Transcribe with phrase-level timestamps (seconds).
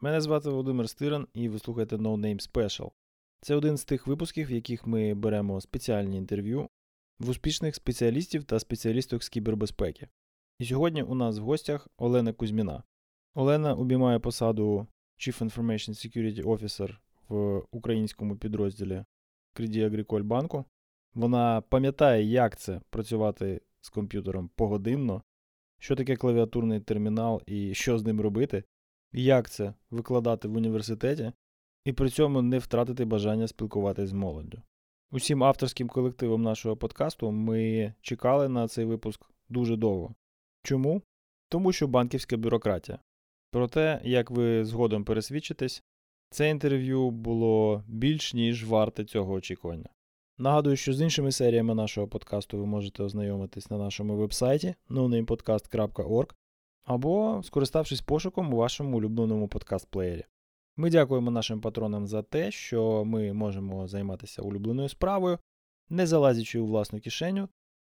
[0.00, 2.90] Мене звати Володимир Стиран і ви слухаєте No Name Special.
[3.40, 6.68] Це один з тих випусків, в яких ми беремо спеціальні інтерв'ю
[7.18, 10.08] в успішних спеціалістів та спеціалісток з кібербезпеки.
[10.58, 12.82] І сьогодні у нас в гостях Олена Кузьміна.
[13.34, 14.86] Олена обіймає посаду
[15.18, 16.96] Chief Information Security Officer
[17.28, 19.04] в українському підрозділі
[19.54, 20.64] Credit Agricole банку.
[21.14, 25.22] Вона пам'ятає, як це працювати з комп'ютером погодинно,
[25.78, 28.64] що таке клавіатурний термінал і що з ним робити,
[29.12, 31.32] як це викладати в університеті,
[31.84, 34.62] і при цьому не втратити бажання спілкуватись з молоддю.
[35.10, 40.14] Усім авторським колективом нашого подкасту ми чекали на цей випуск дуже довго.
[40.62, 41.02] Чому?
[41.48, 42.98] Тому що банківська бюрократія.
[43.50, 45.82] Проте, як ви згодом пересвідчитесь,
[46.30, 49.88] це інтерв'ю було більш ніж варте цього очікування.
[50.38, 56.30] Нагадую, що з іншими серіями нашого подкасту ви можете ознайомитись на нашому вебсайті nonamepodcast.org
[56.88, 60.24] або скориставшись пошуком у вашому улюбленому подкаст-плеєрі.
[60.76, 65.38] Ми дякуємо нашим патронам за те, що ми можемо займатися улюбленою справою,
[65.88, 67.48] не залазячи у власну кишеню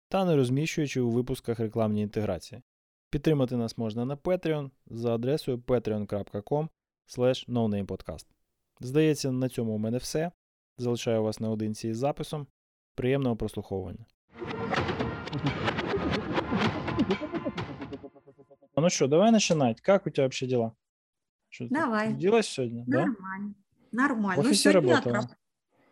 [0.10, 2.62] та не розміщуючи у випусках рекламні інтеграції.
[3.10, 6.68] Підтримати нас можна на Patreon за адресою patreon.com.
[8.80, 10.32] Здається, на цьому у мене все.
[10.78, 12.48] Залишаю вас наодинці із записом.
[12.96, 14.06] Приємного прослуховування.
[18.80, 19.82] Ну что, давай начинать.
[19.82, 20.76] Как у тебя вообще дела?
[21.50, 22.14] Что Давай.
[22.14, 22.84] Делась сегодня?
[22.86, 23.56] Нормально.
[23.92, 24.42] Нормально.
[24.42, 25.16] В Ну, офисе сегодня работала?
[25.24, 25.36] отра-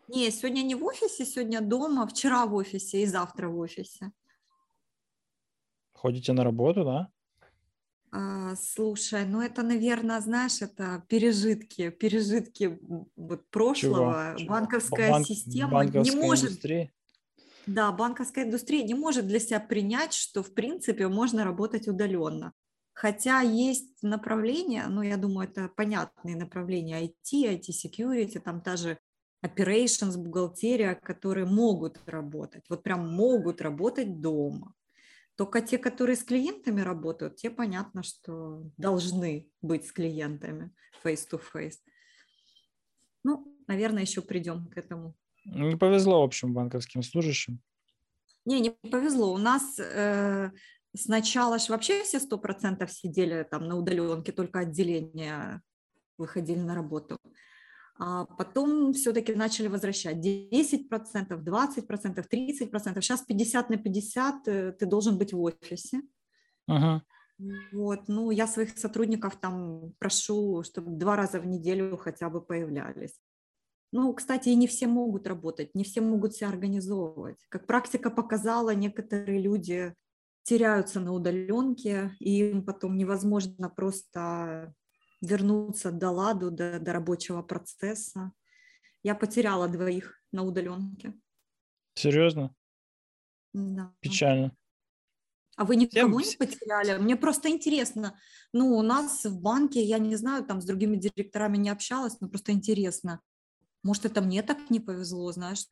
[0.07, 4.11] Не, сегодня не в офисе, сегодня дома, вчера в офисе и завтра в офисе.
[5.93, 7.09] Ходите на работу, да?
[8.11, 12.77] А, слушай, ну это, наверное, знаешь, это пережитки, пережитки
[13.15, 14.35] вот прошлого.
[14.37, 14.47] Чего?
[14.49, 16.93] Банковская Банк- система банковской не может, индустрии?
[17.65, 22.53] да, банковская индустрия не может для себя принять, что в принципе можно работать удаленно.
[22.95, 28.97] Хотя есть направления, ну, я думаю, это понятные направления IT, IT-security, там та же
[29.45, 34.73] operations, бухгалтерия, которые могут работать, вот прям могут работать дома.
[35.35, 40.71] Только те, которые с клиентами работают, те понятно, что должны быть с клиентами
[41.03, 41.79] face-to-face.
[43.25, 45.15] Ну, наверное, еще придем к этому.
[45.43, 47.59] Не повезло, в общем, банковским служащим.
[48.45, 49.33] Не, не повезло.
[49.33, 50.51] У нас э,
[50.95, 55.61] сначала ж вообще все сто процентов сидели там на удаленке, только отделения
[56.17, 57.19] выходили на работу.
[57.97, 63.01] А потом все-таки начали возвращать 10%, 20%, 30%.
[63.01, 66.01] Сейчас 50 на 50 э, ты должен быть в офисе.
[66.67, 67.03] Ага.
[67.71, 73.19] Вот, ну, я своих сотрудников там прошу, чтобы два раза в неделю хотя бы появлялись.
[73.91, 77.37] Ну, кстати, и не все могут работать, не все могут себя организовывать.
[77.49, 79.93] Как практика показала, некоторые люди
[80.45, 84.73] теряются на удаленке, и им потом невозможно просто
[85.19, 88.31] вернуться до ладу, до, до рабочего процесса.
[89.01, 91.13] Я потеряла двоих на удаленке.
[91.95, 92.53] Серьезно?
[93.53, 93.91] Да.
[94.01, 94.55] Печально.
[95.57, 96.97] А вы никого Всем- не потеряли?
[96.99, 98.19] Мне просто интересно.
[98.53, 102.29] Ну, у нас в банке, я не знаю, там с другими директорами не общалась, но
[102.29, 103.21] просто интересно.
[103.81, 105.65] Может, это мне так не повезло, знаешь?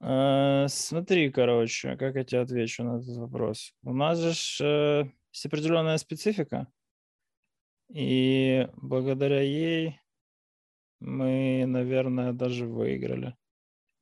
[0.00, 3.72] Э, Смотри, короче, как я тебе отвечу на этот вопрос.
[3.82, 6.68] У нас же э, есть определенная специфика,
[7.88, 10.00] и благодаря ей
[11.00, 13.36] мы, наверное, даже выиграли.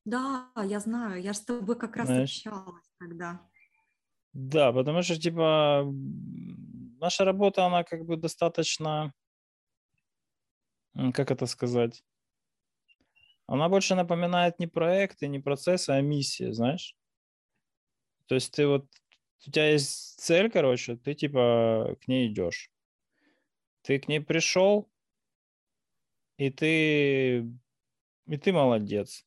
[0.05, 2.37] Да, я знаю, я же с тобой как раз Знаешь.
[2.37, 3.49] общалась тогда.
[4.33, 5.85] Да, потому что, типа,
[7.01, 9.13] наша работа, она как бы достаточно,
[10.95, 12.03] как это сказать,
[13.47, 16.97] она больше напоминает не проекты, не процессы, а миссии, знаешь?
[18.27, 18.87] То есть ты вот,
[19.47, 22.71] у тебя есть цель, короче, ты типа к ней идешь.
[23.83, 24.89] Ты к ней пришел,
[26.39, 27.41] и ты,
[28.27, 29.27] и ты молодец,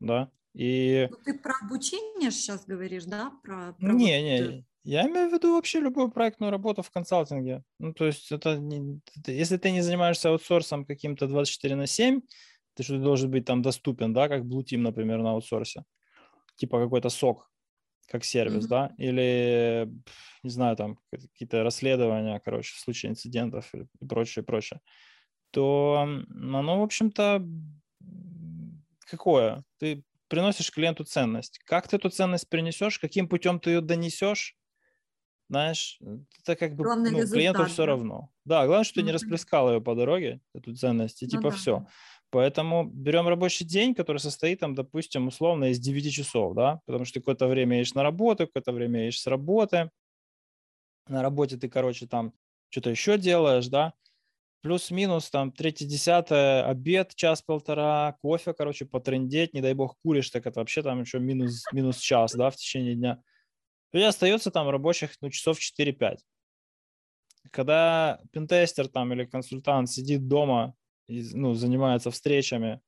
[0.00, 0.30] да?
[0.54, 3.32] И Ну, ты про обучение сейчас говоришь, да?
[3.42, 7.62] Про, про не, вот, не, я имею в виду вообще любую проектную работу в консалтинге.
[7.78, 12.20] Ну, то есть это не, если ты не занимаешься аутсорсом каким-то 24 на 7,
[12.76, 15.84] ты что ты должен быть там доступен, да, как Blue Team, например, на аутсорсе.
[16.56, 17.50] Типа какой-то сок,
[18.08, 18.68] как сервис, Мгм.
[18.68, 19.88] да, или,
[20.42, 24.80] не знаю, там какие-то расследования, короче, в случае инцидентов и прочее, прочее.
[25.52, 27.42] то оно, в общем-то,
[29.06, 29.64] какое?
[29.78, 31.58] Ты приносишь клиенту ценность.
[31.64, 34.56] Как ты эту ценность принесешь, каким путем ты ее донесешь,
[35.48, 36.00] знаешь,
[36.40, 38.30] это как бы Главное ну, результат, клиенту все равно.
[38.44, 41.50] Да, главное, что ты не Ну, расплескал ее по дороге, эту ценность, и Ну типа
[41.50, 41.86] да, все.
[42.30, 47.14] Поэтому берем рабочий день, который состоит, там, допустим, условно из 9 часов, да, потому что
[47.14, 49.90] ты какое-то время едешь на работу, какое-то время едешь с работы.
[51.08, 52.32] На работе ты, короче, там
[52.68, 53.94] что-то еще делаешь, да,
[54.62, 60.58] плюс-минус там третье, десятое, обед, час-полтора, кофе, короче, потрындеть, не дай бог куришь, так это
[60.58, 63.22] вообще там еще минус, минус час, да, в течение дня.
[63.92, 66.24] Тебя остается там рабочих, ну, часов 4-5.
[67.52, 72.80] Когда пентестер там или консультант сидит дома и, ну, занимается встречами,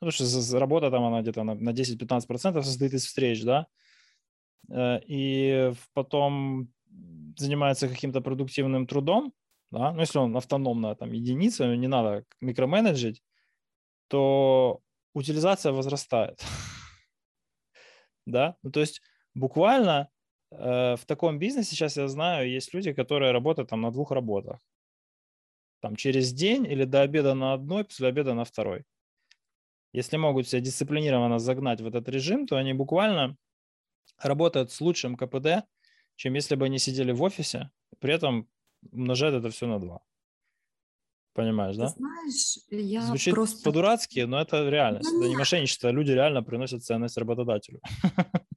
[0.00, 3.66] ну, потому что работа там, она где-то на, на 10-15% состоит из встреч, да,
[4.70, 6.68] э, и потом
[7.36, 9.32] занимается каким-то продуктивным трудом,
[9.70, 13.22] да, ну, если он автономная там единица, не надо микроменеджить,
[14.08, 14.80] то
[15.14, 16.42] утилизация возрастает.
[18.26, 19.00] да, ну, то есть
[19.34, 20.08] буквально
[20.50, 24.60] э, в таком бизнесе сейчас я знаю, есть люди, которые работают там на двух работах.
[25.82, 28.84] Там через день или до обеда на одной, после обеда на второй.
[29.92, 33.36] Если могут себя дисциплинированно загнать в этот режим, то они буквально
[34.18, 35.66] работают с лучшим КПД,
[36.14, 38.48] чем если бы они сидели в офисе, при этом
[38.92, 40.00] умножают это все на два.
[41.34, 41.88] Понимаешь, Ты да?
[41.88, 43.64] знаешь, я Звучит просто...
[43.64, 45.10] по-дурацки, но это реальность.
[45.10, 47.80] Ну, Это не мошенничество, люди реально приносят ценность работодателю.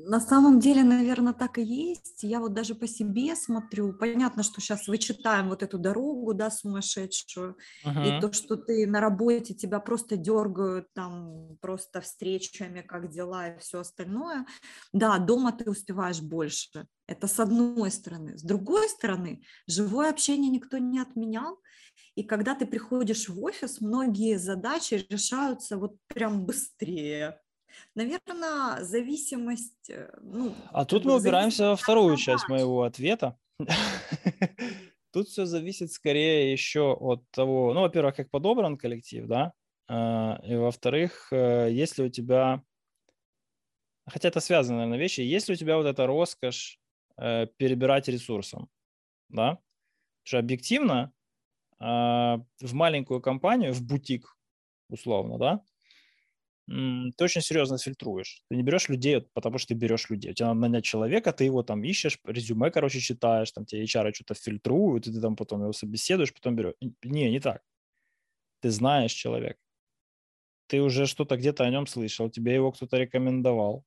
[0.00, 2.22] На самом деле, наверное, так и есть.
[2.22, 3.92] Я вот даже по себе смотрю.
[3.92, 7.56] Понятно, что сейчас вычитаем вот эту дорогу, да, сумасшедшую.
[8.00, 8.20] И Мгм.
[8.20, 13.80] то, что ты на работе, тебя просто дергают там просто встречами, как дела и все
[13.80, 14.46] остальное.
[14.92, 16.86] Да, дома ты успеваешь больше.
[17.08, 18.38] Это с одной стороны.
[18.38, 21.58] С другой стороны, живое общение никто не отменял.
[22.16, 27.40] И когда ты приходишь в офис, многие задачи решаются вот прям быстрее.
[27.94, 33.38] Наверное, зависимость, э, ну, А тут мы в упираемся во вторую часть моего ответа.
[35.12, 39.52] Тут все зависит скорее еще от того, ну, во-первых, как подобран коллектив, да,
[39.88, 42.62] а, и во-вторых, э, если у тебя,
[44.06, 46.78] хотя это связаны, наверное, вещи, если у тебя вот эта роскошь
[47.16, 48.68] э, перебирать ресурсом,
[49.28, 49.58] да,
[50.22, 51.12] что объективно
[51.80, 54.36] в маленькую компанию, в бутик,
[54.88, 55.62] условно, да,
[56.68, 58.42] ты очень серьезно фильтруешь.
[58.50, 60.32] Ты не берешь людей, потому что ты берешь людей.
[60.32, 64.14] У тебя надо нанять человека, ты его там ищешь, резюме, короче, читаешь, там тебе HR
[64.14, 66.74] что-то фильтруют, и ты там потом его собеседуешь, потом берешь.
[67.02, 67.62] Не, не так.
[68.60, 69.58] Ты знаешь человека.
[70.66, 73.84] Ты уже что-то где-то о нем слышал, тебе его кто-то рекомендовал,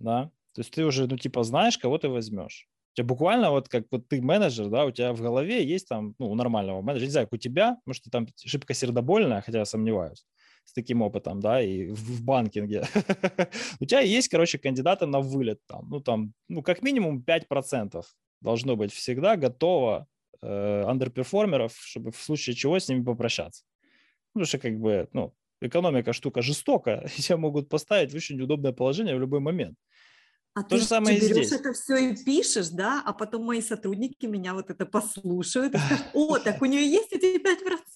[0.00, 0.30] да.
[0.54, 2.68] То есть ты уже, ну, типа, знаешь, кого ты возьмешь.
[2.94, 6.14] У тебя буквально вот как вот ты менеджер, да, у тебя в голове есть там,
[6.18, 9.60] ну, у нормального менеджера, не знаю, как у тебя, может, ты там шибко сердобольная, хотя
[9.60, 10.26] я сомневаюсь,
[10.68, 12.84] с таким опытом, да, и в, в банкинге.
[13.80, 18.04] У тебя есть, короче, кандидаты на вылет там, ну, там, ну, как минимум 5%
[18.42, 20.06] должно быть всегда готово
[20.42, 23.64] э, андерперформеров, чтобы в случае чего с ними попрощаться.
[24.34, 25.32] Потому что, как бы, ну,
[25.62, 29.78] экономика штука жестокая, и тебя могут поставить в очень неудобное положение в любой момент.
[30.54, 31.60] А То ты же самое и берешь здесь.
[31.60, 36.06] это все и пишешь, да, а потом мои сотрудники меня вот это послушают и скажут,
[36.12, 37.87] о, так у нее есть эти 5%.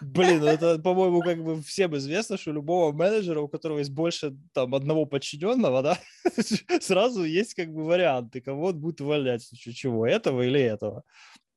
[0.00, 4.36] Блин, ну это, по-моему, как бы всем известно, что любого менеджера, у которого есть больше
[4.52, 5.98] там одного подчиненного, да,
[6.80, 11.04] сразу есть как бы варианты, кого он будет увольнять, в случае чего, этого или этого,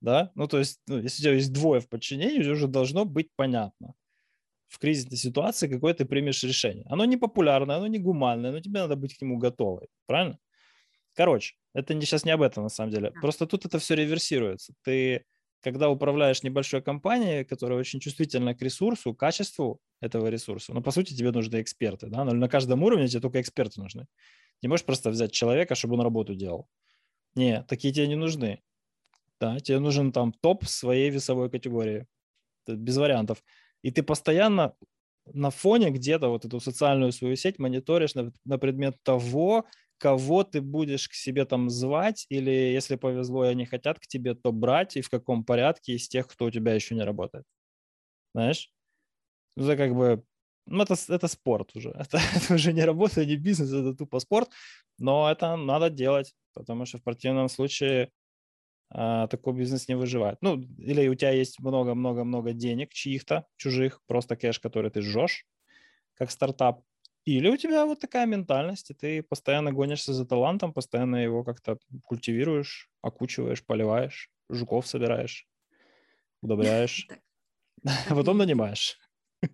[0.02, 0.32] да.
[0.36, 3.94] Ну, то есть, ну, если у тебя есть двое в подчинении, уже должно быть понятно
[4.68, 6.86] в кризисной ситуации, какое ты примешь решение.
[6.90, 10.38] Оно не популярное, оно не гуманное, но тебе надо быть к нему готовой, правильно?
[11.14, 13.12] Короче, это не, сейчас не об этом на самом деле.
[13.22, 14.74] Просто тут это все реверсируется.
[14.84, 15.26] Ты,
[15.66, 21.16] когда управляешь небольшой компанией, которая очень чувствительна к ресурсу, качеству этого ресурса, ну, по сути,
[21.16, 24.06] тебе нужны эксперты, да, но на каждом уровне тебе только эксперты нужны.
[24.62, 26.68] Не можешь просто взять человека, чтобы он работу делал.
[27.34, 28.62] Не, такие тебе не нужны.
[29.40, 32.06] Да, тебе нужен там топ своей весовой категории.
[32.68, 33.44] Без вариантов.
[33.82, 34.76] И ты постоянно
[35.34, 39.66] на фоне где-то вот эту социальную свою сеть мониторишь на, на предмет того,
[40.06, 44.36] кого ты будешь к себе там звать, или если повезло и они хотят к тебе,
[44.36, 47.44] то брать, и в каком порядке из тех, кто у тебя еще не работает.
[48.36, 48.72] Знаешь?
[49.58, 50.24] Ну, Это как бы,
[50.68, 51.90] ну, это, это спорт уже.
[52.00, 54.50] Это, это уже не работа, не бизнес, это тупо спорт.
[55.00, 58.12] Но это надо делать, потому что в противном случае
[58.92, 60.38] а, такой бизнес не выживает.
[60.42, 65.46] Ну, или у тебя есть много-много-много денег чьих-то, чужих, просто кэш, который ты жжешь,
[66.16, 66.84] как стартап.
[67.26, 71.80] Или у тебя вот такая ментальность, и ты постоянно гонишься за талантом, постоянно его как-то
[72.04, 75.48] культивируешь, окучиваешь, поливаешь, жуков собираешь,
[76.42, 77.12] удобряешь.
[78.10, 79.00] Потом нанимаешь.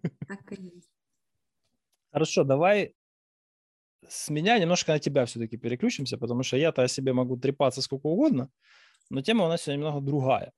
[2.11, 2.93] Хорошо, давай
[4.07, 8.07] с меня немножко на тебя все-таки переключимся, потому что я-то о себе могу трепаться сколько
[8.07, 8.49] угодно,
[9.09, 10.53] но тема у нас сегодня немного другая.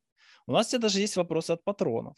[0.47, 2.17] У нас тебе даже есть вопросы от патронов,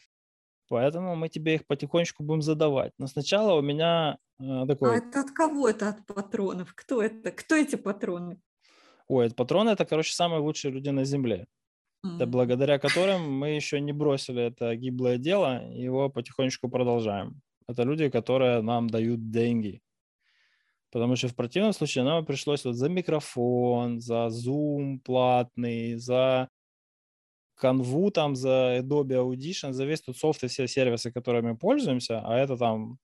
[0.68, 2.92] поэтому мы тебе их потихонечку будем задавать.
[2.98, 4.94] Но сначала у меня такой...
[4.94, 6.74] А это от кого это от патронов?
[6.74, 7.30] Кто это?
[7.30, 8.40] Кто эти патроны?
[9.08, 11.46] Ой, это патроны это, короче, самые лучшие люди на Земле.
[12.04, 12.16] Mm.
[12.16, 17.40] Это благодаря которым мы еще не бросили это гиблое дело, его потихонечку продолжаем.
[17.68, 19.80] Это люди, которые нам дают деньги.
[20.92, 26.48] Потому что в противном случае нам пришлось вот за микрофон, за Zoom платный, за
[27.54, 32.20] канву там, за Adobe Audition, за весь тот софт и все сервисы, которыми мы пользуемся,
[32.24, 32.98] а это там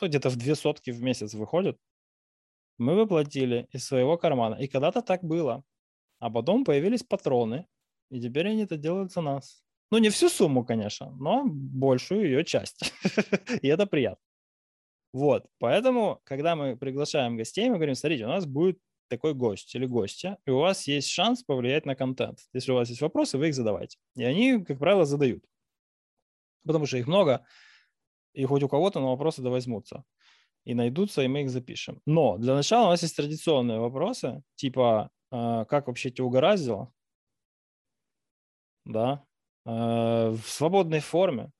[0.00, 1.78] ну, где-то в две сотки в месяц выходит,
[2.78, 4.54] мы выплатили из своего кармана.
[4.54, 5.64] И когда-то так было.
[6.20, 7.66] А потом появились патроны,
[8.10, 9.62] и теперь они это делают за нас.
[9.90, 12.92] Ну, не всю сумму, конечно, но большую ее часть.
[13.62, 14.22] И это приятно.
[15.12, 18.78] Вот, поэтому, когда мы приглашаем гостей, мы говорим, смотрите, у нас будет
[19.08, 22.40] такой гость или гостья, и у вас есть шанс повлиять на контент.
[22.52, 23.98] Если у вас есть вопросы, вы их задавайте.
[24.16, 25.42] И они, как правило, задают.
[26.66, 27.46] Потому что их много,
[28.38, 30.04] и хоть у кого-то на вопросы да возьмутся.
[30.64, 32.00] И найдутся, и мы их запишем.
[32.06, 36.92] Но для начала у нас есть традиционные вопросы, типа, э, как вообще тебя угораздило?
[38.84, 39.24] Да.
[39.66, 41.50] Э, в свободной форме.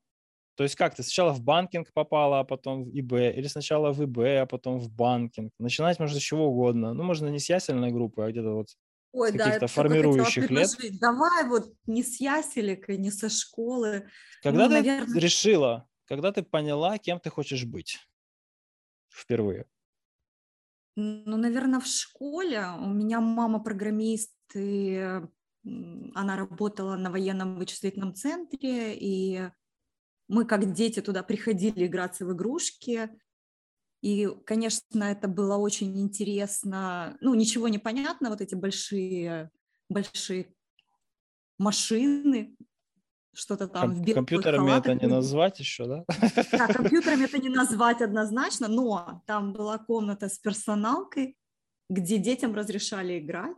[0.57, 4.05] То есть как ты сначала в банкинг попала, а потом в ИБ, или сначала в
[4.05, 5.53] ИБ, а потом в банкинг.
[5.59, 6.95] Начинать можно с чего угодно.
[6.95, 8.69] Ну, можно не с ясельной группы, а где-то вот
[9.13, 10.71] Ой, с да, каких-то формирующих лет.
[11.01, 14.09] Давай вот не с яселек не со школы.
[14.43, 15.21] Когда ну, ты наверное...
[15.21, 17.99] решила, когда ты поняла, кем ты хочешь быть
[19.09, 19.67] впервые?
[20.97, 22.67] Ну, наверное, в школе.
[22.81, 25.21] У меня мама программист, и
[26.15, 29.51] она работала на военном вычислительном центре, и
[30.29, 33.11] мы как дети туда приходили играться в игрушки.
[34.01, 37.17] И, конечно, это было очень интересно.
[37.21, 39.51] Ну, ничего не понятно, вот эти большие,
[39.89, 40.55] большие
[41.59, 42.57] машины,
[43.39, 44.97] что-то там Ком- в Компьютерами халатах.
[44.97, 46.05] это не назвать еще, да?
[46.53, 51.37] Да, компьютерами это не назвать однозначно, но там была комната с персоналкой,
[51.89, 53.57] где детям разрешали играть.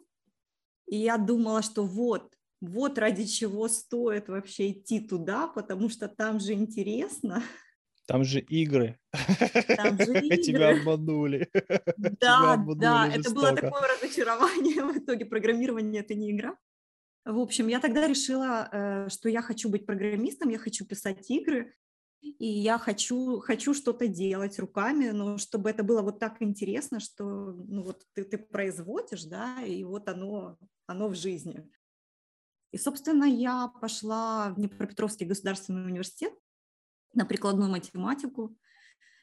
[0.86, 6.40] И я думала, что вот, вот ради чего стоит вообще идти туда, потому что там
[6.40, 7.42] же интересно.
[8.06, 8.98] Там же игры.
[9.76, 10.36] Там же игры.
[10.42, 11.48] Тебя обманули.
[11.96, 13.20] Да, обманули да, жестоко.
[13.20, 14.84] это было такое разочарование.
[14.84, 16.56] В итоге программирование– это не игра.
[17.24, 21.74] В общем, я тогда решила, э, что я хочу быть программистом, я хочу писать игры,
[22.22, 27.24] и я хочу, хочу что-то делать руками, но чтобы это было вот так интересно, что
[27.24, 31.66] ну, вот ты, ты производишь, да, и вот оно, оно в жизни.
[32.72, 36.32] И, собственно, я пошла в Днепропетровский государственный университет
[37.14, 38.56] на прикладную математику.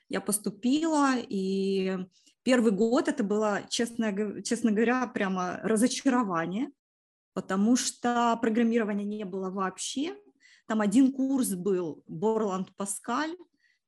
[0.09, 1.97] Я поступила, и
[2.43, 6.71] первый год это было, честно, честно говоря, прямо разочарование,
[7.37, 10.15] потому что программирования не было вообще.
[10.65, 13.37] Там один курс был Борланд Паскаль,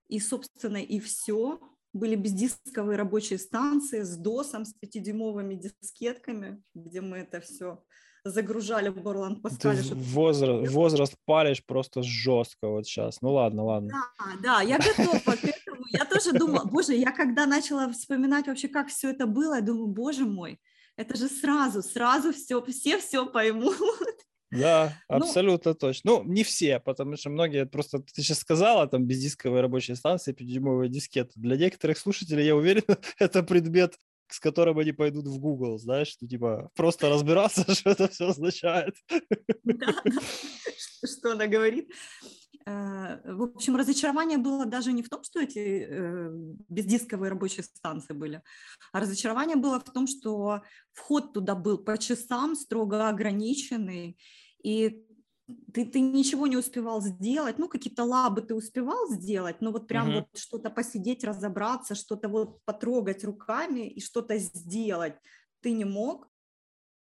[0.07, 1.59] и, собственно, и все.
[1.91, 7.83] Были бездисковые рабочие станции с досом, с пятидюймовыми дискетками, где мы это все
[8.23, 9.81] загружали в Борланд Паскале.
[9.81, 13.19] Ты возраст, возраст палишь просто жестко вот сейчас.
[13.21, 13.89] Ну ладно, ладно.
[13.89, 15.85] Да, да, я готова к этому.
[15.87, 19.87] Я тоже думала, боже, я когда начала вспоминать вообще, как все это было, я думаю,
[19.87, 20.59] боже мой,
[20.99, 23.77] это же сразу, сразу все, все все поймут.
[24.51, 26.11] Да, ну абсолютно ну, точно.
[26.11, 30.91] Ну, не все, потому что многие просто, ты сейчас сказала, там, бездисковые рабочие станции, 5
[30.91, 31.31] дискеты.
[31.35, 32.83] Для некоторых слушателей, я уверен,
[33.17, 33.95] это предмет
[34.31, 38.93] с которым они пойдут в Google, знаешь, ну, типа, просто разбираться, что это все означает.
[39.63, 40.03] Да,
[41.03, 41.89] что она говорит.
[42.69, 46.29] Э, в общем, разочарование было даже не в том, что эти э,
[46.69, 48.43] бездисковые рабочие станции были,
[48.93, 50.61] а разочарование было в том, что
[50.91, 54.17] вход туда был по часам строго ограниченный,
[54.63, 55.03] и
[55.73, 60.09] ты, ты ничего не успевал сделать, ну, какие-то лабы ты успевал сделать, но вот прям
[60.09, 60.15] uh-huh.
[60.31, 65.15] вот что-то посидеть, разобраться, что-то вот потрогать руками и что-то сделать
[65.61, 66.27] ты не мог.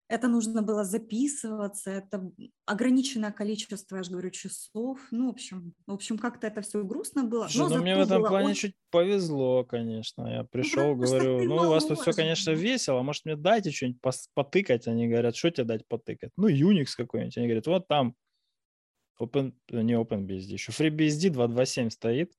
[0.09, 2.31] Это нужно было записываться, это
[2.65, 5.01] ограниченное количество, я же говорю, часов.
[5.11, 7.49] Ну, в общем, в общем, как-то это все грустно было.
[7.49, 8.69] Слушай, но ну, мне в этом плане очень...
[8.69, 10.23] чуть повезло, конечно.
[10.29, 14.01] Я пришел, ну, говорю, ну, у вас тут все, конечно, весело, может, мне дайте что-нибудь
[14.35, 14.87] потыкать?
[14.87, 16.31] Они говорят, что тебе дать потыкать?
[16.37, 17.37] Ну, Unix какой-нибудь.
[17.37, 18.15] Они говорят, вот там
[19.21, 22.33] Open, не OpenBSD, еще FreeBSD 227 стоит.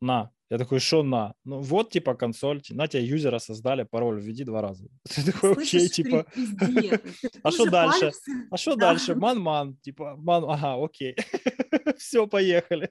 [0.00, 1.34] На, Я такой, что на?
[1.44, 4.88] Ну вот, типа, консоль, на тебя юзера создали, пароль введи два раза.
[5.04, 6.24] Ты такой, окей, типа,
[7.42, 8.12] а что дальше?
[8.50, 9.14] А что дальше?
[9.16, 11.16] Ман-ман, типа, ман, ага, окей.
[11.98, 12.90] Все, поехали.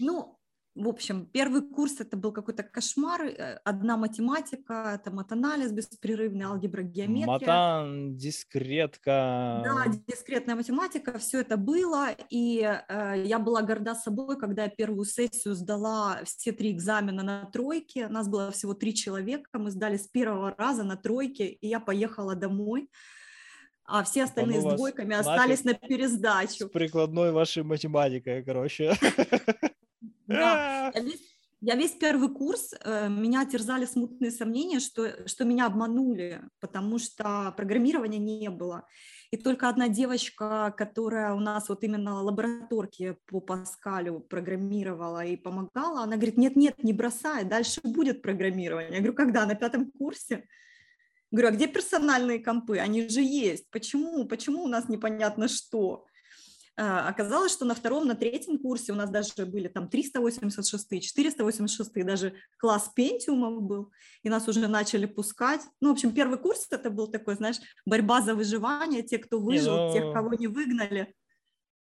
[0.00, 0.36] Ну,
[0.74, 6.82] в общем, первый курс это был какой-то кошмар, э, одна математика, это матанализ беспрерывный, алгебра,
[6.82, 7.26] геометрия.
[7.26, 9.60] Матан, дискретка.
[9.64, 15.04] Да, дискретная математика, все это было, и э, я была горда собой, когда я первую
[15.04, 20.08] сессию сдала все три экзамена на тройке, нас было всего три человека, мы сдали с
[20.08, 22.88] первого раза на тройке, и я поехала домой
[23.84, 26.66] а все остальные с двойками остались на пересдачу.
[26.66, 28.94] С прикладной вашей математикой, короче.
[30.32, 30.92] Да.
[30.94, 31.32] Я весь,
[31.64, 37.54] я весь первый курс, э, меня терзали смутные сомнения, что, что меня обманули, потому что
[37.56, 38.84] программирования не было.
[39.30, 46.02] И только одна девочка, которая у нас вот именно лабораторки по Паскалю программировала и помогала,
[46.02, 48.94] она говорит, нет-нет, не бросай, дальше будет программирование.
[48.94, 49.46] Я говорю, когда?
[49.46, 50.48] На пятом курсе?
[51.30, 52.78] Говорю, а где персональные компы?
[52.78, 53.70] Они же есть.
[53.70, 54.26] Почему?
[54.26, 56.06] Почему у нас непонятно что?
[56.74, 61.92] А, оказалось, что на втором, на третьем курсе у нас даже были там 386, 486,
[62.04, 65.60] даже класс пентиумов был, и нас уже начали пускать.
[65.80, 69.74] Ну, в общем, первый курс это был такой, знаешь, борьба за выживание, те, кто выжил,
[69.74, 69.92] не, ну...
[69.92, 71.14] тех, кого не выгнали.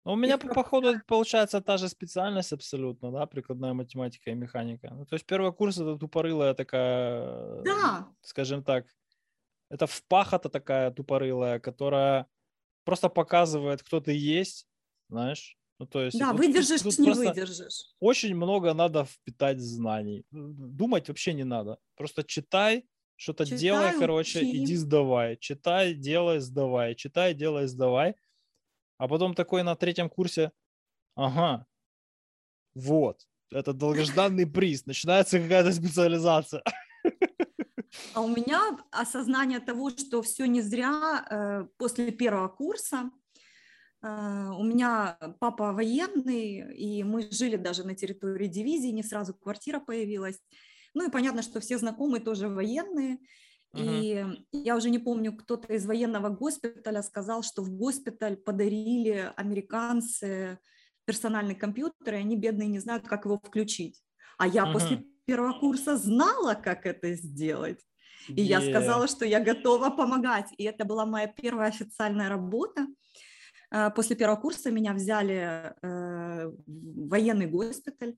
[0.06, 4.90] Ну, у меня, по походу, получается та же специальность абсолютно, да, прикладная математика и механика.
[4.92, 8.08] Ну, то есть первый курс это тупорылая такая, да.
[8.22, 8.88] скажем так,
[9.70, 12.26] это впахота такая тупорылая, которая
[12.86, 14.66] просто показывает, кто ты есть,
[15.10, 15.58] знаешь.
[15.80, 17.94] Ну, то есть, да, вот выдержишь, тут, тут не выдержишь.
[18.00, 20.26] Очень много надо впитать знаний.
[20.32, 21.78] Думать вообще не надо.
[21.96, 22.86] Просто читай,
[23.16, 24.64] что-то читай, делай, короче, учи.
[24.64, 25.38] иди сдавай.
[25.38, 26.96] Читай, делай, сдавай.
[26.96, 28.16] Читай, делай, сдавай.
[28.98, 30.52] А потом такой на третьем курсе,
[31.16, 31.66] ага,
[32.76, 36.64] вот, это долгожданный приз, начинается какая-то специализация.
[38.14, 43.10] А у меня осознание того, что все не зря э, после первого курса,
[44.02, 50.40] у меня папа военный, и мы жили даже на территории дивизии, не сразу квартира появилась.
[50.94, 53.20] Ну и понятно, что все знакомые тоже военные.
[53.76, 54.02] Uh-huh.
[54.02, 60.60] И я уже не помню, кто-то из военного госпиталя сказал, что в госпиталь подарили американцы
[61.06, 64.02] персональный компьютер, и они бедные не знают, как его включить.
[64.38, 64.74] А я uh-huh.
[64.74, 67.80] после первого курса знала, как это сделать.
[68.30, 68.44] И yeah.
[68.44, 70.48] я сказала, что я готова помогать.
[70.58, 72.82] И это была моя первая официальная работа.
[72.82, 72.88] А,
[73.96, 78.16] после первого курса меня взяли э, в военный госпиталь,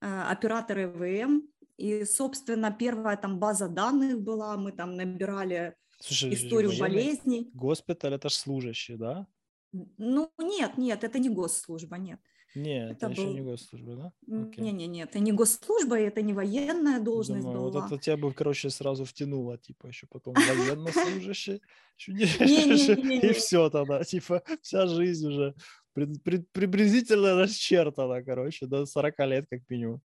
[0.00, 1.42] э, операторы ВМ,
[1.76, 7.50] и, собственно, первая там база данных была, мы там набирали Слушай, историю болезней.
[7.54, 9.26] Госпиталь– это же служащий, да?
[9.72, 12.20] Ну, нет, нет, это не госслужба, нет.
[12.54, 13.24] Нет, это, это был...
[13.24, 14.12] еще не госслужба, да?
[14.26, 17.80] Не-не-не, это не госслужба, это не военная должность Думаю, была.
[17.80, 21.62] Вот это тебя бы, короче, сразу втянуло, типа, еще потом военнослужащий,
[22.06, 25.54] и все тогда, типа, вся жизнь уже
[25.94, 30.02] приблизительно расчертана, короче, до 40 лет как минимум.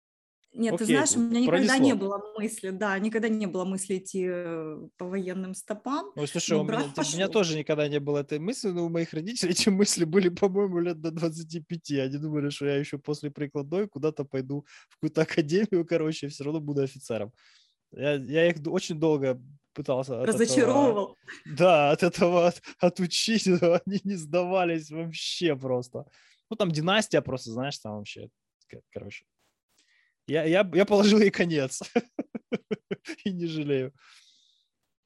[0.56, 1.84] Нет, Окей, ты знаешь, у меня никогда пронесло.
[1.84, 6.12] не было мысли, да, никогда не было мысли идти э, по военным стопам.
[6.16, 9.12] Ну, слушай, у меня, у меня тоже никогда не было этой мысли, но у моих
[9.12, 11.90] родителей эти мысли были, по-моему, лет до 25.
[11.90, 16.60] Они думали, что я еще после прикладной куда-то пойду в какую-то академию, короче, все равно
[16.60, 17.32] буду офицером.
[17.92, 19.38] Я, я их очень долго
[19.74, 20.24] пытался...
[20.24, 21.04] Разочаровывал.
[21.04, 26.06] От этого, да, от этого от, отучить, но они не сдавались вообще просто.
[26.48, 28.30] Ну, там династия просто, знаешь, там вообще,
[28.90, 29.26] короче.
[30.26, 31.82] Я, я, я положил ей конец.
[33.24, 33.92] И не жалею.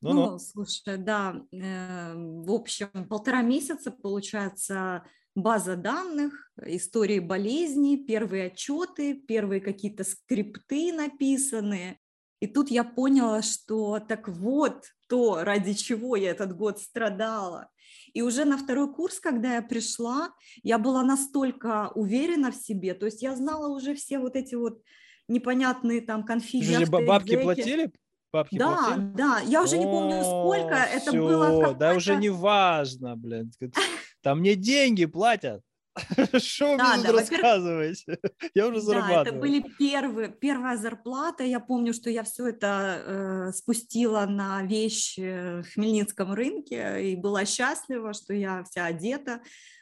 [0.03, 5.05] Ну, ну, слушай, да, э, в общем, полтора месяца, получается,
[5.35, 11.99] база данных, истории болезней, первые отчеты, первые какие-то скрипты написанные.
[12.41, 17.69] И тут я поняла, что так вот то, ради чего я этот год страдала.
[18.15, 23.05] И уже на второй курс, когда я пришла, я была настолько уверена в себе, то
[23.05, 24.83] есть я знала уже все вот эти вот
[25.31, 26.75] непонятные там конфиги.
[26.75, 27.91] Слушай, бабки платили?
[28.33, 29.11] Бабки да, платили?
[29.15, 33.51] да, я уже О, не помню сколько, это все, было Да уже не важно, блин,
[34.23, 35.63] там мне деньги платят.
[36.39, 38.19] Что вы да, мне да, рассказываете?
[38.55, 39.25] Я уже зарабатываю.
[39.25, 41.43] Да, это были первые, первая зарплата.
[41.43, 47.45] Я помню, что я все это э, спустила на вещи в Хмельницком рынке и была
[47.45, 49.41] счастлива, что я вся одета.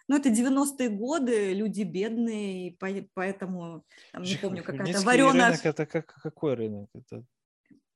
[0.09, 2.79] Но это 90-е годы, люди бедные, и
[3.14, 5.51] поэтому, там, не помню, какая-то вареная...
[5.51, 6.88] рынок, это как, какой рынок?
[6.94, 7.25] Это...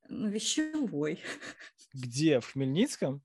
[0.09, 1.19] Ну, вещевой.
[1.93, 2.39] Где?
[2.39, 3.21] В Хмельницком?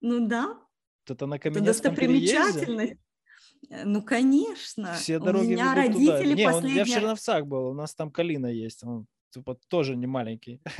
[0.00, 0.58] Ну да.
[1.06, 1.94] Это на Каменецком.
[1.94, 2.98] Переезде?
[3.84, 4.94] Ну, конечно.
[4.94, 6.12] Все У дороги меня ведут туда.
[6.16, 6.88] родители Не, он, я в.
[6.88, 10.60] Черновцах был, у нас там Калина есть, он типа тоже не маленький.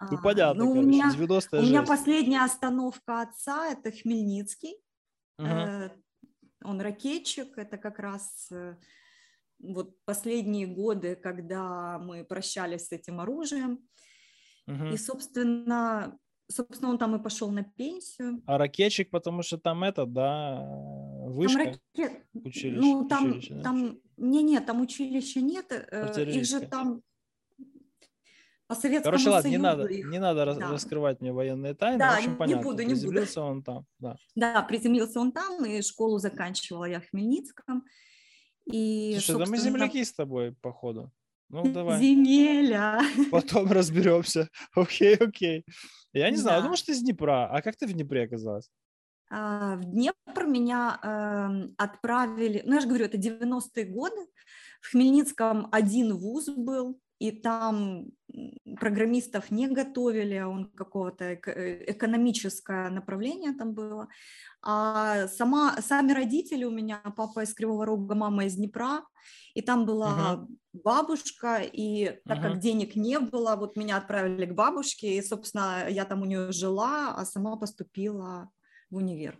[0.00, 4.76] Ну, А, понятно, ну, у короче, меня, 90 у меня последняя остановка отца– это Хмельницкий.
[5.38, 5.90] Э,
[6.64, 8.76] Он ракетчик, это как раз э,
[9.58, 13.78] вот последние годы, когда мы прощались с этим оружием.
[14.66, 14.92] мгм.
[14.94, 16.18] И, собственно,
[16.50, 18.42] собственно, он там и пошел на пенсию.
[18.46, 23.62] А ракетчик, потому что там это, да, Там вышка, ракет- училище, ну, там, училище, да?
[23.62, 27.02] там, не, нет, там училища нет, э, их же там
[28.74, 30.70] по Советскому Короче, ладно, не Союзу надо, их- не надо да.
[30.70, 31.98] раскрывать мне военные тайны.
[31.98, 32.62] Да, в общем, не понятно.
[32.62, 33.00] буду, не буду.
[33.00, 34.16] Приземлился он там, да.
[34.34, 37.84] Да, приземлился он там, и школу заканчивала я в Хмельницком.
[38.66, 41.10] И, Слушай, да мы земляки с тобой, походу.
[41.50, 43.00] Ну, давай, Земеля.
[43.30, 44.48] потом разберемся.
[44.74, 45.64] Окей, окей.
[46.12, 46.62] Я не знаю, Да.
[46.62, 47.46] думаю, что ты из Днепра.
[47.50, 48.70] А как ты в Днепре оказалась?
[49.30, 54.26] А, В Днепр меня эм, отправили, ну я же говорю, это 90-е годы.
[54.80, 58.06] В Хмельницком один вуз был, и там
[58.80, 64.08] программистов не готовили, а он какого-то э, экономическое направление там было.
[64.62, 69.02] А сама, сами родители у меня, папа из Кривого Рога, мама из Днепра,
[69.54, 72.42] и там была бабушка, и так Мгм.
[72.42, 76.50] как денег не было, вот меня отправили к бабушке, и, собственно, я там у нее
[76.52, 78.50] жила, а сама поступила
[78.90, 79.38] в универ.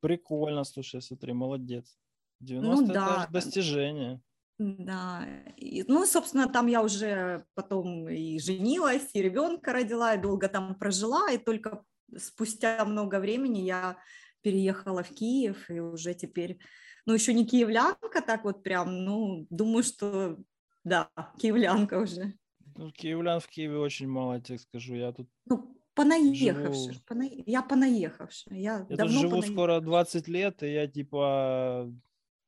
[0.00, 1.96] Прикольно, слушай, смотри, молодец.
[2.40, 3.28] 90 Ну да.
[3.30, 4.20] достижение.
[4.58, 10.48] Да, и, ну, собственно, там я уже потом и женилась, и ребенка родила, и долго
[10.48, 11.84] там прожила, и только
[12.16, 13.98] спустя много времени я
[14.40, 16.58] переехала в Киев, и уже теперь,
[17.04, 20.38] ну, еще не киевлянка так вот прям, ну, думаю, что,
[20.84, 22.32] да, киевлянка уже.
[22.76, 24.94] Ну, киевлян в Киеве очень мало, я тебе скажу.
[24.94, 27.00] Я тут, Ну, понаехавшая, Живу.
[27.06, 29.52] пона- я понаехавшая, я, я тут давно живу понаехавшая.
[29.54, 31.90] скоро 20 лет, и я типа,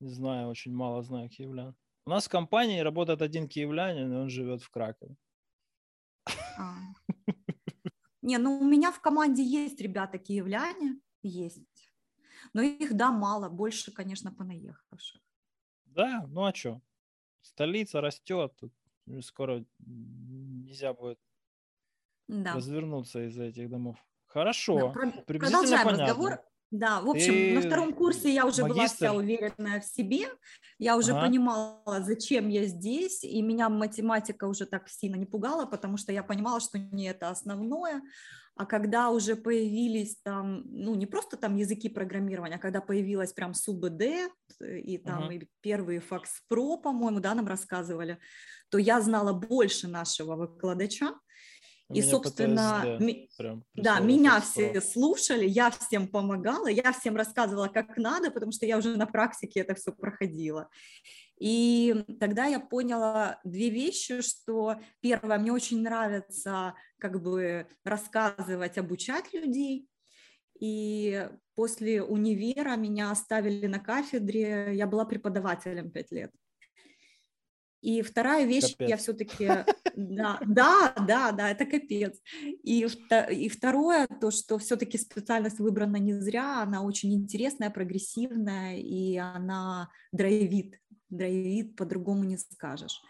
[0.00, 1.74] не знаю, очень мало знаю киевлян.
[2.08, 5.14] У нас в компании работает один киевлянин, и он живет в Кракове.
[6.56, 6.72] А.
[8.22, 11.92] Не, ну у меня в команде есть ребята киевляне, есть.
[12.54, 15.20] Но их, да, мало, больше, конечно, понаехавших.
[15.84, 16.80] Да, ну а что?
[17.42, 18.72] Столица растет, тут
[19.20, 21.20] скоро нельзя будет
[22.26, 22.54] Да.
[22.54, 23.96] развернуться из этих домов.
[23.98, 26.06] Да, Хорошо, про- приблизительно Продолжаем понятно.
[26.06, 26.47] разговор.
[26.70, 29.14] Да, в общем, на Ты втором курсе я уже была вся магистр?
[29.14, 30.26] уверенная в себе,
[30.78, 31.14] я уже Ага.
[31.14, 36.22] понимала, зачем я здесь, и меня математика уже так сильно не пугала, потому что я
[36.22, 38.02] понимала, что не это основное,
[38.54, 43.54] а когда уже появились там, ну не просто там языки программирования, а когда появилась прям
[43.54, 44.02] СУБД
[44.60, 45.32] и там Мгм.
[45.32, 48.18] и первые FaxPro, по-моему, да, нам рассказывали,
[48.70, 51.14] то я знала больше нашего выкладача,
[51.90, 57.16] и, меня собственно, PTSD ми- прям да, меня все слушали, я всем помогала, я всем
[57.16, 60.68] рассказывала, как надо, потому что я уже на практике это все проходила.
[61.38, 69.32] И тогда я поняла две вещи, что первое, мне очень нравится как бы рассказывать, обучать
[69.32, 69.88] людей.
[70.60, 76.32] И после универа меня оставили на кафедре, я была преподавателем пять лет.
[77.80, 79.00] И вторая вещь, я Капец.
[79.02, 79.46] все-таки,
[79.96, 82.18] да, да, да, да, это капец.
[82.42, 82.86] И,
[83.30, 89.90] и второе, то, что все-таки специальность выбрана не зря, она очень интересная, прогрессивная, и она
[90.12, 93.00] драйвит, драйвит, по-другому не скажешь.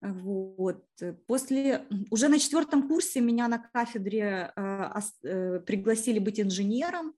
[0.00, 0.84] Вот.
[1.26, 4.90] После, уже на четвертом курсе меня на кафедре э,
[5.24, 7.14] э, пригласили быть инженером,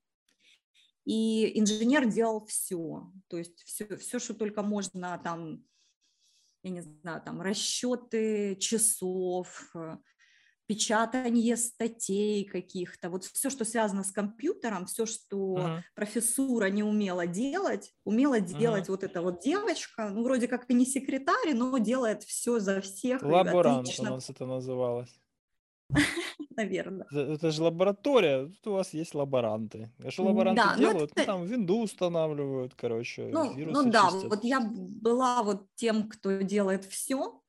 [1.05, 5.65] и инженер делал все, то есть все, все, что только можно там,
[6.63, 9.97] я не знаю, там расчеты часов, э,
[10.67, 15.85] печатание статей каких-то, вот все, что связано с компьютером, все, что Мгм.
[15.97, 20.87] профессура не умела делать, умела делать вот эта вот девочка, ну вроде как и не
[20.87, 23.29] секретарь, но делает все за всех.
[23.29, 25.19] Лаборант у отлично, нас это называлось.
[26.63, 27.07] наверное.
[27.11, 29.91] Это, это же лаборатория, тут у вас есть лаборанты.
[30.05, 31.13] А что лаборанты да, ну делают?
[31.17, 34.31] Ну, это- там винду устанавливают, короче, Ну, вирусы ну да, чистят.
[34.31, 37.40] вот я была вот тем, кто делает все,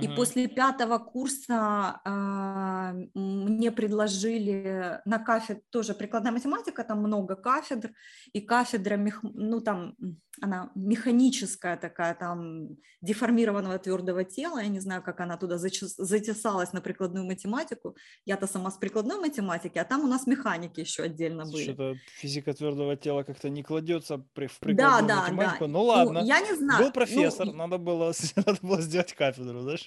[0.00, 7.90] И после пятого курса а, мне предложили на кафедре, тоже прикладная математика, там много кафедр,
[8.32, 9.96] и кафедра, мех- ну там
[10.40, 12.68] она механическая такая, там
[13.00, 18.46] деформированного твердого тела, я не знаю, как она туда зачес- затесалась на прикладную математику, я-то
[18.46, 21.62] сама с прикладной математики, а там у нас механики еще отдельно были.
[21.64, 25.64] Что-то физика твердого тела как-то не кладется при, в Да, прикладную да, математику.
[25.66, 25.70] да.
[25.70, 26.84] Ну ладно, я не знаю.
[26.84, 29.83] был профессор, ну, надо, было, надо было сделать кафедру, знаешь?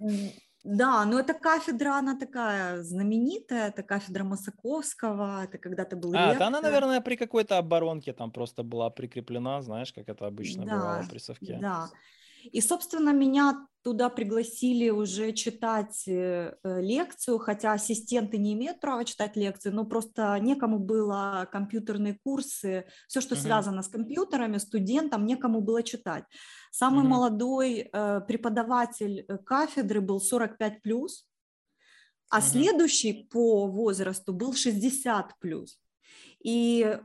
[0.00, 0.32] М,
[0.64, 6.46] Да, но эта кафедра, она такая знаменитая, это кафедра Масаковского, это когда-то был А, это
[6.46, 11.04] она, наверное, при какой-то оборонке там просто была прикреплена, знаешь, как это обычно Да, бывало
[11.04, 11.64] при совке.
[11.64, 11.90] Да.
[12.52, 19.04] И, собственно, меня туда пригласили уже читать э, э, лекцию, хотя ассистенты не имеют права
[19.04, 23.42] читать лекции, но просто некому было компьютерные курсы, все, что Мгм.
[23.42, 26.24] связано с компьютерами, студентам некому было читать.
[26.70, 27.10] Самый Мгм.
[27.10, 31.28] молодой э, преподаватель кафедры был 45 плюс,
[32.30, 32.46] а Мгм.
[32.46, 35.78] следующий по возрасту был 60 плюс.
[36.42, 36.98] И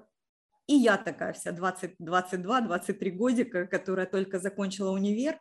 [0.69, 5.39] и я такая вся 20, 22-23 годика, которая только закончила универ.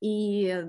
[0.00, 0.64] И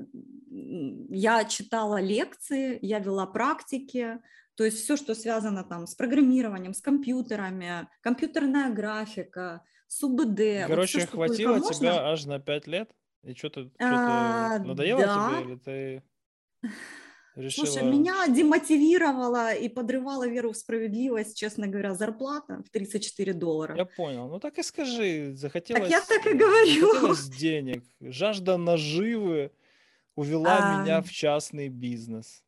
[1.09, 4.17] я читала лекции, я вела практики,
[4.55, 10.39] то есть все, что связано там с программированием, с компьютерами, компьютерная графика, СУБД.
[10.39, 12.11] вот Короче, всё, что хватило тебя можно.
[12.11, 12.89] аж на 5 лет?
[13.23, 15.29] И что-то А, надоело да.
[15.29, 16.03] тебе, или ты
[17.35, 17.65] решила...
[17.65, 23.77] Слушай, меня демотивировала и подрывала веру в справедливость, честно говоря, зарплата в 34 доллара.
[23.77, 24.27] Я понял.
[24.29, 25.83] Ну так и скажи, захотелось...
[25.83, 26.87] Так я так и говорю.
[26.93, 27.83] Захотелось денег.
[27.99, 29.51] Жажда наживы
[30.15, 30.83] увела А.
[30.83, 32.43] меня в частный бизнес.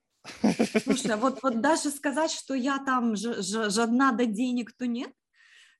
[0.83, 5.11] Слушай, вот, вот даже сказать, что я там ж- ж- жадна до денег, то нет.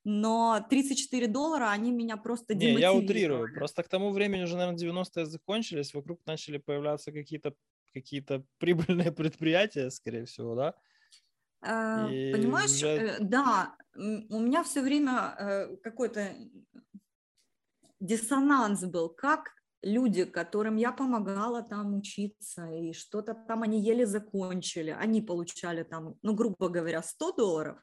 [0.05, 3.53] Но 34 доллара, они меня просто Не, я утрирую.
[3.53, 7.53] Просто к тому времени уже, наверное, 90-е закончились, вокруг начали появляться какие-то
[7.93, 10.75] какие-то прибыльные предприятия, скорее всего, да?
[11.95, 16.35] И Понимаешь, уже- э, да, у меня все время э, какой-то
[17.99, 19.51] диссонанс был, как
[19.81, 26.15] люди, которым я помогала там учиться, и что-то там они еле закончили, они получали там,
[26.21, 27.79] ну, грубо говоря, 100 долларов,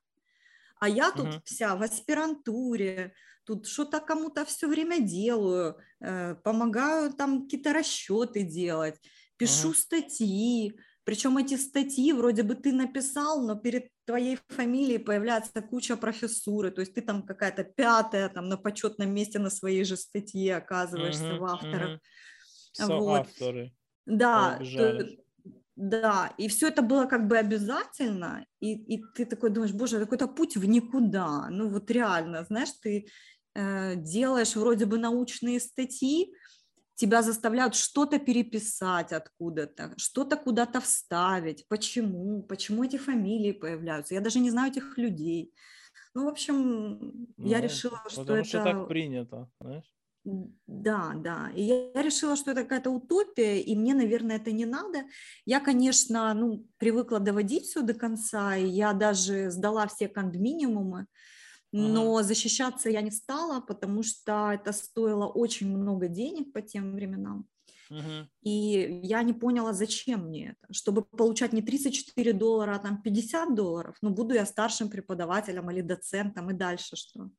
[0.80, 1.42] а я тут Мгм.
[1.44, 9.00] вся в аспирантуре, тут что-то кому-то все время делаю, э, помогаю там какие-то расчеты делать,
[9.40, 15.96] пишу статьи, причем эти статьи вроде бы ты написал, но перед твоей фамилией появляется куча
[15.96, 20.56] профессуры, то есть ты там какая-то пятая там на почетном месте на своей же статье
[20.56, 21.92] оказываешься Мгм, в авторах.
[21.92, 22.00] мгм.
[22.78, 23.28] Вот.
[24.06, 25.06] Да, то-
[25.76, 30.28] да, и все это было как бы обязательно, и, и ты такой думаешь, боже, какой-то
[30.28, 33.06] путь в никуда, ну вот реально, знаешь, ты
[33.54, 36.32] э, делаешь вроде бы научные статьи,
[37.00, 44.38] тебя заставляют что-то переписать откуда-то, что-то куда-то вставить, почему, почему эти фамилии появляются, я даже
[44.38, 45.52] не знаю этих людей.
[46.14, 48.48] Ну, в общем, я Ну, решила, что Потому это...
[48.48, 49.94] что так принято, знаешь?
[50.66, 51.50] Да, да.
[51.56, 54.98] И я решила, что это какая-то утопия, и мне, наверное, это не надо.
[55.46, 61.06] Я, конечно, ну, привыкла доводить все до конца, и я даже сдала все кондминимумы,
[61.72, 67.46] но защищаться я не стала, потому что это стоило очень много денег по тем временам.
[68.42, 70.72] И я не поняла, зачем мне это.
[70.72, 75.80] Чтобы получать не 34 доллара, а там 50 долларов, ну, буду я старшим преподавателем или
[75.80, 77.30] доцентом, и дальше что?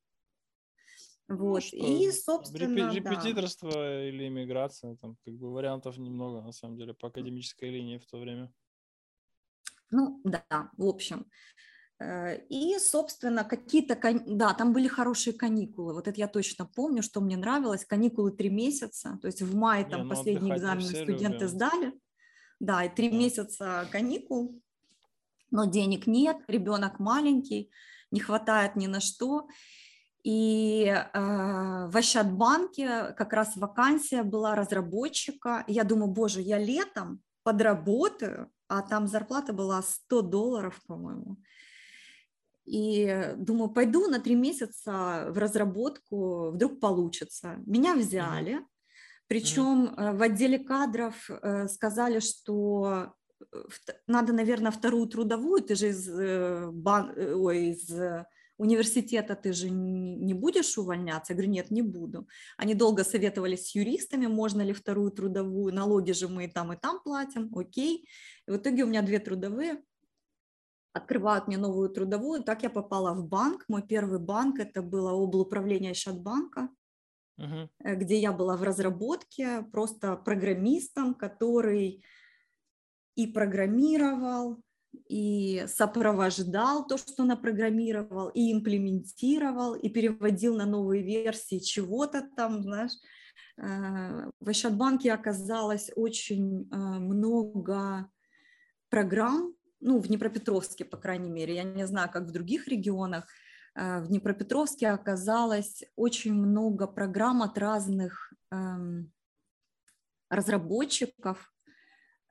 [1.28, 1.62] Ну, Вот.
[1.62, 2.92] что, и, репе- собственно, да.
[2.92, 8.06] Репетиторство или иммиграция, там как бы вариантов немного, на самом деле, по академической линии в
[8.06, 8.52] то время.
[9.90, 11.26] Ну, да, в общем.
[12.02, 15.94] Э, И, собственно, какие-то, да, там были хорошие каникулы.
[15.94, 17.84] Вот это я точно помню, что мне нравилось.
[17.84, 21.44] Каникулы три месяца, то есть в мае Не, там ну, отдыхать мы экзамены все студенты
[21.44, 21.48] любим.
[21.48, 21.92] сдали.
[22.60, 23.16] Да, и три Да.
[23.16, 24.60] месяца каникул,
[25.50, 27.70] но денег нет, ребенок маленький,
[28.10, 29.46] не хватает ни на что.
[30.24, 35.64] И э, в Ощадбанке как раз вакансия была разработчика.
[35.66, 41.36] Я думаю, боже, я летом подработаю, а там зарплата была 100 долларов, по-моему.
[42.64, 47.56] И думаю, пойду на три месяца в разработку, вдруг получится.
[47.66, 48.60] Меня взяли,
[49.32, 53.56] причем э, в отделе кадров э, сказали, что э,
[54.06, 56.06] надо, наверное, вторую трудовую, ты же из,
[56.70, 57.90] бан- ой, из
[58.58, 61.32] университета ты же не будешь увольняться?
[61.32, 62.28] Я говорю, нет, не буду.
[62.58, 66.76] Они долго советовались с юристами, можно ли вторую трудовую, налоги же мы и там, и
[66.76, 68.06] там платим, окей.
[68.46, 69.82] И в итоге у меня две трудовые,
[70.92, 73.64] открывают мне новую трудовую, так я попала в банк.
[73.68, 76.68] Мой первый банк, это было облуправление Счетбанка,
[77.38, 77.68] Мгм.
[77.84, 82.04] э, где я была в разработке, просто программистом, который
[83.16, 84.62] и программировал,
[85.08, 92.92] и сопровождал то, что напрограммировал, и имплементировал, и переводил на новые версии чего-то там, знаешь.
[93.56, 98.10] Э, В Ощадбанке оказалось очень э, много
[98.90, 103.26] программ, ну, в Днепропетровске, по крайней мере, я не знаю, как в других регионах,
[103.74, 109.12] э, в Днепропетровске оказалось очень много программ от разных эм,
[110.30, 111.52] разработчиков,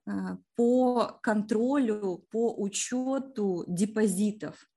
[0.07, 0.11] э,
[0.55, 4.67] по контролю, по учету депозитов.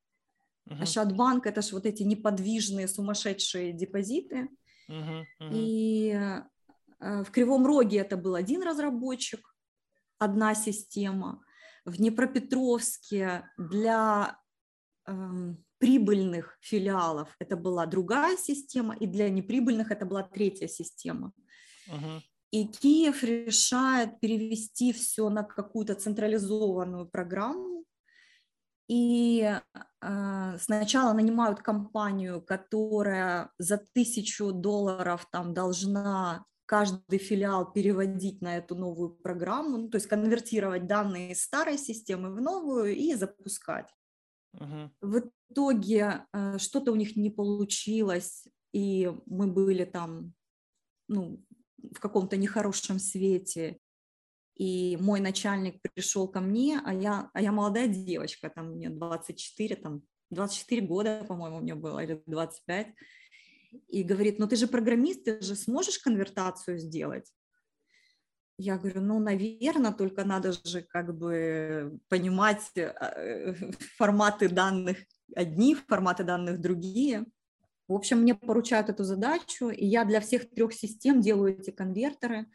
[0.69, 0.83] Uh-huh.
[0.83, 4.49] Ашатбанк– это же вот эти неподвижные сумасшедшие депозиты.
[4.91, 5.23] Uh-huh.
[5.41, 5.51] Uh-huh.
[5.53, 9.55] И э, в Кривом Роге это был один разработчик,
[10.19, 11.44] одна система.
[11.85, 14.39] В Днепропетровске для
[15.07, 21.33] эм, прибыльных филиалов это была другая система, и для неприбыльных это была третья система.
[21.89, 22.21] Uh-huh.
[22.55, 27.85] И Киев решает перевести все на какую-то централизованную программу.
[28.89, 29.43] И
[30.01, 38.75] э, сначала нанимают компанию, которая за тысячу долларов там должна каждый филиал переводить на эту
[38.75, 43.89] новую программу, ну, то есть конвертировать данные из старой системы в новую и запускать.
[44.57, 44.91] Uh-huh.
[45.01, 50.33] В итоге э, что-то у них не получилось, и мы были там
[51.09, 51.45] ну,
[51.79, 53.79] в каком-то нехорошем свете.
[54.57, 59.77] И мой начальник пришел ко мне, а я, а я молодая девочка, там мне 24,
[59.77, 62.95] там 24 года, по-моему, мне было, или 25.
[63.89, 67.33] И говорит, ну ты же программист, ты же сможешь конвертацию сделать?
[68.57, 73.55] Я говорю, ну, наверное, только надо же как бы понимать э,
[73.97, 74.99] форматы данных
[75.35, 77.25] одни, форматы данных другие.
[77.89, 82.47] В общем, мне поручают эту задачу, и я для всех трех систем делаю эти конвертеры,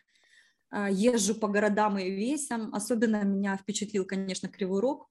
[0.71, 2.73] а, езжу по городам и весям.
[2.73, 5.10] Особенно меня впечатлил, конечно, Кривой Рог.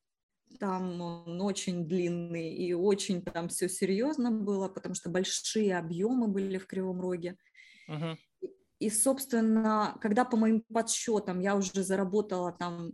[0.59, 6.59] Там он очень длинный и очень там все серьезно было, потому что большие объемы были
[6.59, 7.37] в Кривом Роге.
[7.89, 8.17] Uh-huh.
[8.79, 12.93] И, собственно, когда по моим подсчетам я уже заработала там,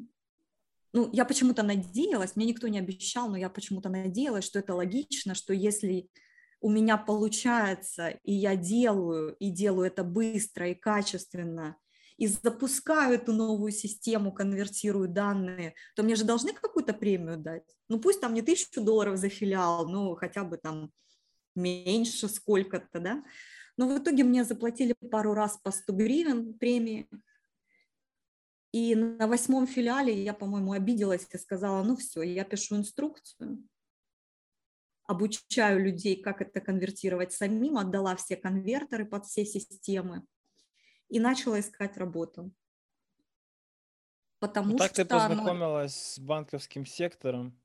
[0.92, 5.34] ну, я почему-то надеялась, мне никто не обещал, но я почему-то надеялась, что это логично,
[5.34, 6.08] что если
[6.60, 11.76] у меня получается, и я делаю, и делаю это быстро и качественно,
[12.16, 17.64] и запускаю эту новую систему, конвертирую данные, то мне же должны какую-то премию дать.
[17.88, 20.92] Ну пусть там не тысячу долларов за филиал, ну хотя бы там
[21.54, 23.24] меньше сколько-то, да.
[23.76, 27.08] Но в итоге мне заплатили пару раз по 100 гривен премии.
[28.72, 33.62] И на восьмом филиале я, по-моему, обиделась и сказала, ну все, я пишу инструкцию,
[35.04, 40.24] обучаю людей, как это конвертировать самим, отдала все конвертеры под все системы
[41.14, 42.50] и начала искать работу.
[44.40, 47.56] Потому ну, так что, ты познакомилась ну, с банковским сектором.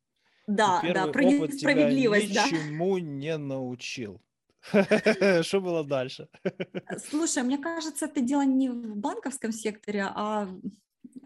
[0.46, 3.06] Да, да, про несправедливость, тебя ничему да.
[3.06, 4.22] не научил.
[5.42, 6.30] Что было дальше?
[7.10, 10.48] Слушай, мне кажется, это дело не в банковском секторе, а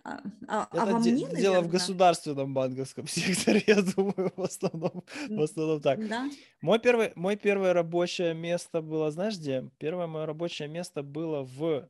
[0.06, 1.62] а, а, а во мне, дело наверное?
[1.62, 6.06] в государственном банковском секторе, я думаю, в основном, в основном так.
[6.08, 6.30] Да?
[6.62, 9.70] Мой первый, мой первое рабочее место было, знаешь где?
[9.78, 11.90] Первое мое рабочее место было в...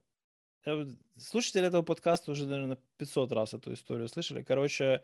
[0.66, 0.86] Э,
[1.18, 4.44] слушатели этого подкаста уже, наверное, 500 раз эту историю слышали.
[4.44, 5.04] Короче,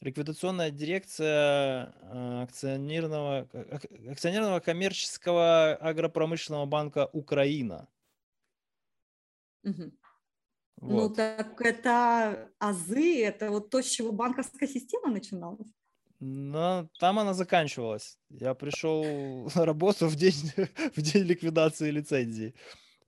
[0.00, 3.48] ликвидационная дирекция э, акционерного,
[4.10, 7.88] акционерного коммерческого агропромышленного банка Украина.
[9.62, 9.92] Угу.
[10.82, 11.10] Ну, вот.
[11.10, 15.68] Ну, так это азы, это вот то, с чего банковская система начиналась.
[16.18, 18.18] Но там она заканчивалась.
[18.30, 20.52] Я пришел работу в день,
[20.96, 22.54] в день ликвидации лицензии.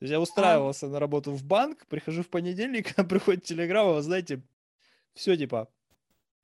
[0.02, 0.20] То есть я а.
[0.20, 0.88] устраивался а.
[0.88, 4.42] на работу в банк, прихожу в понедельник, приходит телеграмма, вы знаете,
[5.14, 5.68] все типа,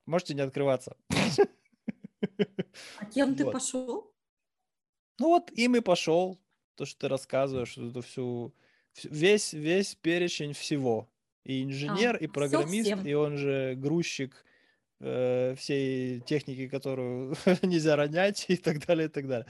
[0.06, 0.96] можете не открываться.
[1.10, 3.36] А кем вот.
[3.36, 4.14] ты пошел?
[5.18, 6.38] Ну вот им и пошел.
[6.76, 8.54] То, что ты рассказываешь, это всю,
[9.02, 11.10] весь, весь перечень всего
[11.42, 14.36] и инженер, а, и программист, и он же грузчик
[15.00, 19.48] э, всей техники, которую нельзя ронять и так далее, и так далее.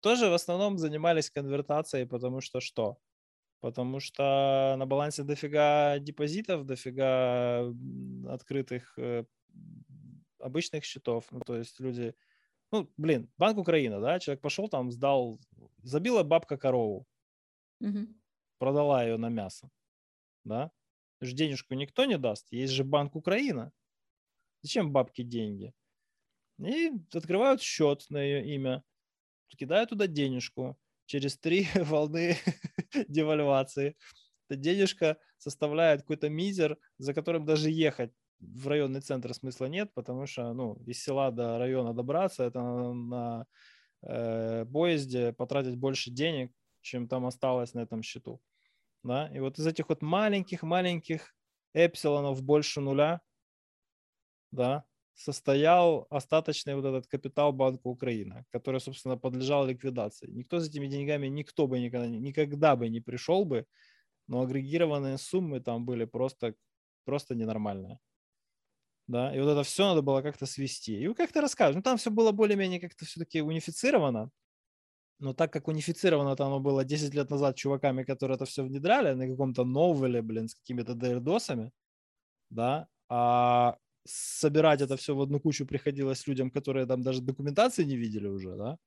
[0.00, 2.98] Тоже в основном занимались конвертацией, потому что что?
[3.64, 7.72] Потому что на балансе дофига депозитов, дофига
[8.28, 9.24] открытых э,
[10.38, 11.24] обычных счетов.
[11.30, 12.14] Ну, то есть люди...
[12.72, 15.40] Ну, блин, Банк Украина, да, человек пошел там, сдал,
[15.82, 17.06] забила бабка корову,
[17.80, 18.06] угу.
[18.58, 19.70] продала ее на мясо,
[20.44, 20.70] да,
[21.22, 22.52] же денежку никто не даст.
[22.52, 23.72] Есть же Банк Украина.
[24.60, 25.72] Зачем бабки деньги?
[26.58, 28.84] И открывают счет на ее имя,
[29.48, 30.76] кидают туда денежку.
[31.06, 32.36] Через три волны
[33.08, 33.96] девальвации.
[34.48, 40.26] Эта денежка составляет какой-то мизер, за которым даже ехать в районный центр смысла нет, потому
[40.26, 43.46] что ну, из села до района добраться, это на, на
[44.02, 48.40] э, поезде потратить больше денег, чем там осталось на этом счету.
[49.02, 51.34] Да, и вот из этих вот маленьких-маленьких
[51.74, 53.20] эпсилонов больше нуля,
[54.50, 54.84] да,
[55.14, 60.30] состоял остаточный вот этот капитал Банка Украины, который, собственно, подлежал ликвидации.
[60.30, 63.66] Никто с этими деньгами, никто бы никогда, никогда бы не пришел бы,
[64.28, 66.54] но агрегированные суммы там были просто,
[67.04, 67.98] просто ненормальные.
[69.06, 70.98] да, и вот это все надо было как-то свести.
[71.00, 71.78] И как-то расскажете.
[71.78, 74.30] Ну, там все было более-менее как-то все-таки унифицировано,
[75.20, 79.14] но так как унифицировано там оно было 10 лет назад чуваками, которые это все внедряли
[79.14, 81.72] на каком-то новеле, блин, с какими-то дердосами,
[82.50, 87.96] да, а собирать это все в одну кучу приходилось людям, которые там даже документации не
[87.96, 88.78] видели уже, да,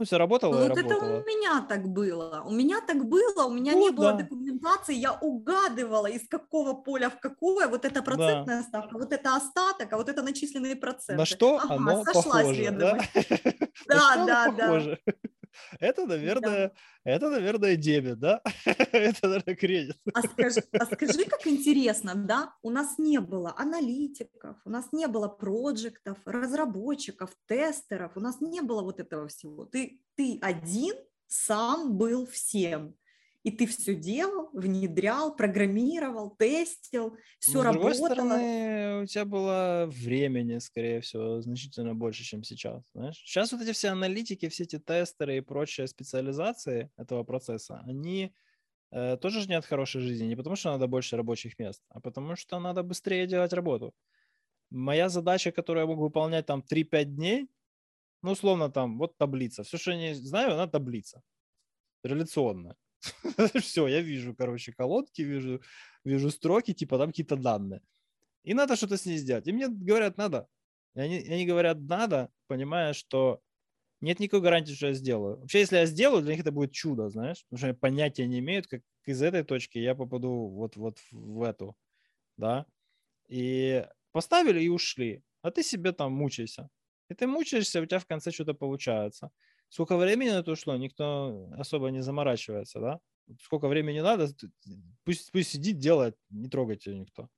[0.00, 0.96] ну, все работало ну, и вот работало.
[0.96, 2.42] это у меня так было.
[2.46, 4.20] У меня так было, у меня вот, не было да.
[4.20, 8.62] документации, я угадывала, из какого поля в какое, вот это процентная да.
[8.62, 11.18] ставка, вот это остаток, а вот это начисленные проценты.
[11.18, 12.98] На что ага, оно похоже, да?
[13.88, 14.96] Да, да, да.
[15.78, 17.10] Это, наверное, да.
[17.10, 18.40] это, наверное, дебет, да?
[18.92, 19.96] это, наверное, кредит.
[20.14, 22.54] А скажи, а скажи, как интересно, да?
[22.62, 28.60] У нас не было аналитиков, у нас не было проектов, разработчиков, тестеров, у нас не
[28.60, 29.64] было вот этого всего.
[29.64, 30.94] Ты, ты один
[31.26, 32.96] сам был всем
[33.42, 37.92] и ты все делал, внедрял, программировал, тестил, все Но, работало.
[37.92, 42.82] С другой стороны, у тебя было времени, скорее всего, значительно больше, чем сейчас.
[42.94, 43.16] Знаешь?
[43.16, 48.34] Сейчас вот эти все аналитики, все эти тестеры и прочие специализации этого процесса, они
[48.90, 52.60] э, тоже нет хорошей жизни не потому, что надо больше рабочих мест, а потому что
[52.60, 53.94] надо быстрее делать работу.
[54.68, 57.48] Моя задача, которую я мог выполнять там 3-5 дней,
[58.22, 59.62] ну, условно, там, вот таблица.
[59.62, 61.22] Все, что я не знаю, она таблица.
[62.04, 62.76] Реляционная.
[63.60, 65.60] Все, я вижу, короче, колодки, вижу,
[66.04, 67.80] вижу строки, типа там какие-то данные.
[68.44, 69.46] И надо что-то с ней сделать.
[69.46, 70.48] И мне говорят, надо.
[70.94, 73.40] И они, они говорят, надо, понимая, что
[74.00, 75.38] нет никакой гарантии, что я сделаю.
[75.40, 78.38] Вообще, если я сделаю, для них это будет чудо, знаешь, потому что они понятия не
[78.38, 81.76] имеют, как из этой точки я попаду вот, вот в эту,
[82.36, 82.66] да.
[83.28, 86.68] И поставили и ушли, а ты себе там мучайся.
[87.08, 89.30] И ты мучаешься, у тебя в конце что-то получается.
[89.70, 93.00] Сколько времени на это ушло, никто особо не заморачивается, да?
[93.40, 94.28] Сколько времени надо,
[95.04, 97.28] пусть, пусть сидит, делает, не трогайте никто.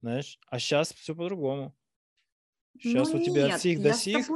[0.00, 0.38] Знаешь?
[0.46, 1.76] А сейчас все по-другому.
[2.78, 4.28] Сейчас ну, у тебя нет, от сих до сих.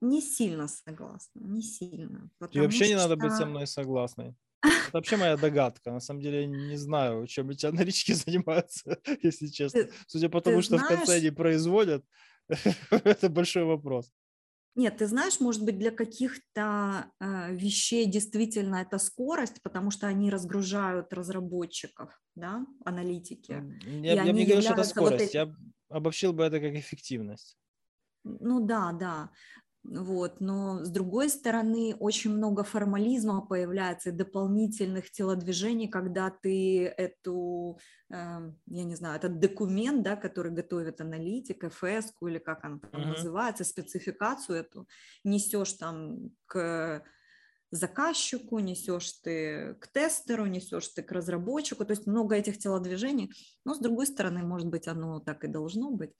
[0.00, 2.30] не сильно согласна, не сильно.
[2.52, 2.88] И вообще что...
[2.88, 4.36] не надо быть со мной согласной.
[4.62, 5.90] Это вообще моя догадка.
[5.90, 9.84] На самом деле я не знаю, чем эти аналитики занимаются, если честно.
[9.84, 10.94] Ты, Судя по тому, что знаешь...
[10.94, 12.04] в конце они производят,
[12.90, 14.12] это большой вопрос.
[14.76, 20.30] Нет, ты знаешь, может быть, для каких-то э, вещей действительно это скорость, потому что они
[20.30, 23.62] разгружают разработчиков, да, аналитики.
[23.86, 25.36] Я, я бы не говорю, что это скорость, вот эти...
[25.36, 25.54] я
[25.88, 27.56] обобщил бы это как эффективность.
[28.24, 29.30] Ну да, да.
[29.84, 37.78] Вот, но с другой стороны, очень много формализма появляется и дополнительных телодвижений, когда ты эту,
[38.10, 38.14] э,
[38.66, 43.08] я не знаю, этот документ, да, который готовит аналитик, ФС или как он там uh-huh.
[43.08, 44.88] называется, спецификацию эту,
[45.22, 47.04] несешь там к
[47.70, 53.32] заказчику, несешь ты к тестеру, несешь ты к разработчику, то есть много этих телодвижений,
[53.64, 56.12] но с другой стороны, может быть, оно так и должно быть,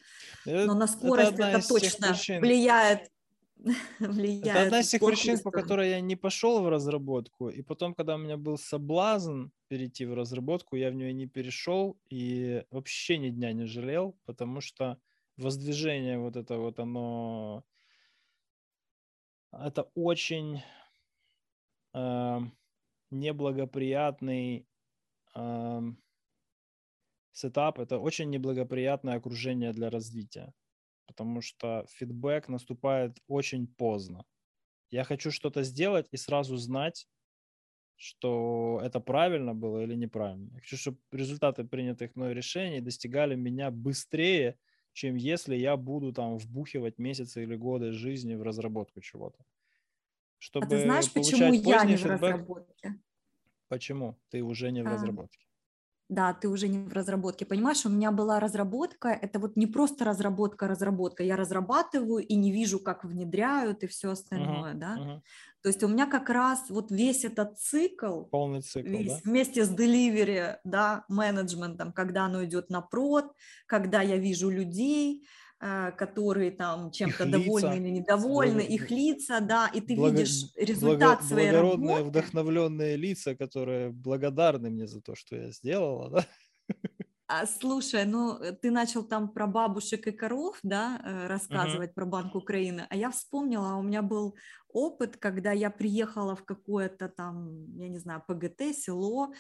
[0.47, 3.09] э, но на скорость это, это точно влияет
[4.01, 4.47] влияет.
[4.47, 7.49] Это одна из тех причин, по которой я не пошел в разработку.
[7.49, 11.99] И потом, когда у меня был соблазн перейти в разработку, я в нее не перешел
[12.11, 14.99] и вообще ни дня не жалел, потому что
[15.37, 17.65] воздвижение вот это вот оно...
[19.53, 20.63] Это очень
[21.95, 22.39] э,
[23.11, 24.67] неблагоприятный
[25.37, 25.81] э,
[27.33, 30.53] сетап, это очень неблагоприятное окружение для развития
[31.07, 34.25] потому что фидбэк наступает очень поздно.
[34.91, 37.09] Я хочу что-то сделать и сразу знать,
[37.97, 40.51] что это правильно было или неправильно.
[40.53, 44.59] Я хочу, чтобы результаты принятых мной решений достигали меня быстрее,
[44.93, 49.45] чем если я буду там вбухивать месяцы или годы жизни в разработку чего-то.
[50.39, 52.19] Чтобы а ты знаешь, почему я не фидбэк...
[52.19, 52.95] в разработке?
[53.69, 55.47] Почему ты уже не в а, разработке?
[56.09, 57.47] Да, ты уже не в разработке.
[57.47, 61.23] Понимаешь, у меня была разработка, это вот не просто разработка, разработка.
[61.23, 64.97] Я разрабатываю и не вижу, как внедряют и все остальное, uh-huh, да.
[64.97, 65.21] Uh-huh.
[65.63, 69.21] То есть у меня как раз вот весь этот цикл, полный цикл, весь, да?
[69.25, 73.33] вместе с delivery, да, менеджментом, когда оно идет на прод,
[73.67, 75.27] когда я вижу людей,
[75.97, 78.75] которые там чем-то довольны или недовольны, благо...
[78.75, 80.11] их лица, да, и ты благо...
[80.11, 81.23] видишь результат благо...
[81.23, 82.11] своей благородные, работы.
[82.11, 86.27] вдохновленные лица, которые благодарны мне за то, что я сделала, да.
[87.27, 91.95] А, слушай, ну э, ты начал там про бабушек и коров, да, э, рассказывать uh-huh.
[91.95, 94.37] про Банк Украины, а я вспомнила, у меня был
[94.69, 99.33] опыт, когда я приехала в какое-то там, я не знаю, ПГТ, село,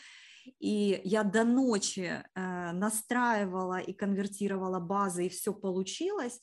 [0.58, 6.40] и я до ночи э, настраивала и конвертировала базы, и все получилось.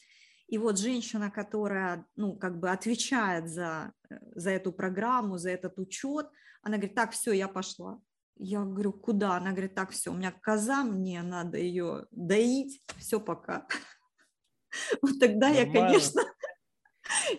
[0.47, 5.79] И вот женщина, которая, ну, как бы отвечает за, э, за эту программу, за этот
[5.79, 6.29] учет,
[6.61, 7.99] она говорит, так, все, я пошла.
[8.37, 9.37] Я говорю, куда?
[9.37, 13.67] Она говорит, так, все, у меня коза, мне надо ее доить, все, пока.
[15.01, 15.87] Вот тогда я, Нормально.
[15.89, 16.21] конечно,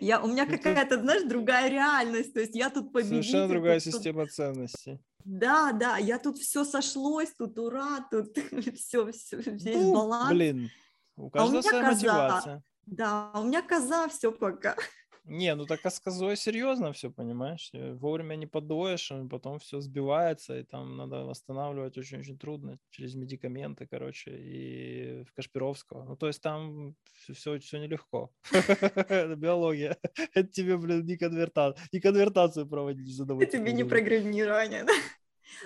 [0.00, 2.34] я, у меня Ну, тут- какая-то, знаешь, другая реальность.
[2.34, 3.22] То есть я тут победитель.
[3.22, 4.98] Совершенно другая тут- тут- система ценностей.
[5.24, 8.36] Да, да, я тут все сошлось, тут ура, тут
[8.76, 9.36] все, все,
[9.76, 10.30] Ну, баланс.
[10.30, 10.70] Блин,
[11.16, 11.94] у А у каждого меня своя коза.
[11.94, 12.62] мотивация.
[12.86, 14.76] Да, у меня коза, все пока.
[15.24, 17.70] Не, ну так а с козой серьезно все, понимаешь?
[17.72, 23.14] Э, Вовремя не подоешь, а потом все сбивается, и там надо восстанавливать очень-очень трудно через
[23.14, 26.04] медикаменты, короче, и в Кашпировского.
[26.04, 26.96] Ну, то есть там
[27.28, 28.32] все, все нелегко.
[28.52, 29.96] Это биология.
[30.34, 33.50] Это тебе, блин, не конверта- не конвертацию проводить задавать.
[33.52, 34.84] Тебе не программирование.
[34.84, 34.92] да.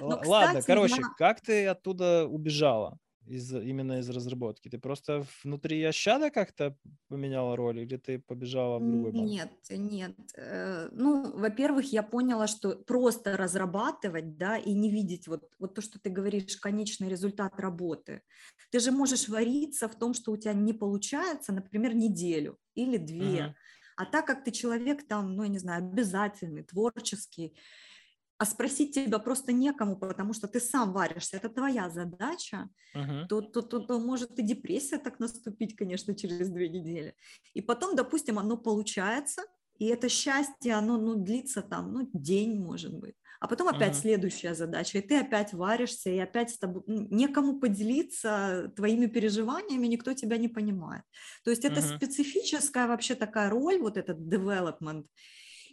[0.00, 2.98] Но, Ладно, короче, как ты оттуда убежала?
[3.26, 4.68] Из, именно из разработки.
[4.68, 9.34] Ты просто внутри Ящада как-то поменяла роль, или ты побежала в другой банк?
[9.38, 10.16] Нет, нет.
[10.36, 15.80] Э, Ну, во-первых, я поняла, что просто разрабатывать, да, и не видеть вот, вот то,
[15.80, 18.22] что ты говоришь, конечный результат работы.
[18.70, 23.46] Ты же можешь вариться в том, что у тебя не получается, например, неделю или две.
[23.46, 23.54] Мгм.
[23.96, 27.56] А так как ты человек там, ну, я не знаю, обязательный, творческий,
[28.38, 33.28] а спросить тебя просто некому, потому что ты сам варишься, это твоя задача, Мгм.
[33.28, 37.14] то, то, то, то может и депрессия так наступить, конечно, через две недели.
[37.54, 39.42] И потом, допустим, оно получается,
[39.78, 43.16] и это счастье, оно ну, длится там, ну, день, может быть.
[43.40, 43.96] А потом опять Мгм.
[43.96, 50.14] следующая задача, и ты опять варишься, и опять с тобой некому поделиться твоими переживаниями, никто
[50.14, 51.02] тебя не понимает.
[51.44, 52.00] То есть это Мгм.
[52.06, 55.04] специфическая вообще такая роль, вот этот development.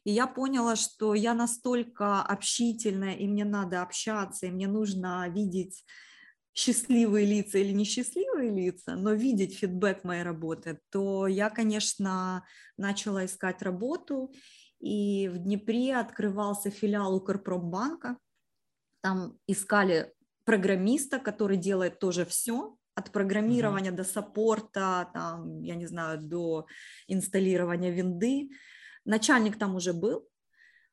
[0.04, 5.86] И я поняла, что я настолько общительная, и мне надо общаться, и мне нужно видеть
[6.54, 12.45] счастливые лица или несчастливые лица, но видеть фидбэк моей работы, то я, конечно,
[12.78, 14.32] начала искать работу,
[14.80, 18.18] и в Днепре открывался филиал Укрпромбанка,
[19.01, 26.22] там искали программиста, который делает тоже все, от программирования до саппорта, там, я не знаю,
[26.22, 26.68] до
[27.08, 28.49] инсталлирования винды.
[29.06, 30.28] Начальник там уже был,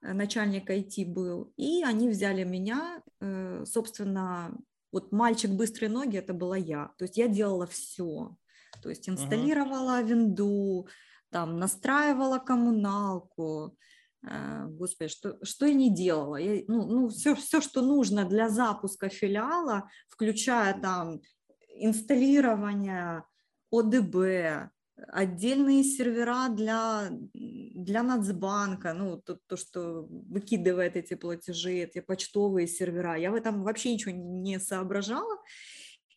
[0.02, 4.56] э, начальник IT был, и они взяли меня, э, собственно,
[4.92, 8.36] вот мальчик быстрые ноги, это была я, то есть я делала все,
[8.82, 10.88] то есть инсталлировала винду,
[11.30, 13.76] там настраивала коммуналку,
[14.26, 18.48] э, господи, что, что я не делала, я, ну, ну все, все, что нужно для
[18.48, 21.20] запуска филиала, включая там
[21.68, 23.24] инсталлирование
[23.70, 24.70] ОДБ,
[25.08, 33.16] отдельные сервера для, для Нацбанка, ну, то, то, что выкидывает эти платежи, эти почтовые сервера.
[33.16, 35.38] Я в этом вообще ничего не соображала,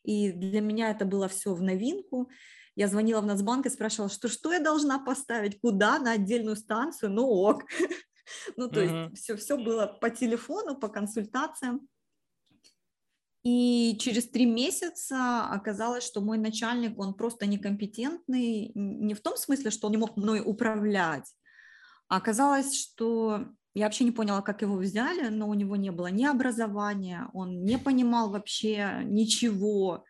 [0.03, 2.29] и для меня это было все в новинку.
[2.75, 7.11] Я звонила в Нацбанк и спрашивала, что, что я должна поставить, куда, на отдельную станцию,
[7.11, 7.63] ну ок.
[8.55, 11.89] Ну, то есть все, все было по телефону, по консультациям.
[13.43, 19.69] И через три месяца оказалось, что мой начальник, он просто некомпетентный, не в том смысле,
[19.69, 21.29] что он не мог мной управлять,
[22.07, 26.07] а оказалось, что я вообще не поняла, как его взяли, но у него не было
[26.07, 30.05] ни образования, он не понимал вообще ничего,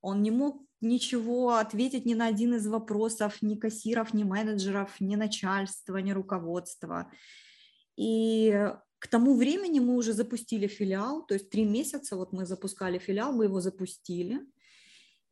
[0.00, 5.16] он не мог ничего ответить ни на один из вопросов ни кассиров, ни менеджеров, ни
[5.16, 7.10] начальства, ни руководства.
[7.96, 12.98] И к тому времени мы уже запустили филиал, то есть три месяца вот мы запускали
[12.98, 14.40] филиал, мы его запустили.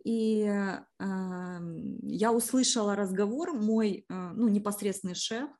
[0.05, 5.51] И э, я услышала разговор, мой э, ну, непосредственный шеф,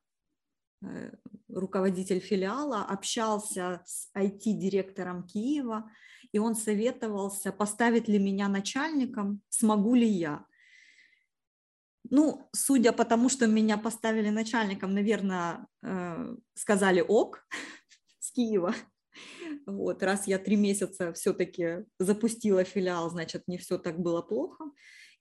[0.83, 1.13] э,
[1.49, 5.91] руководитель филиала, общался с IT-директором Киева,
[6.33, 10.47] и он советовался, поставить ли меня начальником, смогу ли я.
[12.11, 17.47] Ну, судя по тому, что меня поставили начальником, наверное, э, сказали ок
[18.39, 18.75] Киева.
[19.67, 24.65] Вот, раз я три месяца все-таки запустила филиал, значит, не все так было плохо.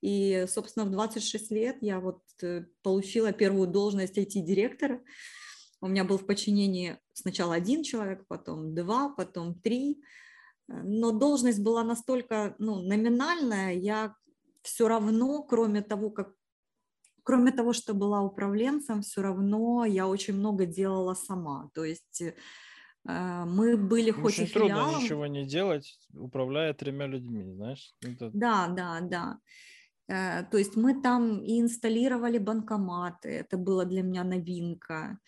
[0.02, 5.02] И, собственно, в 26 лет я вот э, получила первую должность IT-директора.
[5.82, 10.02] У меня был в подчинении сначала один человек, потом два, потом три.
[10.68, 14.16] Но должность была настолько ну, номинальная, я
[14.62, 16.34] все равно, кроме того, как
[17.28, 21.70] кроме того, что была управленцем, все равно я очень много делала сама.
[21.74, 22.36] То есть э,
[23.06, 27.94] мы были хоть Очень и трудно филиалом, ничего не делать, управляя тремя людьми, знаешь?
[28.02, 29.38] Это- Да, да, да.
[30.10, 35.20] Э, То есть мы там и инсталлировали банкоматы, это было для меня новинка,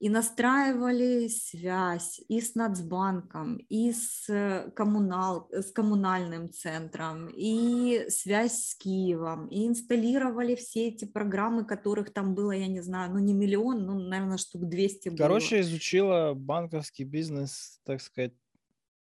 [0.00, 8.66] и настраивали связь и с Нацбанком, и с, э, коммунал, с коммунальным центром, и связь
[8.66, 13.32] с Киевом, и инсталлировали все эти программы, которых там было, я не знаю, ну не
[13.32, 15.16] миллион, ну, наверное, штук 200 было.
[15.16, 18.32] Короче, изучила банковский бизнес, так сказать,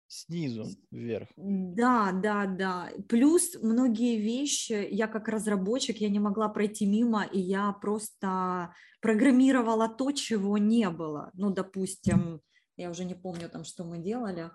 [0.07, 1.27] снизу вверх.
[1.35, 2.89] Да, да, да.
[3.09, 9.89] Плюс многие вещи, я как разработчик, я не могла пройти мимо, и я просто программировала
[9.89, 11.31] то, чего не было.
[11.33, 12.41] Ну, допустим,
[12.77, 14.51] я уже не помню там, что мы делали,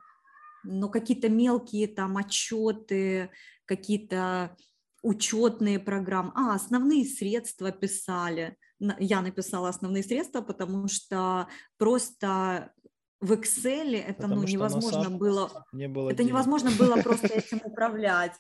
[0.65, 3.31] но какие-то мелкие там отчеты,
[3.65, 4.57] какие-то
[5.03, 8.57] учетные программы, а, основные средства писали.
[8.99, 11.49] Я написала основные средства, потому что
[11.79, 12.73] просто
[13.21, 16.31] в Excel это ну, невозможно было, не было это денег.
[16.31, 18.33] невозможно было просто этим управлять.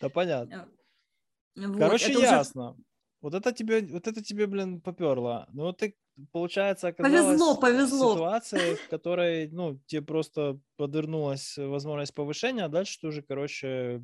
[0.00, 0.68] Да понятно.
[1.56, 2.70] Э, вот, Короче, ясно.
[2.70, 2.84] Уже...
[3.22, 5.46] Вот это тебе, вот это тебе, блин, поперло.
[5.52, 5.94] Ну вот ты,
[6.32, 8.10] получается, оказалась повезло, повезло.
[8.10, 14.02] в ситуации, в которой, ну, тебе просто подвернулась возможность повышения, а дальше ты уже, короче,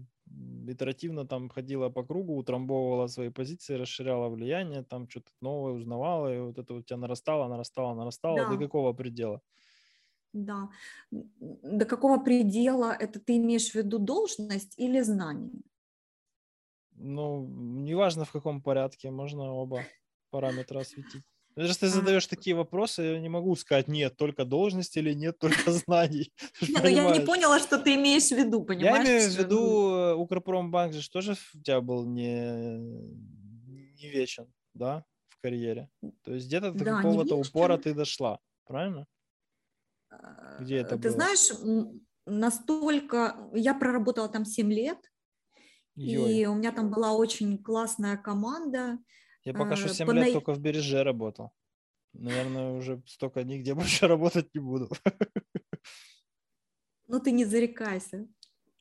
[0.67, 6.41] итеративно там ходила по кругу, утрамбовывала свои позиции, расширяла влияние, там что-то новое узнавала, и
[6.41, 8.37] вот это у тебя нарастало, нарастало, нарастало.
[8.37, 8.49] Да.
[8.51, 9.41] До какого предела?
[10.37, 10.69] Да.
[11.11, 15.63] До какого предела это ты имеешь в виду должность или знание?
[16.93, 19.85] Ну, неважно в каком порядке, можно оба
[20.31, 21.23] параметра осветить.
[21.57, 21.89] Если ты а.
[21.89, 26.31] задаешь такие вопросы, я не могу сказать нет только должности или нет только знаний.
[26.61, 29.09] Нет, ну я не поняла, что ты имеешь в виду, понимаешь?
[29.09, 32.77] Я имею в виду, э, Укрпромбанк же тоже у тебя был не,
[33.95, 35.89] не вечен, да, в карьере.
[36.25, 39.07] То есть где-то до какого-то упора ты дошла, правильно?
[40.61, 41.13] Где это Ты было?
[41.13, 41.51] знаешь,
[42.27, 43.51] настолько...
[43.55, 44.99] Я проработала там 7 лет,
[45.97, 46.05] Ой.
[46.05, 48.99] и у меня там была очень классная команда.
[49.45, 51.53] Я пока что 7 э, По лет только в Береже работал.
[52.13, 54.91] Наверное, уже столько нигде больше работать не буду.
[57.09, 58.27] Ну, ты не зарекайся.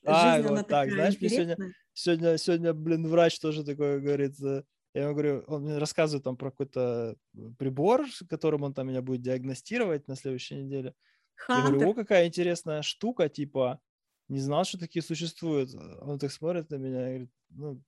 [0.03, 1.57] А, Жизнь, вот так, знаешь, мне сегодня,
[1.93, 6.51] сегодня, сегодня, блин, врач тоже такой говорит, я ему говорю, он мне рассказывает там про
[6.51, 7.17] какой-то
[7.57, 10.93] прибор, которым он там меня будет диагностировать на следующей неделе.
[11.35, 11.73] Хантер.
[11.73, 13.79] Я говорю, о, какая интересная штука, типа,
[14.27, 15.73] не знал, что такие существуют.
[16.01, 17.81] Он так смотрит на меня и говорит, ну,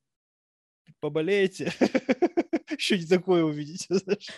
[0.99, 1.71] поболеете,
[2.77, 4.29] еще не такое увидите, знаешь.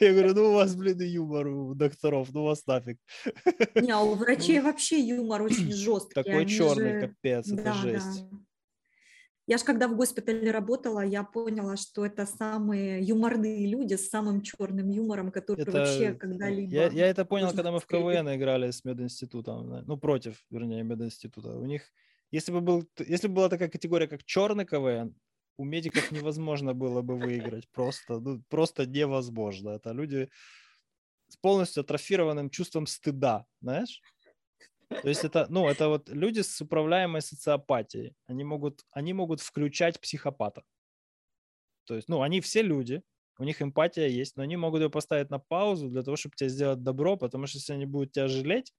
[0.00, 2.98] Я говорю, ну у вас, блин, и юмор у докторов, ну у вас нафиг.
[3.74, 6.14] Не, а у врачей вообще юмор очень жесткий.
[6.14, 8.24] Такой черный капец, это жесть.
[9.48, 14.42] Я же когда в госпитале работала, я поняла, что это самые юморные люди с самым
[14.42, 15.72] черным юмором, которые это...
[15.72, 16.70] вообще когда-либо...
[16.70, 21.56] Я, я это понял, когда мы в КВН играли с мединститутом, ну, против, вернее, мединститута.
[21.56, 21.90] У них,
[22.30, 25.14] если бы, был, если бы была такая категория, как черный КВН,
[25.56, 27.70] у медиков невозможно было бы выиграть.
[27.70, 29.70] Просто, ну, просто невозможно.
[29.70, 30.28] Это люди
[31.28, 34.02] с полностью атрофированным чувством стыда, знаешь?
[34.88, 38.14] То есть это, ну, это вот люди с управляемой социопатией.
[38.26, 40.62] Они могут, они могут включать психопата.
[41.84, 43.02] То есть, ну, они все люди,
[43.38, 46.50] у них эмпатия есть, но они могут ее поставить на паузу для того, чтобы тебе
[46.50, 48.74] сделать добро, потому что если они будут тебя жалеть,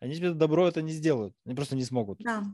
[0.00, 1.34] они тебе добро это не сделают.
[1.44, 2.18] Они просто не смогут.
[2.20, 2.44] Да.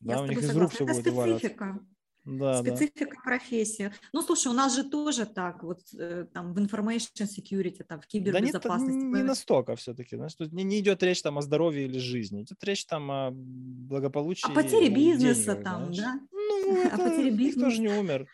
[0.00, 1.86] Да, у них из рук все будет валяться.
[2.24, 3.20] Да, специфика да.
[3.22, 3.92] профессии.
[4.12, 8.06] Ну, слушай, у нас же тоже так, вот э, там в information security, там в
[8.06, 8.98] кибербезопасности.
[8.98, 11.98] Да не, не настолько все-таки, знаешь, тут не, не идет речь там о здоровье или
[11.98, 14.50] жизни, идет речь там о благополучии.
[14.50, 16.20] О потере бизнеса денег, там, знаешь.
[16.20, 16.28] да?
[16.32, 17.58] Ну, это, о потере бизнеса.
[17.58, 18.26] Никто же не умер,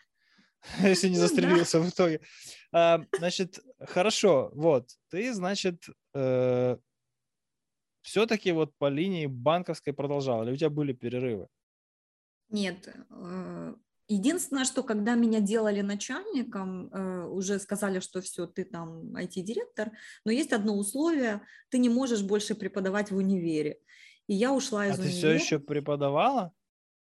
[0.81, 2.21] если не ну застрелился в итоге.
[2.71, 5.83] А, значит, хорошо, вот, ты, значит,
[6.13, 6.77] э,
[8.03, 11.47] все-таки вот по линии банковской продолжал, или у тебя были перерывы?
[12.51, 12.93] Нет.
[13.09, 13.73] Э,
[14.07, 19.91] единственное, что когда меня делали начальником, э, уже сказали, что все, ты там IT-директор,
[20.25, 23.79] но есть одно условие, ты не можешь больше преподавать в универе.
[24.27, 25.11] И я ушла из а универа.
[25.11, 26.51] ты все еще преподавала?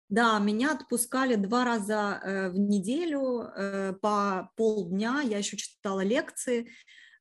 [0.10, 3.50] Да, меня отпускали два раза э, в неделю
[4.02, 6.70] по полдня, я еще читала лекции,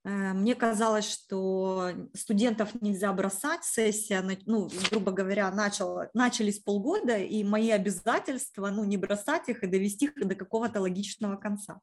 [0.09, 7.71] мне казалось, что студентов нельзя бросать, сессия, ну, грубо говоря, начала, начались полгода, и мои
[7.71, 11.81] обязательства, ну, не бросать их и довести их до какого-то логичного конца.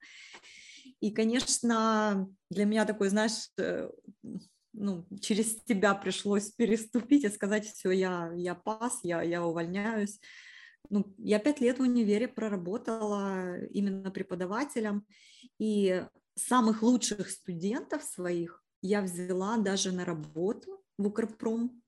[1.01, 3.89] И, конечно, для меня такой, знаешь, э,
[4.71, 10.21] ну, через тебя пришлось переступить и сказать, все, я, я пас, я, я увольняюсь.
[10.89, 15.05] Ну, я пять лет в универе проработала именно преподавателем,
[15.59, 16.05] и
[16.35, 21.81] самых лучших студентов своих я взяла даже на работу в Укрпром.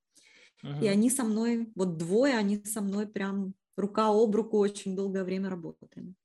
[0.63, 0.85] Ага.
[0.85, 5.23] И они со мной, вот двое, они со мной прям рука об руку очень долгое
[5.23, 6.15] время работали.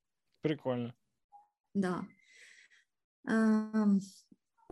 [0.41, 0.95] Прикольно.
[1.75, 2.07] Да.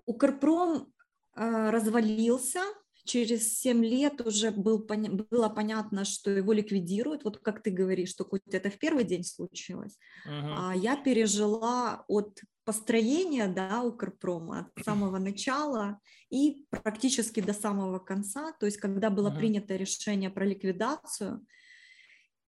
[0.07, 0.93] Укрпром
[1.35, 2.63] а, развалился
[3.09, 4.87] через 7 лет уже был,
[5.31, 7.25] было понятно, что его ликвидируют.
[7.25, 9.99] Вот как ты говоришь, что хоть это в первый день случилось.
[10.29, 10.55] Uh-huh.
[10.57, 15.99] А я пережила от построения да, Укрпрома от самого начала
[16.31, 18.53] и практически до самого конца.
[18.61, 19.39] То есть когда было uh-huh.
[19.39, 21.41] принято решение про ликвидацию,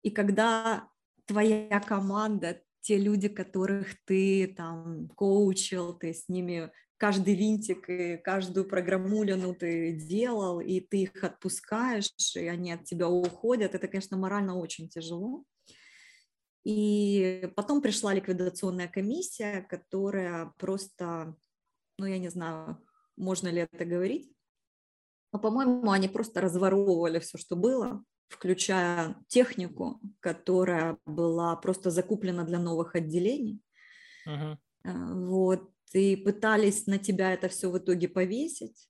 [0.04, 0.90] и когда
[1.26, 8.68] твоя команда, те люди, которых ты там коучил, ты с ними каждый винтик и каждую
[8.68, 14.58] программулину ты делал, и ты их отпускаешь, и они от тебя уходят, это, конечно, морально
[14.58, 15.46] очень тяжело.
[16.66, 21.36] И потом пришла ликвидационная комиссия, которая просто,
[21.98, 22.78] ну, я не знаю,
[23.16, 24.32] можно ли это говорить,
[25.32, 32.60] но, по-моему, они просто разворовывали все, что было, включая технику, которая была просто закуплена для
[32.60, 33.62] новых отделений.
[34.28, 34.58] Uh-huh.
[34.84, 38.90] Вот и пытались на тебя это все в итоге повесить.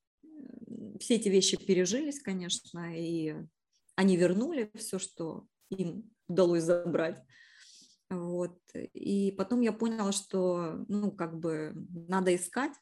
[1.00, 3.36] Все эти вещи пережились, конечно, и
[3.96, 7.22] они вернули все, что им удалось забрать.
[8.10, 8.58] Вот.
[8.94, 11.74] И потом я поняла, что, ну, как бы
[12.08, 12.74] надо искать.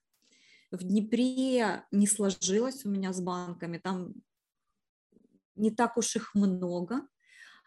[0.72, 4.14] В Днепре не сложилось у меня с банками, там
[5.56, 7.08] не так уж их много.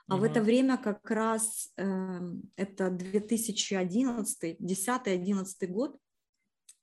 [0.06, 0.22] А угу.
[0.22, 2.20] в это время как раз э,
[2.56, 5.96] это 2011, 10-11 год,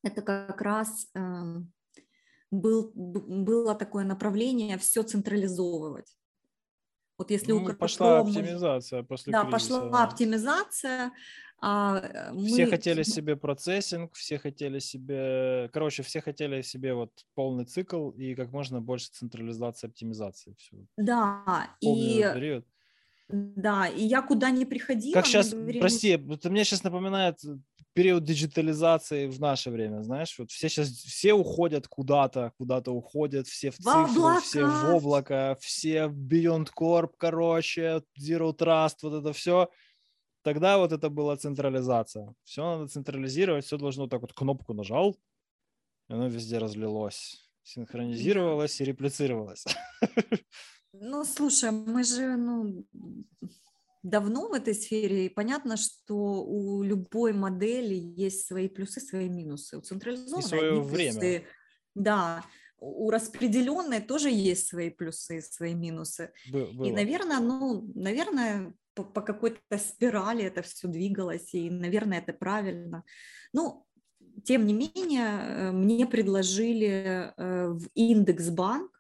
[0.07, 1.19] это как раз э,
[2.51, 6.17] был, было такое направление все централизовывать.
[7.17, 9.69] Вот если ну, у пошла оптимизация после да, кризиса.
[9.69, 11.11] пошла оптимизация.
[11.59, 12.45] А э, мы...
[12.47, 18.35] Все хотели себе процессинг, все хотели себе, короче, все хотели себе вот полный цикл и
[18.35, 20.55] как можно больше централизации, оптимизации.
[20.59, 20.77] Все.
[20.97, 22.65] Да, Помню и период.
[23.29, 25.13] Да, и я куда ни приходила...
[25.13, 25.79] Как сейчас, говорили...
[25.79, 27.39] прости, это мне сейчас напоминает
[27.97, 33.71] период диджитализации в наше время, знаешь, вот все сейчас, все уходят куда-то, куда-то уходят, все
[33.71, 39.71] в цифру, все в облако, все в Beyond Corp, короче, Zero Trust, вот это все.
[40.43, 42.35] Тогда вот это была централизация.
[42.43, 45.17] Все надо централизировать, все должно так вот кнопку нажал,
[46.07, 49.65] и оно везде разлилось, синхронизировалось и реплицировалось.
[50.99, 52.83] Ну, слушай, мы же, ну,
[54.03, 59.77] давно в этой сфере, и понятно, что у любой модели есть свои плюсы, свои минусы.
[59.77, 61.19] У централизованной и свое время.
[61.19, 61.43] Плюсы,
[61.95, 62.43] да,
[62.79, 66.31] у распределенной тоже есть свои плюсы, свои минусы.
[66.51, 66.85] Было.
[66.85, 73.03] И, наверное, ну, наверное, по, по какой-то спирали это все двигалось, и, наверное, это правильно.
[73.53, 73.85] Ну,
[74.43, 78.91] тем не менее, э, мне предложили э, в Индексбанк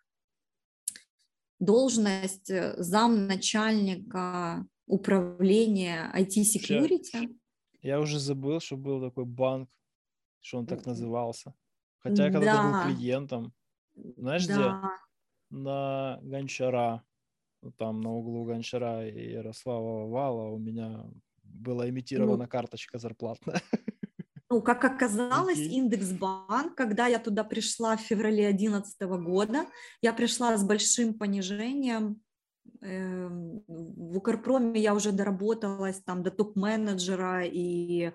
[1.59, 7.35] должность э, замначальника управления IT-security.
[7.81, 9.69] Я уже забыл, что был такой банк,
[10.41, 11.53] что он так назывался.
[11.99, 12.85] Хотя я когда-то да.
[12.85, 13.53] был клиентом.
[13.95, 14.53] Знаешь, да.
[14.53, 15.59] где?
[15.59, 17.03] На Гончара.
[17.77, 21.05] Там на углу Гончара и Ярослава Вала у меня
[21.43, 23.61] была имитирована ну, карточка зарплатная.
[24.49, 25.77] Ну, как оказалось, okay.
[25.77, 29.65] Индексбанк, когда я туда пришла в феврале 2011 года,
[30.01, 32.21] я пришла с большим понижением.
[32.81, 38.11] Эм, в Укрпроме я уже доработалась там до топ-менеджера, и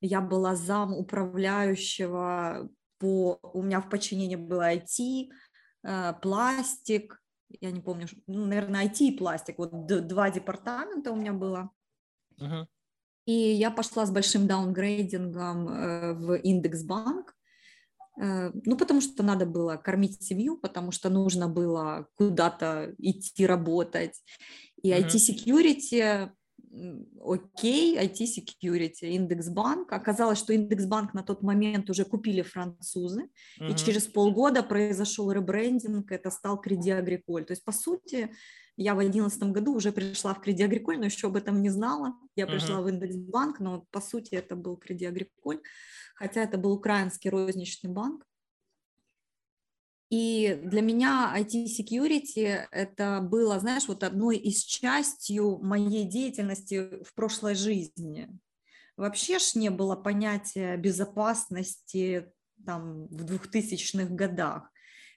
[0.00, 3.38] я была зам управляющего по...
[3.42, 5.28] У меня в подчинении было IT,
[5.84, 7.22] э, пластик,
[7.60, 9.58] я не помню, ну, наверное, IT и пластик.
[9.58, 11.70] Вот два департамента у меня было.
[12.40, 12.66] Uh-huh.
[13.26, 17.41] И я пошла с большим даунгрейдингом э, в Индексбанк, э,
[18.16, 24.22] ну, потому что надо было кормить семью, потому что нужно было куда-то идти работать.
[24.82, 25.06] И mm-hmm.
[25.06, 26.30] IT-security,
[27.24, 29.92] окей, IT-security, Индексбанк.
[29.92, 33.28] Оказалось, что Индексбанк на тот момент уже купили французы,
[33.60, 33.72] mm-hmm.
[33.72, 37.44] и через полгода произошел ребрендинг, это стал Креди Агриколь.
[37.44, 38.30] То есть, по сути,
[38.76, 42.14] я в 2011 году уже пришла в Креди Агриколь, но еще об этом не знала.
[42.36, 42.84] Я пришла uh-huh.
[42.84, 45.60] в Индексбанк, но по сути это был Креди Агриколь,
[46.14, 48.24] хотя это был украинский розничный банк.
[50.10, 57.54] И для меня IT-security это было, знаешь, вот одной из частью моей деятельности в прошлой
[57.54, 58.28] жизни.
[58.96, 62.30] Вообще ж не было понятия безопасности
[62.64, 64.71] там в 2000-х годах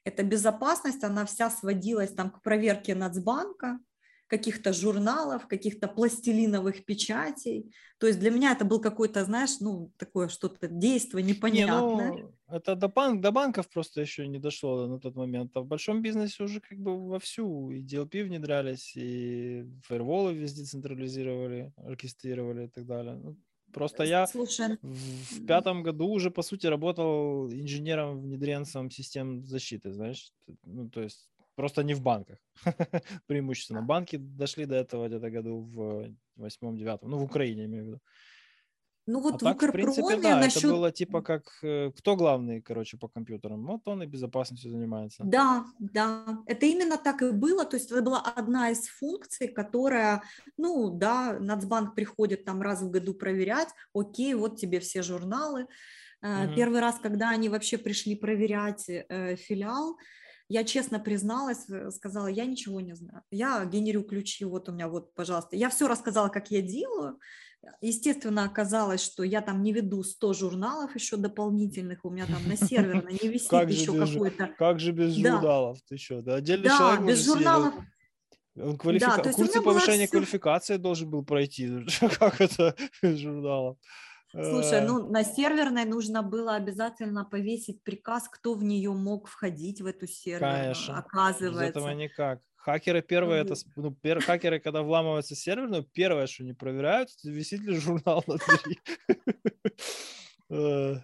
[0.05, 3.79] эта безопасность, она вся сводилась там к проверке Нацбанка,
[4.27, 7.73] каких-то журналов, каких-то пластилиновых печатей.
[7.99, 12.11] То есть для меня это был какой-то, знаешь, ну, такое что-то действие непонятное.
[12.11, 15.55] Не, ну, это до, банк, до банков просто еще не дошло на тот момент.
[15.55, 21.71] А в большом бизнесе уже как бы вовсю и DLP внедрялись, и фаерволы везде централизировали,
[21.77, 23.15] оркестрировали и так далее.
[23.15, 23.37] Ну,
[23.75, 24.77] Просто я Слушай.
[24.81, 30.31] в пятом году уже, по сути, работал инженером-внедренцем систем защиты, знаешь.
[30.63, 32.37] Ну, то есть просто не в банках.
[33.27, 33.81] Преимущественно.
[33.81, 36.07] Банки дошли до этого где-то году в
[36.37, 37.09] восьмом-девятом.
[37.09, 37.99] Ну, в Украине, я имею в виду.
[39.07, 40.63] Ну вот а в так, в принципе, да, насчет...
[40.63, 43.65] это было типа как, э, кто главный, короче, по компьютерам?
[43.65, 45.23] Вот он и безопасностью занимается.
[45.23, 50.23] Да, да, это именно так и было, то есть это была одна из функций, которая,
[50.57, 55.67] ну да, Нацбанк приходит там раз в году проверять, окей, вот тебе все журналы.
[56.21, 56.55] Угу.
[56.55, 59.97] Первый раз, когда они вообще пришли проверять э, филиал,
[60.47, 63.23] я честно призналась, сказала, я ничего не знаю.
[63.31, 65.55] Я генерю ключи, вот у меня, вот, пожалуйста.
[65.55, 67.19] Я все рассказала, как я делаю.
[67.81, 72.57] Естественно, оказалось, что я там не веду 100 журналов еще дополнительных, у меня там на
[72.57, 74.47] серверно не висит еще какой-то...
[74.57, 75.79] Как же без журналов?
[75.87, 76.35] Ты что, да?
[76.35, 77.73] Отдельный да, человек без журналов...
[78.57, 79.21] Он квалифика...
[79.21, 80.11] да, курсы повышения все...
[80.11, 81.85] квалификации должен был пройти.
[82.19, 83.77] как это без журналов?
[84.31, 84.87] Слушай, э.
[84.87, 90.07] ну на серверной нужно было обязательно повесить приказ, кто в нее мог входить в эту
[90.07, 90.63] серверную.
[90.63, 90.97] Конечно.
[90.97, 91.63] Оказывается.
[91.65, 92.39] Без этого никак.
[92.65, 97.61] Хакеры первые, это, ну, пер, хакеры, когда вламываются в серверную, первое, что не проверяют, висит
[97.61, 98.37] ли журнал на
[100.49, 101.03] двери.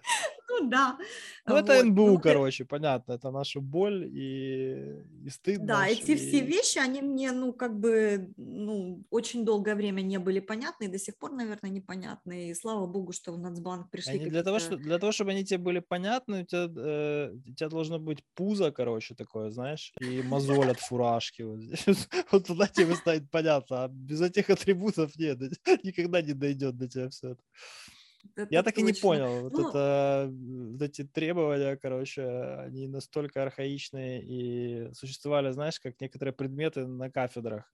[0.52, 0.98] Ну да.
[1.46, 1.68] Ну вот.
[1.68, 5.64] это НБУ, ну, короче, понятно, это наша боль и, и стыд.
[5.64, 6.16] Да, наш, эти и...
[6.16, 10.88] все вещи, они мне, ну, как бы, ну, очень долгое время не были понятны, и
[10.88, 12.50] до сих пор, наверное, непонятны.
[12.50, 14.18] И слава богу, что в Нацбанк пришли.
[14.18, 17.54] Они для, того, что, для того, чтобы они тебе были понятны, у тебя, э, у
[17.54, 21.42] тебя должно быть пузо, короче, такое, знаешь, и мозоль от фуражки.
[22.30, 25.38] Вот туда тебе станет понятно, а без этих атрибутов нет,
[25.82, 27.42] никогда не дойдет до тебя все это.
[28.36, 28.88] Это Я так точно.
[28.88, 29.42] и не понял.
[29.42, 32.24] Вот, ну, это, вот эти требования, короче,
[32.60, 37.72] они настолько архаичные и существовали, знаешь, как некоторые предметы на кафедрах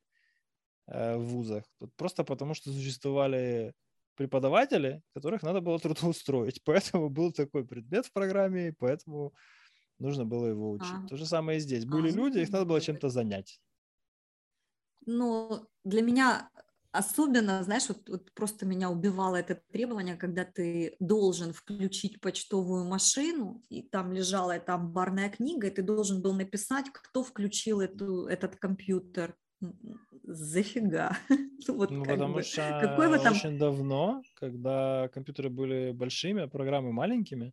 [0.86, 1.64] э, в вузах.
[1.96, 3.74] Просто потому, что существовали
[4.16, 6.62] преподаватели, которых надо было трудоустроить.
[6.64, 9.32] Поэтому был такой предмет в программе, и поэтому
[9.98, 11.04] нужно было его учить.
[11.04, 11.06] А.
[11.06, 11.84] То же самое и здесь.
[11.84, 13.60] Были а, люди, их надо было чем-то занять.
[15.06, 16.50] Ну, для меня
[16.98, 23.62] Особенно, знаешь, вот, вот просто меня убивало это требование, когда ты должен включить почтовую машину,
[23.68, 28.56] и там лежала эта амбарная книга, и ты должен был написать, кто включил эту, этот
[28.56, 29.36] компьютер.
[30.24, 31.16] Зафига.
[31.66, 32.42] Ну, вот ну потому бы.
[32.42, 33.34] что Какой вы там...
[33.34, 37.52] очень давно, когда компьютеры были большими, а программы маленькими,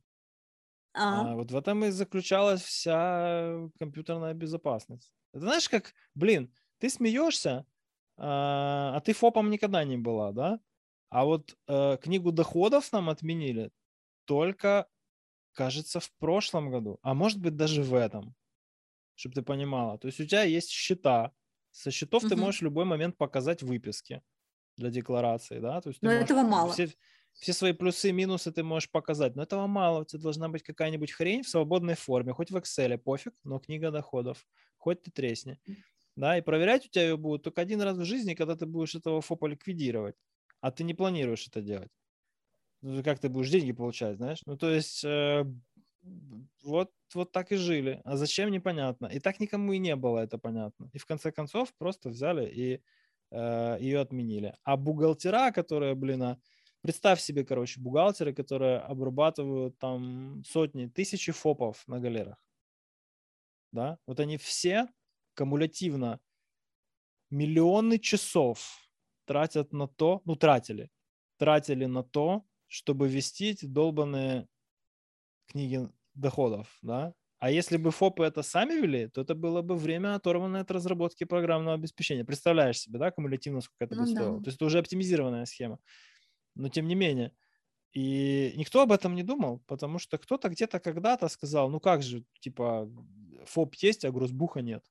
[0.93, 1.31] а.
[1.31, 5.11] А, вот в этом и заключалась вся компьютерная безопасность.
[5.33, 7.65] Это знаешь, как, блин, ты смеешься,
[8.17, 10.59] а, а ты ФОПом никогда не была, да?
[11.09, 13.71] А вот э, книгу доходов нам отменили
[14.25, 14.87] только,
[15.53, 18.35] кажется, в прошлом году, а может быть даже в этом,
[19.15, 19.97] чтобы ты понимала.
[19.97, 21.31] То есть у тебя есть счета,
[21.71, 22.29] со счетов угу.
[22.29, 24.21] ты можешь в любой момент показать выписки
[24.77, 25.81] для декларации, да?
[25.81, 26.73] То есть Но этого мало.
[26.73, 26.89] Все,
[27.33, 30.01] все свои плюсы и минусы ты можешь показать, но этого мало.
[30.01, 33.91] У тебя должна быть какая-нибудь хрень в свободной форме, хоть в Excel, пофиг, но книга
[33.91, 34.45] доходов,
[34.77, 35.59] хоть ты тресни
[36.15, 38.95] да, и проверять у тебя ее будут только один раз в жизни, когда ты будешь
[38.95, 40.15] этого ФОПа ликвидировать,
[40.61, 41.91] а ты не планируешь это делать.
[42.81, 44.39] Ну, как ты будешь деньги получать, знаешь?
[44.45, 45.43] Ну, то есть э,
[46.63, 48.01] вот, вот так и жили.
[48.03, 49.07] А зачем, непонятно.
[49.07, 50.89] И так никому и не было это понятно.
[50.93, 52.81] И в конце концов просто взяли и
[53.31, 54.55] э, ее отменили.
[54.63, 56.37] А бухгалтера, которые, блин, а,
[56.81, 62.37] представь себе, короче, бухгалтеры, которые обрабатывают там сотни, тысячи ФОПов на галерах.
[63.71, 64.87] Да, вот они все
[65.35, 66.19] кумулятивно
[67.29, 68.79] миллионы часов
[69.25, 70.89] тратят на то, ну, тратили,
[71.37, 74.47] тратили на то, чтобы вести эти долбанные
[75.47, 77.13] книги доходов, да,
[77.45, 81.25] а если бы ФОПы это сами вели, то это было бы время, оторванное от разработки
[81.25, 82.23] программного обеспечения.
[82.23, 84.37] Представляешь себе, да, кумулятивно, сколько это ну, бы стоило.
[84.37, 84.43] Да.
[84.43, 85.79] То есть это уже оптимизированная схема.
[86.55, 87.33] Но тем не менее.
[87.91, 92.23] И никто об этом не думал, потому что кто-то где-то когда-то сказал, ну как же,
[92.39, 92.89] типа,
[93.45, 94.83] ФОП есть, а грузбуха нет.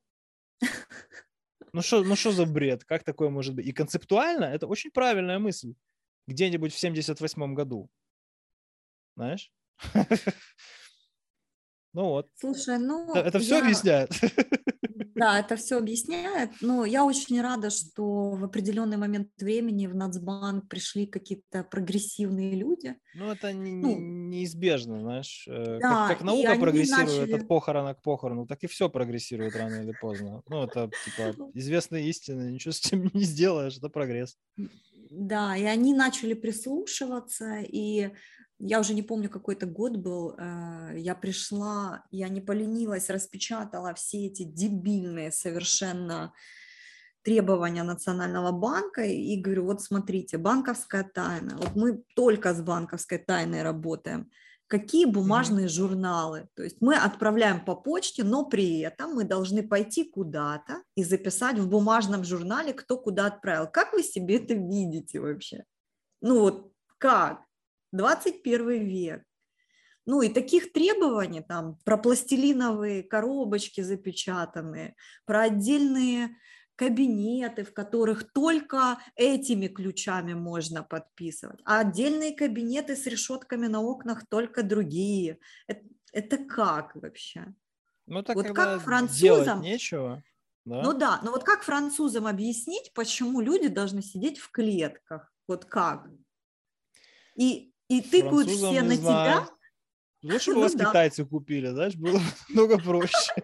[1.75, 2.85] Ну что ну за бред?
[2.85, 3.67] Как такое может быть?
[3.67, 5.75] И концептуально это очень правильная мысль.
[6.29, 7.91] Где-нибудь в 78 году.
[9.17, 9.53] Знаешь?
[11.97, 12.29] Ну вот.
[12.35, 13.15] Слушай, ну...
[13.15, 14.11] Это все объясняет.
[15.15, 16.51] Да, это все объясняет.
[16.61, 22.97] Но я очень рада, что в определенный момент времени в Нацбанк пришли какие-то прогрессивные люди.
[23.15, 25.47] Ну, это не, ну, неизбежно, знаешь.
[25.49, 27.33] Э, да, как, как наука прогрессирует начали...
[27.33, 30.43] от похорона к похорону, так и все прогрессирует рано или поздно.
[30.49, 34.37] Ну, это типа известная истина, ничего с этим не сделаешь, это прогресс.
[35.11, 38.11] Да, и они начали прислушиваться, и
[38.59, 43.95] я уже не помню, какой это год был, э, я пришла, я не поленилась, распечатала
[43.95, 46.33] все эти дебильные совершенно
[47.23, 53.63] требования Национального банка и говорю, вот смотрите, банковская тайна, вот мы только с банковской тайной
[53.63, 54.31] работаем,
[54.67, 55.71] какие бумажные mm-hmm.
[55.71, 56.49] журналы.
[56.55, 61.59] То есть мы отправляем по почте, но при этом мы должны пойти куда-то и записать
[61.59, 63.67] в бумажном журнале, кто куда отправил.
[63.69, 65.65] Как вы себе это видите вообще?
[66.21, 67.43] Ну вот как?
[67.95, 69.23] 21 век.
[70.07, 76.37] Ну и таких требований там про пластилиновые коробочки запечатанные, про отдельные
[76.77, 84.27] кабинеты, в которых только этими ключами можно подписывать, а отдельные кабинеты с решетками на окнах
[84.29, 85.39] только другие.
[85.69, 85.83] Это,
[86.13, 87.55] это как вообще?
[88.07, 90.23] Ну так вот как французам нечего.
[90.65, 90.83] Да?
[90.83, 95.33] Ну да, но вот как французам объяснить, почему люди должны сидеть в клетках?
[95.47, 96.09] Вот как?
[97.37, 99.49] И, и тыкают все на тебя.
[100.23, 100.87] Лучше бы ну, вас да.
[100.87, 102.19] китайцы купили, знаешь, было
[102.49, 103.35] много проще.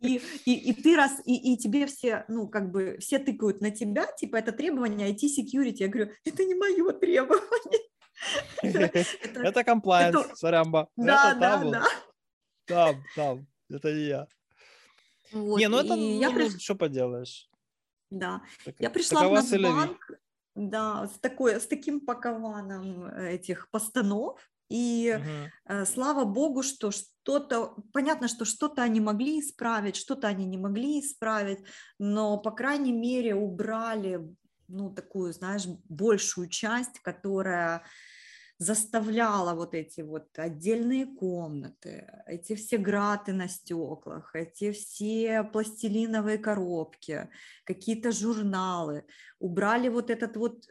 [0.00, 3.70] И, и, и ты раз, и, и тебе все, ну, как бы, все тыкают на
[3.70, 5.76] тебя, типа, это требование IT-security.
[5.78, 7.80] Я говорю, это не мое требование.
[8.62, 10.88] Это compliance, сорямба.
[10.94, 11.84] Да, да, да.
[12.66, 14.28] Там, там, это не я.
[15.32, 17.48] Не, ну это, ну, что поделаешь.
[18.10, 18.42] Да,
[18.78, 20.20] я пришла в Нацбанк,
[20.68, 24.38] да, с, такой, с таким пакованом этих постанов,
[24.68, 25.84] и угу.
[25.84, 31.58] слава богу, что что-то, понятно, что что-то они могли исправить, что-то они не могли исправить,
[31.98, 34.20] но, по крайней мере, убрали,
[34.68, 37.82] ну, такую, знаешь, большую часть, которая
[38.60, 47.30] заставляла вот эти вот отдельные комнаты, эти все граты на стеклах, эти все пластилиновые коробки,
[47.64, 49.06] какие-то журналы,
[49.38, 50.66] убрали вот этот вот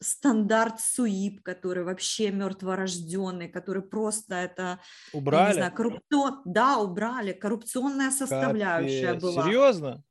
[0.00, 4.78] стандарт СУИП, который вообще мертворожденный, который просто это...
[5.12, 5.54] Убрали?
[5.54, 6.42] знаю, коррупцион...
[6.44, 7.32] Да, убрали.
[7.32, 9.22] Коррупционная составляющая Капец.
[9.22, 9.44] была.
[9.44, 10.04] Серьезно?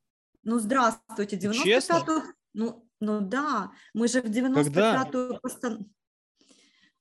[0.43, 2.24] Ну, здравствуйте, 95-ю...
[2.53, 5.89] Ну, ну да, мы же в 95-ю постан...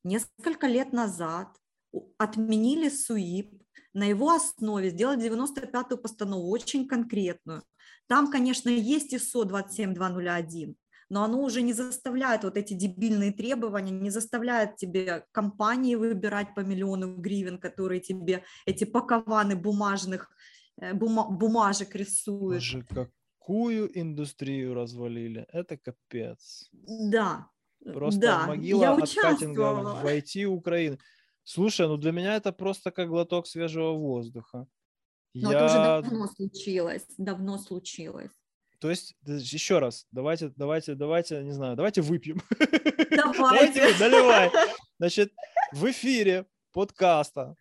[0.07, 1.49] Несколько лет назад
[2.17, 3.61] отменили СУИП,
[3.93, 7.65] на его основе сделали 95-ю постанову, очень конкретную.
[8.07, 10.77] Там, конечно, есть ИСО 27201,
[11.09, 16.61] но оно уже не заставляет вот эти дебильные требования, не заставляет тебе компании выбирать по
[16.61, 20.31] миллиону гривен, которые тебе эти пакованы бумажных
[20.81, 22.63] э, бума, бумажек рисуют.
[22.63, 26.71] Боже, какую индустрию развалили, это капец.
[26.73, 27.51] Да,
[27.93, 28.47] Просто да.
[28.47, 30.99] могила Я от катинга в IT Украины.
[31.45, 34.67] Слушай, ну для меня это просто как глоток свежего воздуха.
[35.35, 35.59] Но Я...
[35.59, 38.31] это уже давно случилось, давно случилось.
[38.79, 42.41] То есть, еще раз, давайте, давайте, давайте, не знаю, давайте выпьем.
[43.11, 43.81] Давайте.
[43.81, 44.51] давайте наливай.
[44.99, 45.33] Значит,
[45.73, 47.57] в эфире подкаста,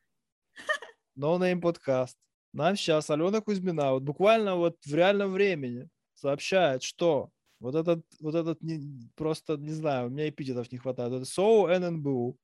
[1.18, 2.18] No Name подкаст,
[2.52, 7.30] нам сейчас Алена Кузьмина, вот буквально вот в реальном времени сообщает, что
[7.66, 11.68] вот этот, вот этот не, просто, не знаю, у меня эпитетов не хватает, это СОУ
[11.68, 12.38] ННБУ,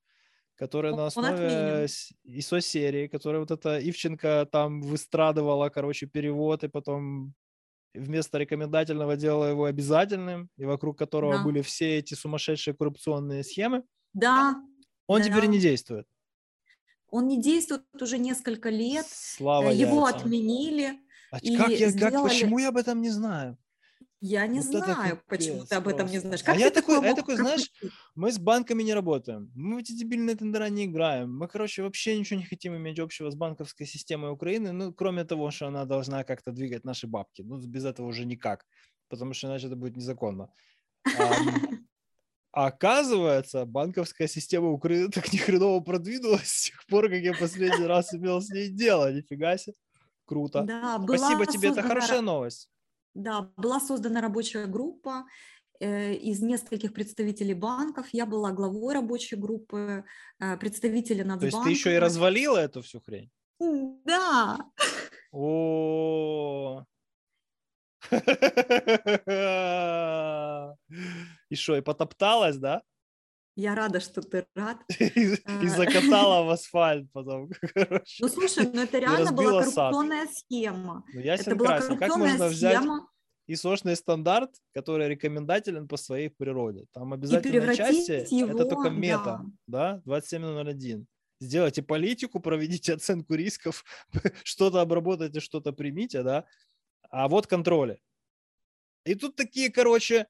[0.55, 1.85] которая на основе
[2.23, 7.35] ИСО-серии, которая вот эта Ивченко там выстрадывала, короче, перевод, и потом
[7.93, 11.43] вместо рекомендательного делала его обязательным, и вокруг которого да.
[11.43, 13.83] были все эти сумасшедшие коррупционные схемы.
[14.13, 14.55] Да.
[15.05, 15.27] Он да.
[15.27, 16.07] теперь не действует.
[17.09, 19.05] Он не действует уже несколько лет.
[19.07, 20.21] Слава Его яйцам.
[20.21, 20.99] отменили.
[21.29, 22.13] А как я, сделали...
[22.13, 23.57] как, почему я об этом не знаю?
[24.21, 26.41] Я не вот знаю, почему ты об этом не знаешь.
[26.43, 27.71] А как а я такой, я такой, знаешь,
[28.13, 32.19] мы с банками не работаем, мы в эти дебильные тендера не играем, мы, короче, вообще
[32.19, 36.23] ничего не хотим иметь общего с банковской системой Украины, ну, кроме того, что она должна
[36.23, 37.41] как-то двигать наши бабки.
[37.41, 38.67] Ну, без этого уже никак,
[39.09, 40.49] потому что иначе это будет незаконно.
[41.03, 41.31] А
[42.51, 48.13] оказывается, банковская система Украины так ни хреново продвинулась с тех пор, как я последний раз
[48.13, 49.11] имел с ней дело.
[49.11, 49.73] Нифига себе.
[50.25, 50.61] Круто.
[50.61, 52.69] Да, Спасибо тебе, это хорошая новость.
[53.13, 55.25] Да, была создана рабочая группа
[55.79, 58.07] э, из нескольких представителей банков.
[58.11, 60.05] Я была главой рабочей группы,
[60.39, 61.39] э, представителя Нацбанка.
[61.39, 63.29] То есть ты еще и развалила эту всю хрень?
[64.05, 64.59] Да.
[65.31, 66.83] О.
[71.49, 72.81] И что, и потопталась, да?
[73.61, 74.77] Я рада, что ты рад.
[74.99, 77.51] И, и закатала в асфальт потом.
[77.75, 78.17] Короче.
[78.19, 80.35] Ну слушай, ну это реально была коррупционная сад.
[80.35, 81.03] схема.
[81.13, 81.97] Ну, ясен это была красен.
[81.99, 83.07] Как можно взять схема.
[83.45, 86.85] ИСОшный стандарт, который рекомендателен по своей природе?
[86.91, 91.05] Там обязательно части, его, это только мета, да, да 2701.
[91.39, 93.85] Сделайте политику, проведите оценку рисков,
[94.43, 96.45] что-то обработайте, что-то примите, да,
[97.11, 98.01] а вот контроли.
[99.05, 100.27] И тут такие, короче,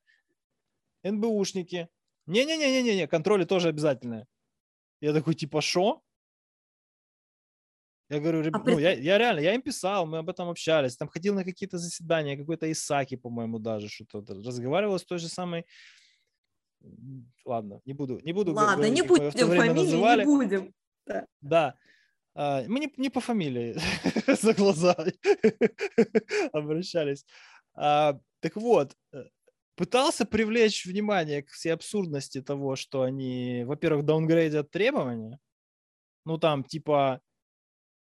[1.03, 1.87] НБУшники,
[2.31, 4.25] не-не-не-не-не, контроли тоже обязательные.
[5.01, 6.01] Я такой, типа, шо?
[8.09, 11.07] Я говорю, А ну, я, я реально, я им писал, мы об этом общались, там
[11.07, 15.65] ходил на какие-то заседания, какой-то Исаки, по-моему, даже что-то, разговаривал с той же самой,
[17.45, 20.19] ладно, не буду, не буду Ладно, говорить, не будем фамилии, называли.
[20.19, 20.73] не будем.
[21.41, 21.75] Да.
[22.35, 23.75] А, Мы не, не по фамилии
[24.41, 24.95] за глаза
[26.53, 27.25] обращались.
[27.73, 29.23] А, Так вот, э,
[29.75, 35.39] пытался привлечь внимание к всей абсурдности того, что они, во-первых, даунгрейдят требования.
[36.25, 37.21] Ну, там, типа,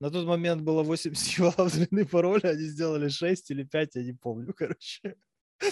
[0.01, 4.13] на тот момент было 8 символов длины пароля, они сделали 6 или 5, я не
[4.13, 5.17] помню, короче.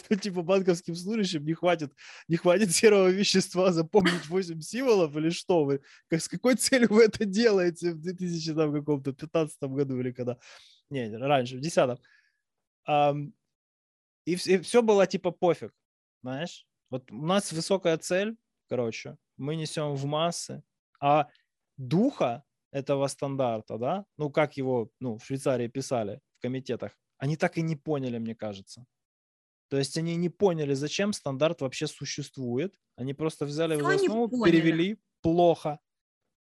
[0.09, 1.93] Ну, типа, банковским служащим не хватит,
[2.29, 5.81] не хватит серого вещества запомнить 8 символов или что вы?
[6.09, 10.39] Как, с какой целью вы это делаете в 2000 там каком-то 15 году или когда?
[10.91, 11.99] Не, раньше, в 10
[12.85, 13.35] Ам,
[14.27, 15.73] и, все было типа пофиг,
[16.23, 16.67] знаешь?
[16.91, 18.37] Вот у нас высокая цель,
[18.69, 20.63] короче, мы несем в массы,
[21.01, 21.29] а
[21.79, 27.59] духа этого стандарта, да, ну как его, ну в Швейцарии писали в комитетах, они так
[27.59, 28.87] и не поняли, мне кажется.
[29.71, 32.75] То есть они не поняли, зачем стандарт вообще существует.
[32.97, 35.79] Они просто взяли его основу, перевели плохо.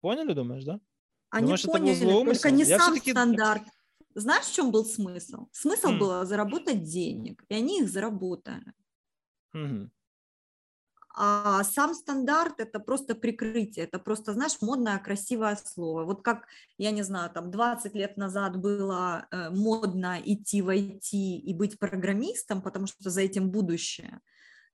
[0.01, 0.81] Поняли, думаешь, да?
[1.31, 3.63] Они Думаешь, поняли, только не Я сам всё-таки- стандарт.
[4.15, 5.49] Знаешь, в чем был смысл?
[5.53, 5.99] Смысл М.
[5.99, 8.73] было заработать денег, и они их заработали.
[11.19, 16.05] А сам стандарт это просто прикрытие, это просто, знаешь, модное, красивое слово.
[16.05, 16.47] Вот как,
[16.77, 21.79] я не знаю, там 20 лет назад было э, модно идти в IT и быть
[21.79, 24.21] программистом, потому что за этим будущее.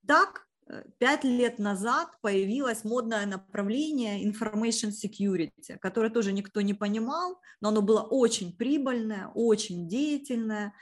[0.05, 7.41] Так, э, пять лет назад появилось модное направление information security, которое тоже никто не понимал,
[7.61, 10.74] но оно было очень прибыльное, очень деятельное.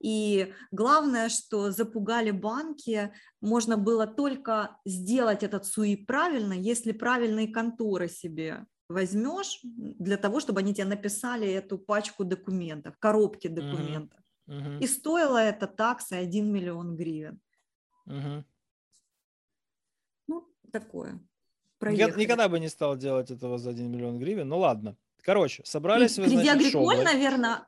[0.00, 8.08] И главное, что запугали банки, можно было только сделать этот СУИ правильно, если правильные конторы
[8.08, 14.20] себе возьмешь для того, чтобы они тебе написали эту пачку документов, коробки документов.
[14.46, 14.78] Мгм.
[14.78, 17.40] И стоило это такса 1 миллион гривен.
[18.04, 18.44] Мгм.
[20.28, 21.20] Ну, такое.
[21.78, 22.22] Проехали.
[22.22, 24.48] никогда бы не стал делать этого за 1 миллион гривен.
[24.48, 24.96] Ну ладно.
[25.22, 27.02] Короче, собрались вы, значит, Агриколь, Шобле.
[27.02, 27.66] наверное,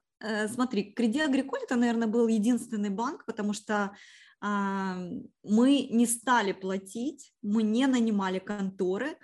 [0.49, 3.93] смотри, Креди Агриколь это, наверное, был единственный банк, потому что
[4.41, 9.16] мы не стали платить, мы не нанимали конторы.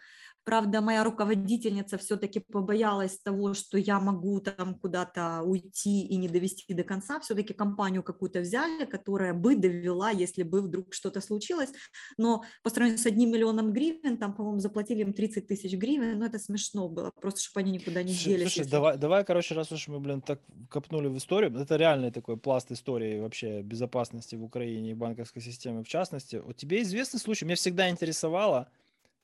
[0.44, 6.74] Правда, моя руководительница все-таки побоялась того, что я могу там куда-то уйти и не довести
[6.74, 7.18] до конца.
[7.20, 11.70] Все-таки компанию какую-то взяли, которая бы довела, если бы вдруг что-то случилось.
[12.18, 16.26] Но по сравнению с одним миллионом гривен, там, по-моему, заплатили им 30 тысяч гривен, но
[16.26, 18.52] это смешно было, просто чтобы они никуда не делись.
[18.52, 22.36] слушай, давай, давай, короче, раз уж мы, блин, так копнули в историю, это реальный такой
[22.36, 26.36] пласт истории вообще безопасности в Украине и банковской системы в частности.
[26.36, 28.68] Вот тебе известный случай, меня всегда интересовало,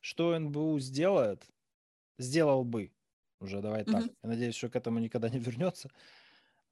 [0.01, 1.48] что НБУ сделает,
[2.18, 2.92] сделал бы,
[3.40, 4.14] уже давай так, Мгм.
[4.22, 5.90] я надеюсь, что к этому никогда не вернется,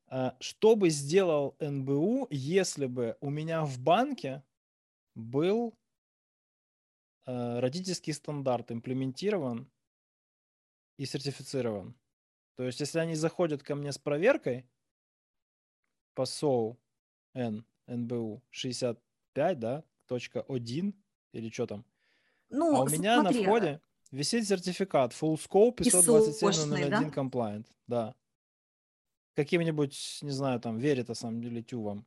[0.08, 4.44] А, что бы сделал НБУ, если бы у меня в банке
[5.16, 5.78] был
[7.26, 9.70] э, родительский стандарт имплементирован
[10.98, 11.98] и сертифицирован.
[12.56, 14.70] То есть, если они заходят ко мне с проверкой
[16.14, 16.78] по СОУ
[17.34, 21.86] Н, НБУ 65, да, точка 1 или что там,
[22.50, 23.80] Ну, а у меня на смотри, входе
[24.10, 27.10] висит сертификат Full Scope ISO-шный, 527.01 да?
[27.10, 28.14] Compliant, да.
[29.36, 32.06] Каким-нибудь, не знаю, там, Веритасом или Тювом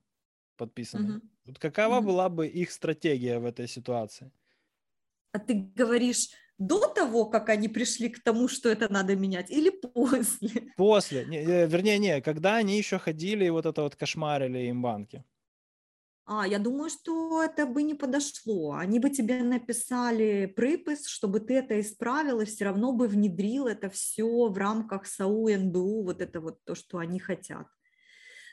[0.58, 1.18] подписанным.
[1.18, 1.30] Мгм.
[1.46, 2.02] Вот какова Мгм.
[2.02, 4.32] была бы их стратегия в этой ситуации?
[5.34, 9.70] А ты говоришь до того, как они пришли к тому, что это надо менять, или
[9.70, 10.74] после?
[10.78, 14.82] После, не, э, вернее, не, когда они еще ходили и вот это вот кошмарили им
[14.82, 15.24] банки.
[16.26, 18.74] А, я думаю, что это бы не подошло.
[18.74, 23.89] Они бы тебе написали припис, чтобы ты это исправил, и все равно бы внедрил это
[23.89, 27.67] все в рамках САУ, НБУ, вот это вот то, что они хотят.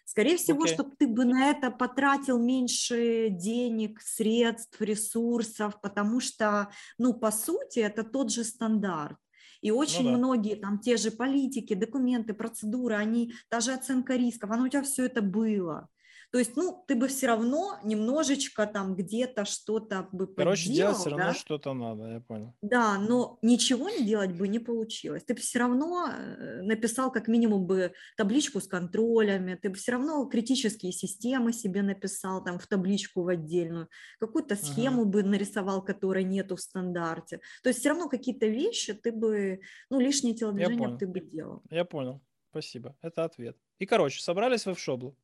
[0.04, 0.72] Скорее всего, Окей.
[0.72, 7.80] чтобы ты бы на это потратил меньше денег, средств, ресурсов, потому что, ну, по сути,
[7.80, 9.18] это тот же стандарт.
[9.60, 10.16] И очень да.
[10.16, 15.04] многие там те же политики, документы, процедуры, они, даже оценка рисков, оно у тебя все
[15.04, 15.90] это было.
[16.30, 21.10] То есть, ну, ты бы все равно немножечко там где-то что-то бы Короче, делать все
[21.10, 21.34] равно да?
[21.34, 22.54] что-то надо, я понял.
[22.60, 25.24] Да, но ничего не делать бы не получилось.
[25.24, 29.92] Ты бы все равно э, написал как минимум бы табличку с контролями, ты бы все
[29.92, 33.88] равно критические системы себе написал там в табличку в отдельную,
[34.20, 37.40] какую-то схему бы нарисовал, которой нету в стандарте.
[37.62, 41.62] То есть все равно какие-то вещи ты бы, ну, лишние телодвижения ты бы делал.
[41.70, 42.20] Я понял.
[42.50, 42.96] Спасибо.
[43.02, 43.56] Это ответ.
[43.78, 45.16] И, короче, собрались вы в Шоблу.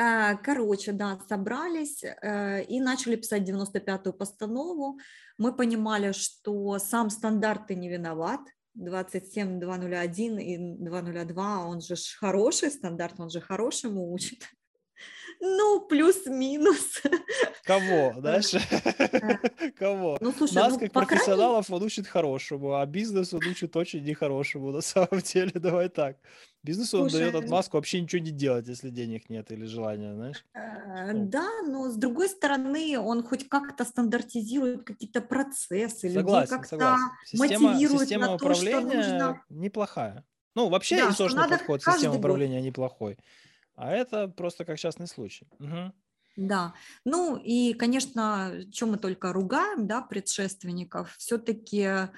[0.00, 5.00] А, Короче, да, собрались э, и начали писать 95-ю постанову.
[5.38, 8.40] Мы понимали, что сам стандарт ты не виноват,
[8.74, 14.44] 27201 и 202, он же хороший стандарт, он же хорошему учит.
[15.40, 17.02] Ну, плюс-минус.
[17.64, 18.54] Кого, знаешь?
[19.78, 20.18] Кого?
[20.20, 24.72] Ну, слушай, Нас, ну, как профессионалов, он учит хорошему, а бизнес он учит очень нехорошему,
[24.72, 26.16] на самом деле, давай так.
[26.62, 30.44] Бизнесу он дает отмазку вообще ничего не делать, если денег нет или желания, знаешь?
[30.54, 31.26] Э, ну.
[31.26, 36.96] Да, но с другой стороны, он хоть как-то стандартизирует какие-то процессы, согласен, людей как-то
[37.34, 39.42] мотивирует система на то, что нужно...
[39.48, 40.24] неплохая.
[40.54, 43.16] Ну, вообще да, ресурсный подход системы управления неплохой.
[43.78, 45.46] А это просто как частный случай.
[45.60, 45.92] Угу.
[46.36, 46.74] Да,
[47.04, 52.08] ну и, конечно, чем мы только ругаем, да, предшественников, все-таки э,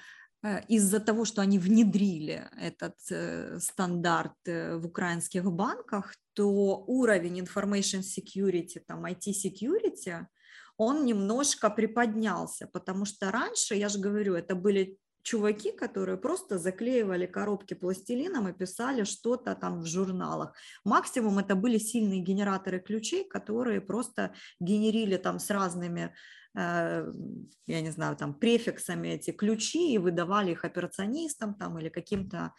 [0.68, 8.00] из-за того, что они внедрили этот э, стандарт э, в украинских банках, то уровень information
[8.00, 10.26] security, там IT security,
[10.78, 17.26] он немножко приподнялся, потому что раньше, я же говорю, это были чуваки, которые просто заклеивали
[17.26, 20.54] коробки пластилином и писали что-то там в журналах.
[20.84, 26.14] Максимум это были сильные генераторы ключей, которые просто генерили там с разными
[26.54, 27.12] э,
[27.66, 32.52] я не знаю, там префиксами эти ключи и выдавали их операционистам там или каким-то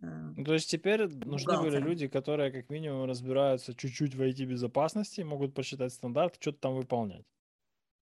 [0.00, 0.06] э,
[0.36, 5.54] ну, то есть теперь нужны были люди, которые как минимум разбираются чуть-чуть в IT-безопасности, могут
[5.54, 7.24] посчитать стандарт, что-то там выполнять.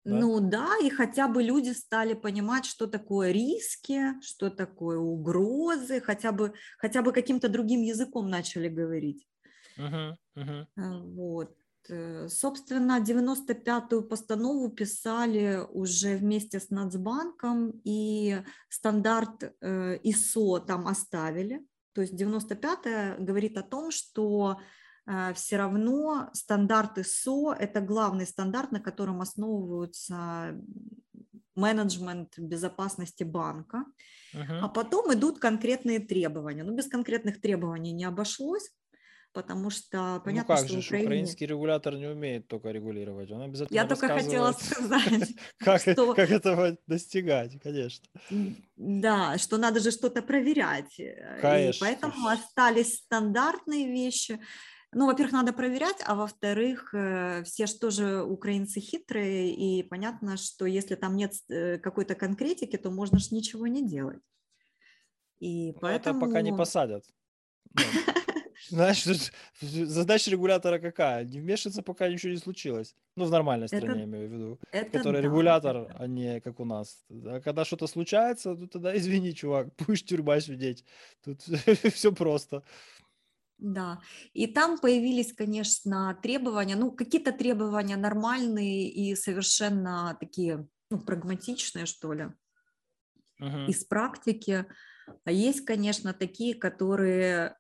[0.06, 0.20] Да?
[0.20, 6.32] Ну да, и хотя бы люди стали понимать, что такое риски, что такое угрозы, хотя
[6.32, 9.26] бы, хотя бы каким-то другим языком начали говорить.
[9.78, 10.66] Uh-huh, uh-huh.
[11.16, 11.56] Вот.
[11.90, 21.66] Э, собственно, 95-ю постанову писали уже вместе с Нацбанком, и стандарт э, ИСО там оставили.
[21.94, 24.60] То есть 95-я говорит о том, что
[25.36, 30.56] все равно стандарты СО– это главный стандарт, на котором основываются
[31.56, 33.86] менеджмент безопасности банка,
[34.34, 34.60] uh-huh.
[34.62, 36.64] а потом идут конкретные требования.
[36.64, 38.72] Ну, без конкретных требований не обошлось,
[39.34, 41.06] потому что понятно, ну как что же, Украине...
[41.06, 46.14] украинский регулятор не умеет только регулировать, он обязательно Я только хотела сказать, как, что...
[46.14, 48.08] как этого достигать, конечно.
[48.76, 51.00] Да, что надо же что-то проверять,
[51.42, 51.78] конечно.
[51.78, 54.40] и поэтому остались стандартные вещи,
[54.94, 60.66] ну, во-первых, надо проверять, а во-вторых, э, все же тоже украинцы хитрые, и понятно, что
[60.66, 64.22] если там нет э, какой-то конкретики, то можно же ничего не делать.
[65.40, 66.20] И поэтому...
[66.20, 67.06] Это пока не посадят.
[67.74, 67.84] Ну,
[68.70, 69.04] знаешь,
[69.62, 71.26] задача регулятора какая?
[71.26, 72.96] Не вмешиваться, пока ничего не случилось.
[73.16, 74.60] Ну, в нормальной стране, это, я имею в виду.
[74.72, 75.96] Это которая да, регулятор, это...
[75.98, 77.04] а не как у нас.
[77.26, 80.86] А когда что-то случается, то тогда извини, чувак, будешь тюрьма сидеть.
[81.24, 81.42] Тут
[81.94, 82.64] все просто.
[83.64, 84.02] Да,
[84.34, 92.12] и там появились, конечно, требования, ну, какие-то требования нормальные и совершенно такие, ну, прагматичные, что
[92.12, 92.28] ли,
[93.42, 93.68] uh-huh.
[93.68, 94.66] из практики.
[95.24, 97.56] А есть, конечно, такие, которые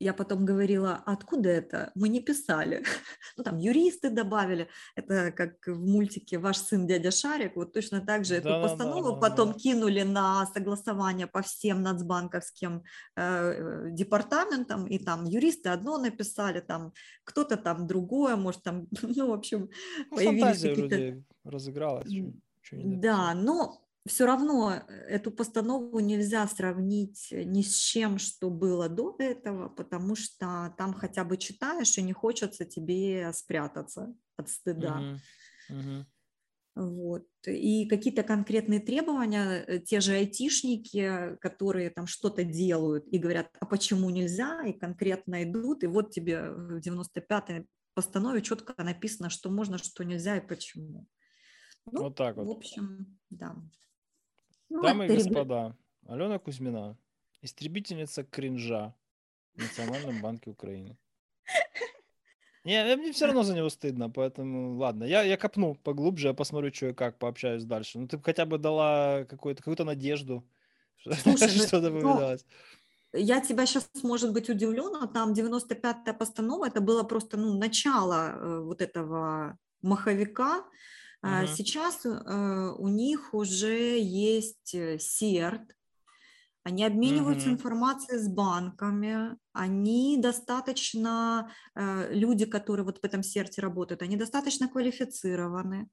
[0.00, 1.92] я потом говорила, откуда это?
[1.94, 2.82] Мы не писали.
[3.36, 4.68] Ну, там юристы добавили.
[4.96, 7.56] Это как в мультике «Ваш сын дядя Шарик».
[7.56, 9.58] Вот точно так же да, эту постанову да, да, потом да.
[9.58, 12.82] кинули на согласование по всем нацбанковским
[13.16, 14.86] э, департаментам.
[14.86, 16.92] И там юристы одно написали, там
[17.24, 19.70] кто-то там другое, может там, ну, в общем,
[20.10, 21.22] ну, появились какие-то...
[21.44, 22.12] разыгралась.
[22.72, 29.14] Да, но все равно э, эту постанову нельзя сравнить ни с чем, что было до
[29.18, 35.18] этого, потому что там хотя бы читаешь, и не хочется тебе спрятаться от стыда.
[35.70, 35.76] Uh-huh.
[35.76, 36.04] Uh-huh.
[36.76, 37.26] Вот.
[37.46, 43.66] И какие-то конкретные требования, э, те же айтишники, которые там что-то делают и говорят, а
[43.66, 49.78] почему нельзя, и конкретно идут, и вот тебе в 95-й постанове четко написано, что можно,
[49.78, 51.06] что нельзя и почему.
[51.90, 52.46] Ну, вот так вот.
[52.46, 53.56] В общем, да.
[54.70, 55.76] Ну, Дамы и господа,
[56.06, 56.96] Алена Кузьмина,
[57.42, 58.94] истребительница кринжа
[59.54, 60.96] в Национальном банке Украины.
[62.64, 65.04] Не, мне все равно за него стыдно, поэтому ладно.
[65.04, 67.98] Я, я копну поглубже, я посмотрю, что и как, пообщаюсь дальше.
[67.98, 70.46] Ну, ты хотя бы дала какую-то какую надежду,
[71.22, 72.44] Слушай, ну, что-то поменялось.
[73.12, 78.60] Я тебя сейчас, может быть, удивлена, там 95-я постанова, это было просто ну, начало э,
[78.60, 80.64] вот этого маховика,
[81.22, 81.46] Uh-huh.
[81.54, 85.74] Сейчас э, у них уже есть СЕРТ, э,
[86.62, 87.54] они обмениваются uh-huh.
[87.54, 94.68] информацией с банками, они достаточно, э, люди, которые вот в этом серте работают, они достаточно
[94.68, 95.90] квалифицированы.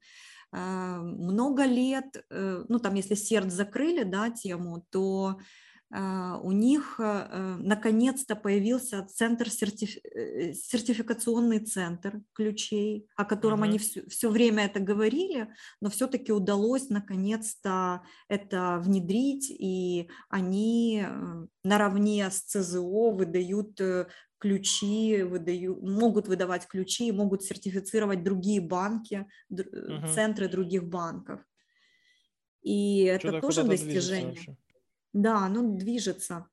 [0.50, 5.38] Много лет, ну там если серт закрыли, да, тему, то
[5.90, 9.96] у них э, наконец-то появился центр сертиф...
[10.04, 13.68] Э, сертификационный центр ключей, о котором uh-huh.
[13.68, 15.48] они все, все время это говорили,
[15.80, 23.80] но все-таки удалось наконец-то это внедрить, и они э, наравне с ЦЗО выдают
[24.36, 30.12] ключи, выдают, могут выдавать ключи, могут сертифицировать другие банки, uh-huh.
[30.12, 31.40] центры других банков.
[32.60, 34.58] И Что это тоже достижение.
[35.12, 36.48] Да, ну движется.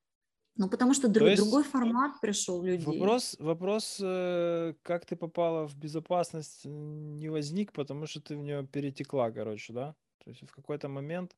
[0.58, 2.86] Ну, потому что друг, есть другой формат пришел людей.
[2.86, 8.66] Вопрос, вопрос, э, как ты попала в безопасность, не возник, потому что ты в нее
[8.66, 9.96] перетекла, короче, да?
[10.24, 11.36] То есть в какой-то момент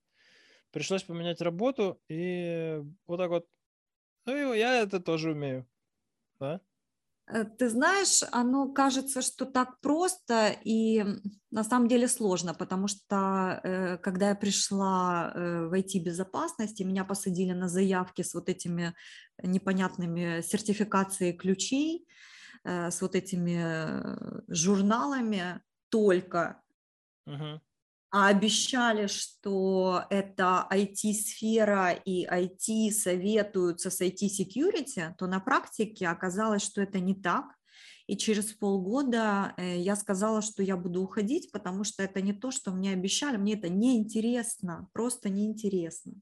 [0.71, 3.47] пришлось поменять работу, и вот так вот,
[4.25, 5.65] ну, я это тоже умею,
[6.39, 6.61] да?
[7.27, 11.03] Э, ты знаешь, оно кажется, что так просто и
[11.51, 17.53] на самом деле сложно, потому что э, когда я пришла э, в IT-безопасность, меня посадили
[17.53, 18.93] на заявки с вот этими
[19.43, 22.07] непонятными сертификацией ключей,
[22.63, 24.17] с вот этими
[24.51, 26.61] журналами только.
[27.27, 27.59] Uh-huh
[28.09, 36.81] а обещали, что это IT-сфера и IT советуются с IT-security, то на практике оказалось, что
[36.81, 37.45] это не так.
[38.07, 42.51] И через полгода э, я сказала, что я буду уходить, потому что это не то,
[42.51, 46.13] что мне обещали, мне это неинтересно, просто неинтересно.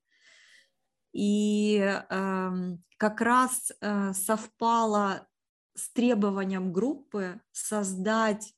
[1.13, 2.51] И э,
[2.97, 5.27] как раз э, совпало
[5.75, 8.54] с требованием группы создать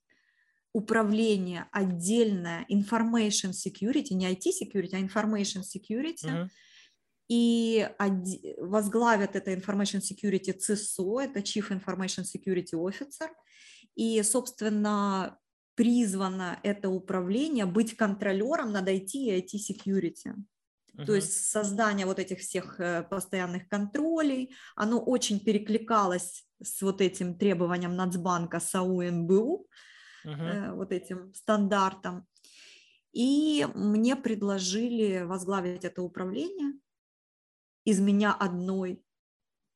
[0.77, 6.47] управление отдельное information security, не IT security, а information security, uh-huh.
[7.29, 7.89] и
[8.59, 13.29] возглавят это information security CISO, это Chief Information Security Officer,
[13.95, 15.39] и, собственно,
[15.73, 20.35] призвано это управление быть контролером над IT и IT security.
[20.95, 21.05] Uh-huh.
[21.05, 27.35] То есть создание вот этих всех э, постоянных контролей, оно очень перекликалось с вот этим
[27.35, 29.67] требованием Нацбанка САУ НБУ,
[30.27, 30.73] uh-huh.
[30.75, 32.27] вот этим стандартам.
[33.13, 36.73] И мне предложили возглавить это управление
[37.85, 39.03] из меня одной.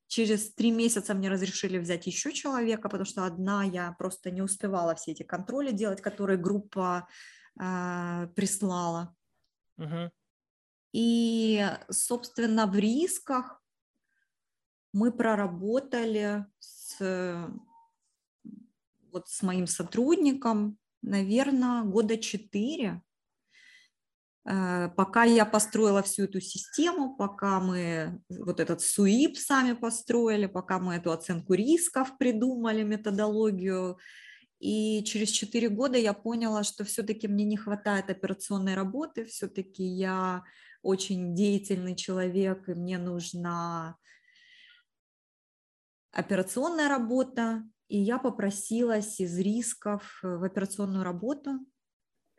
[0.07, 4.93] Через три месяца мне разрешили взять еще человека, потому что одна я просто не успевала
[4.95, 7.07] все эти контроли делать, которые группа
[7.59, 9.15] э, прислала.
[9.79, 10.11] Uh-huh.
[10.93, 13.63] И, собственно, в рисках
[14.93, 16.97] мы проработали с
[19.11, 23.01] вот с моим сотрудником, наверное, года четыре,
[24.45, 30.79] э, пока я построила всю эту систему, пока мы вот этот СУИП сами построили, пока
[30.79, 33.97] мы эту оценку рисков придумали, методологию.
[34.59, 40.43] И через четыре года я поняла, что все-таки мне не хватает операционной работы, все-таки я
[40.83, 43.97] очень деятельный человек, и мне нужна
[46.11, 51.59] операционная работа, и я попросилась из рисков э, в операционную работу.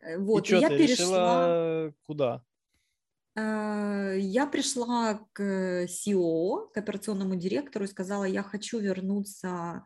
[0.00, 1.46] Э, вот, и, что, и я ты перешла.
[1.46, 2.44] Решила куда?
[3.36, 9.84] Э, я пришла к CEO, к операционному директору и сказала, я хочу вернуться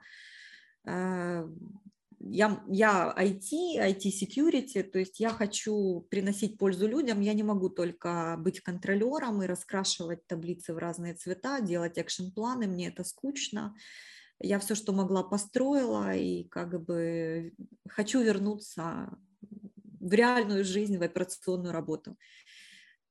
[2.19, 8.37] я, я IT, IT-security, то есть я хочу приносить пользу людям, я не могу только
[8.39, 13.75] быть контролером и раскрашивать таблицы в разные цвета, делать экшн-планы, мне это скучно
[14.41, 17.55] я все, что могла, построила, и как бы
[17.89, 19.17] хочу вернуться
[20.01, 22.17] в реальную жизнь, в операционную работу.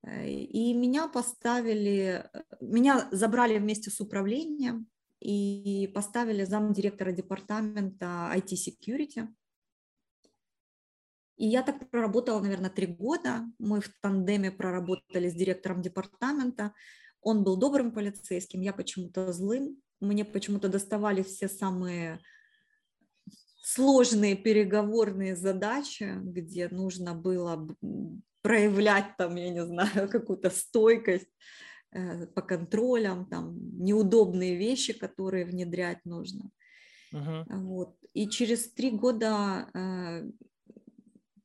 [0.04, 2.30] Э, и меня поставили,
[2.62, 4.88] меня забрали вместе с управлением
[5.20, 9.28] и поставили замдиректора департамента IT-security.
[11.38, 13.42] И я так проработала, наверное, три года.
[13.60, 16.74] Мы в тандеме проработали с директором департамента.
[17.22, 22.20] Он был добрым полицейским, я почему-то злым мне почему-то доставали все самые
[23.62, 27.68] сложные переговорные задачи, где нужно было
[28.42, 31.30] проявлять там, я не знаю, какую-то стойкость
[31.92, 36.52] э, по контролям, там неудобные вещи, которые внедрять нужно.
[37.12, 37.44] Uh-huh.
[37.50, 37.98] Вот.
[38.14, 40.30] И через три года э,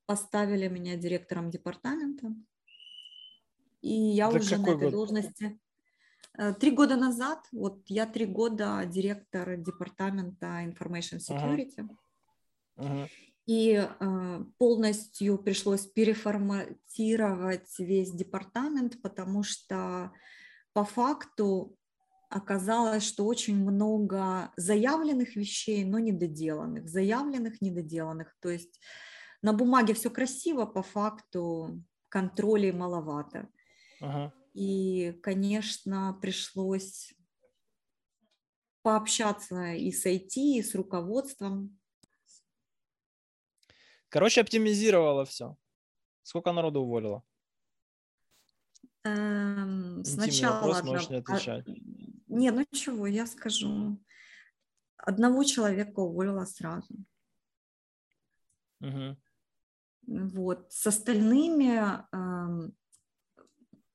[0.05, 2.35] поставили меня директором департамента,
[3.81, 4.93] и я Это уже на этой год?
[4.93, 5.59] должности.
[6.41, 11.77] Э, три года назад, вот я три года директор департамента Information Security.
[11.77, 11.89] Uh-huh.
[12.79, 13.09] Uh-huh.
[13.45, 20.13] И э, полностью пришлось переформатировать весь департамент, потому что
[20.73, 21.77] по факту
[22.31, 28.35] оказалось, что очень много заявленных вещей, но недоделанных, заявленных, недоделанных.
[28.41, 28.81] То есть
[29.43, 33.47] на бумаге все красиво, по факту контролей маловато.
[34.01, 34.31] Uh-huh.
[34.53, 37.15] И, конечно, пришлось
[38.83, 41.79] пообщаться и с IT, и с руководством.
[44.09, 45.57] Короче, оптимизировала все.
[46.23, 47.23] Сколько народу уволила?
[49.05, 50.57] Эм, сначала...
[50.57, 51.67] вопрос, можешь не отвечать.
[51.69, 51.73] А,
[52.27, 53.99] не, ну чего, я скажу.
[54.97, 56.95] Одного человека уволила сразу.
[58.81, 59.17] Угу.
[60.07, 60.73] Вот.
[60.73, 61.79] С остальными
[62.13, 62.71] э,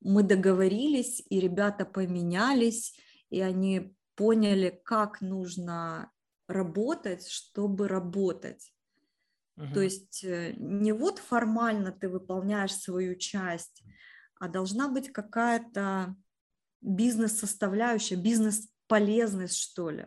[0.00, 2.94] мы договорились, и ребята поменялись,
[3.30, 6.10] и они поняли, как нужно
[6.48, 8.72] работать, чтобы работать.
[9.56, 9.74] Угу.
[9.74, 13.82] То есть э, не вот формально ты выполняешь свою часть,
[14.38, 16.14] а должна быть какая-то
[16.82, 20.06] бизнес-составляющая, бизнес-полезность, что ли.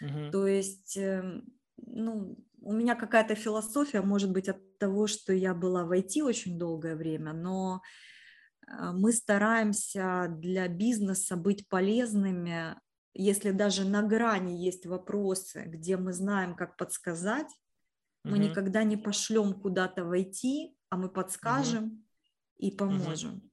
[0.00, 0.30] Угу.
[0.32, 1.44] То есть, эм,
[1.76, 6.58] ну, у меня какая-то философия, может быть, от того, что я была в IT очень
[6.58, 8.11] долгое время, но э,
[8.72, 12.76] мы стараемся для бизнеса быть полезными,
[13.14, 17.48] если даже на грани есть вопросы, где мы знаем, как подсказать,
[18.24, 18.42] мы угу.
[18.48, 22.02] никогда не пошлем куда-то войти, а мы подскажем угу.
[22.58, 23.34] и поможем.
[23.34, 23.52] Угу.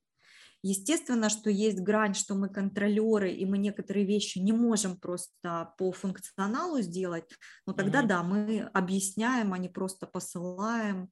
[0.62, 5.94] Естественно, что есть грань, что мы контролеры, и мы некоторые вещи не можем просто по
[5.94, 7.24] функционалу сделать,
[7.66, 8.08] но тогда mm-hmm.
[8.08, 11.10] да, мы объясняем, а не просто посылаем,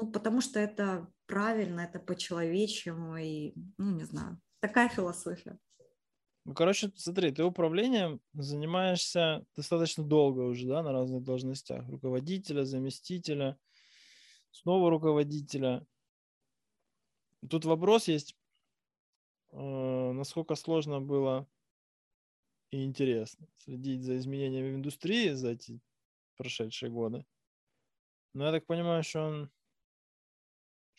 [0.00, 5.58] ну, потому что это правильно, это по-человечему, и, ну, не знаю, такая философия.
[6.44, 11.88] Ну, короче, смотри, ты управлением занимаешься достаточно долго уже, да, на разных должностях.
[11.88, 13.58] Руководителя, заместителя,
[14.52, 15.84] снова руководителя.
[17.48, 18.36] Тут вопрос есть,
[19.58, 21.48] Э, насколько сложно было
[22.70, 25.80] и интересно следить за изменениями в индустрии за эти
[26.36, 27.24] прошедшие годы.
[28.34, 29.50] Но я так понимаю, что он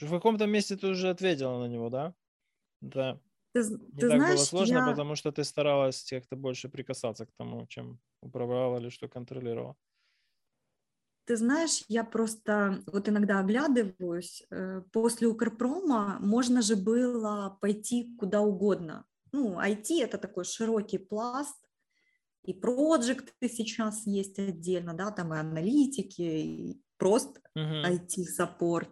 [0.05, 2.13] в каком-то месте ты уже ответила на него, да?
[2.81, 3.19] Да.
[3.53, 4.85] Ты, не ты так знаешь, было сложно, я...
[4.85, 9.75] потому что ты старалась как-то больше прикасаться к тому, чем управляла или что контролировала.
[11.25, 18.41] Ты знаешь, я просто вот иногда оглядываюсь, э, после Укрпрома можно же было пойти куда
[18.41, 19.05] угодно.
[19.33, 21.57] Ну, IT это такой широкий пласт,
[22.43, 27.99] и проекты сейчас есть отдельно, да, там и аналитики, и просто uh-huh.
[27.99, 28.89] IT-саппорт.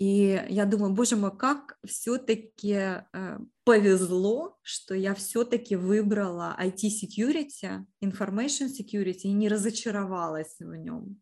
[0.00, 8.68] И я думаю, боже мой, как все-таки э, повезло, что я все-таки выбрала IT-security, information
[8.68, 11.20] security и не разочаровалась в нем.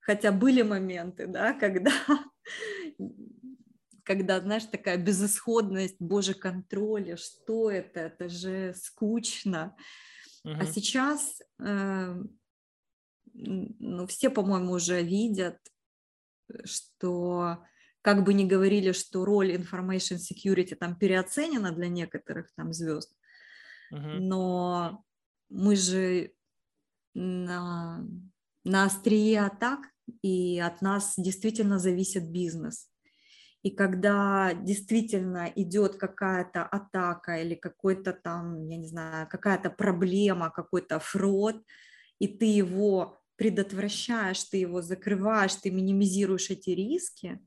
[0.00, 1.92] Хотя были моменты, да, когда,
[4.02, 9.76] когда, знаешь, такая безысходность, боже, контроля, что это, это же скучно.
[10.44, 10.56] Uh-huh.
[10.58, 12.22] А сейчас, э,
[13.34, 15.58] ну, все, по-моему, уже видят,
[16.64, 17.64] что
[18.06, 23.12] как бы ни говорили, что роль information security там переоценена для некоторых там звезд,
[23.92, 24.20] uh-huh.
[24.20, 25.02] но
[25.48, 26.30] мы же
[27.14, 28.06] на,
[28.62, 29.80] на острие атак,
[30.22, 32.88] и от нас действительно зависит бизнес.
[33.64, 41.00] И когда действительно идет какая-то атака или какой-то там, я не знаю, какая-то проблема, какой-то
[41.00, 41.56] фрод,
[42.20, 47.40] и ты его предотвращаешь, ты его закрываешь, ты минимизируешь эти риски,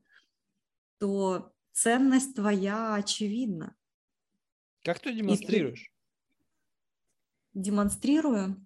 [1.00, 3.74] то ценность твоя очевидна.
[4.84, 5.90] Как ты демонстрируешь?
[7.54, 8.56] Демонстрирую.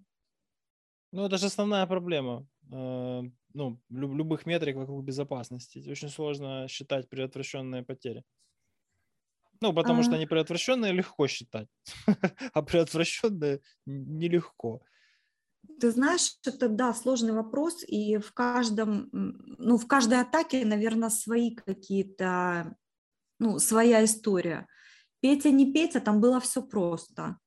[1.11, 3.21] Ну, это же основная проблема э,
[3.53, 5.89] ну, любых метрик вокруг безопасности.
[5.89, 8.23] Очень сложно считать предотвращенные потери.
[9.61, 10.03] Ну, потому а...
[10.03, 11.69] что они предотвращенные легко считать,
[12.53, 14.81] а предотвращенные нелегко.
[15.79, 21.55] Ты знаешь, это, да, сложный вопрос, и в каждом, ну, в каждой атаке, наверное, свои
[21.55, 22.75] какие-то,
[23.39, 24.67] ну, своя история.
[25.21, 27.37] Петя, не Петя, там было все просто.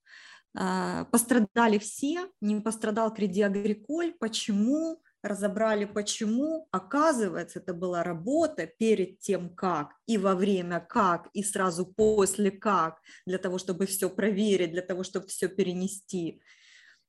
[0.56, 4.14] А, пострадали все, не пострадал Креди Агриколь.
[4.18, 5.02] Почему?
[5.22, 6.68] Разобрали почему.
[6.70, 13.00] Оказывается, это была работа перед тем, как, и во время как, и сразу после как,
[13.26, 16.40] для того, чтобы все проверить, для того, чтобы все перенести.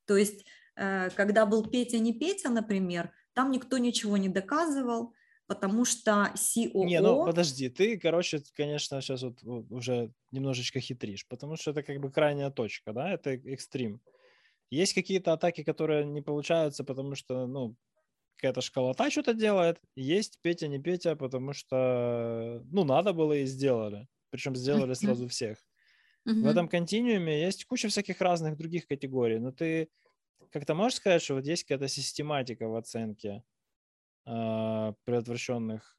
[0.06, 5.14] То есть когда был Петя не Петя, например, там никто ничего не доказывал,
[5.46, 6.84] потому что COO...
[6.84, 12.00] Не, ну подожди, ты, короче, конечно, сейчас вот уже немножечко хитришь, потому что это как
[12.00, 14.00] бы крайняя точка, да, это экстрим.
[14.70, 17.74] Есть какие-то атаки, которые не получаются, потому что, ну,
[18.36, 24.06] какая-то школота что-то делает, есть Петя не Петя, потому что, ну, надо было и сделали,
[24.30, 25.58] причем сделали сразу всех.
[26.24, 29.88] В этом континууме есть куча всяких разных других категорий, но ты
[30.50, 33.44] как-то можешь сказать, что вот есть какая-то систематика в оценке
[34.26, 35.98] э, предотвращенных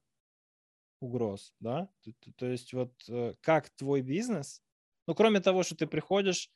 [1.00, 1.90] угроз, да?
[2.04, 4.62] То, то, то есть вот э, как твой бизнес
[5.08, 6.52] Ну, кроме того, что ты приходишь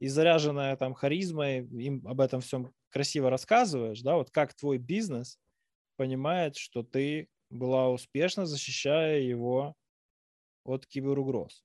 [0.00, 5.38] и заряженная там харизмой, им об этом всем красиво рассказываешь, да, вот как твой бизнес
[5.96, 9.76] понимает, что ты была успешна, защищая его
[10.64, 11.64] от киберугроз.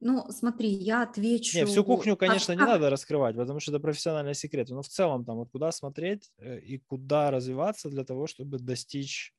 [0.00, 1.58] Ну, смотри, я отвечу...
[1.58, 4.70] Не, всю кухню, конечно, как, не надо раскрывать, потому что это профессиональный секрет.
[4.70, 9.34] Но в целом там вот куда смотреть э, и куда развиваться для того, чтобы достичь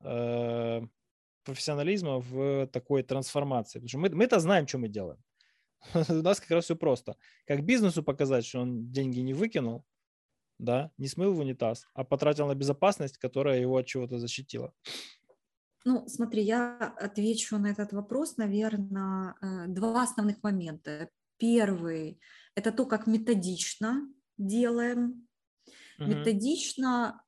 [0.00, 0.82] э,
[1.44, 3.78] профессионализма в такой трансформации.
[3.78, 5.22] Потому что мы, мы-то знаем, что мы делаем.
[5.94, 7.16] У нас как раз все просто.
[7.46, 9.84] Как бизнесу показать, что он деньги не выкинул,
[10.58, 14.74] да, не смыл в унитаз, а потратил на безопасность, которая его от чего-то защитила.
[15.88, 21.08] Ну, смотри, я отвечу на этот вопрос, наверное, э, два основных момента.
[21.38, 22.20] Первый–
[22.54, 24.06] это то, как методично
[24.36, 25.26] делаем.
[25.98, 26.08] Угу.
[26.08, 27.24] Методично,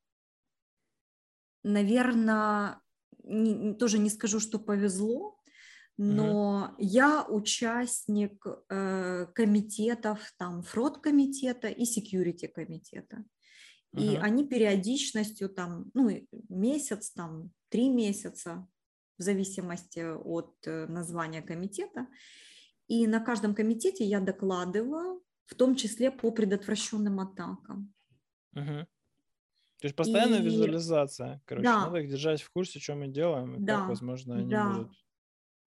[1.65, 2.83] наверное,
[3.25, 5.41] не, тоже не скажу, что повезло,
[5.97, 6.75] но угу.
[6.79, 13.25] я участник э, комитетов, там, фрод-комитета и секьюрити-комитета.
[13.95, 14.19] И угу.
[14.21, 16.11] они периодичностью там, ну,
[16.51, 18.69] месяц, там, три месяца,
[19.19, 22.07] в зависимости от э, названия комитета.
[22.89, 27.93] И на каждом комитете я докладываю, в том числе по предотвращенным атакам.
[28.53, 28.87] Угу.
[29.81, 30.45] То есть постоянная и...
[30.45, 31.41] визуализация.
[31.45, 31.85] Короче, да.
[31.85, 33.79] надо их держать в курсе, что мы делаем, и да.
[33.79, 34.71] как, возможно, они да.
[34.71, 34.93] будут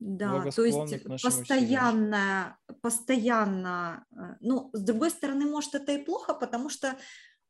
[0.05, 6.69] да, то есть постоянно, постоянно, э, ну, с другой стороны, может, это и плохо, потому
[6.69, 6.97] что,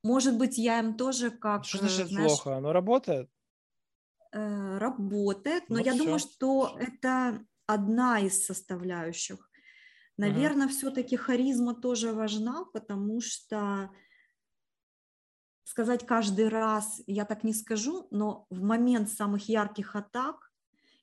[0.03, 1.65] может быть, я им тоже как...
[1.65, 2.55] Что значит знаешь, плохо?
[2.55, 3.27] Оно работает?
[4.35, 6.03] Э, работает, но ну, я все.
[6.03, 9.47] думаю, что это одна из составляющих.
[10.17, 10.73] Наверное, угу.
[10.73, 13.91] все-таки харизма тоже важна, потому что
[15.65, 20.51] сказать каждый раз я так не скажу, но в момент самых ярких атак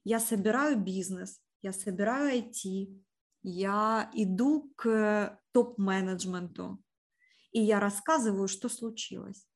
[0.03, 3.01] я собираю бизнес, я собираю IT,
[3.43, 6.83] я иду к топ-менеджменту,
[7.53, 9.50] и я рассказываю, что случилось.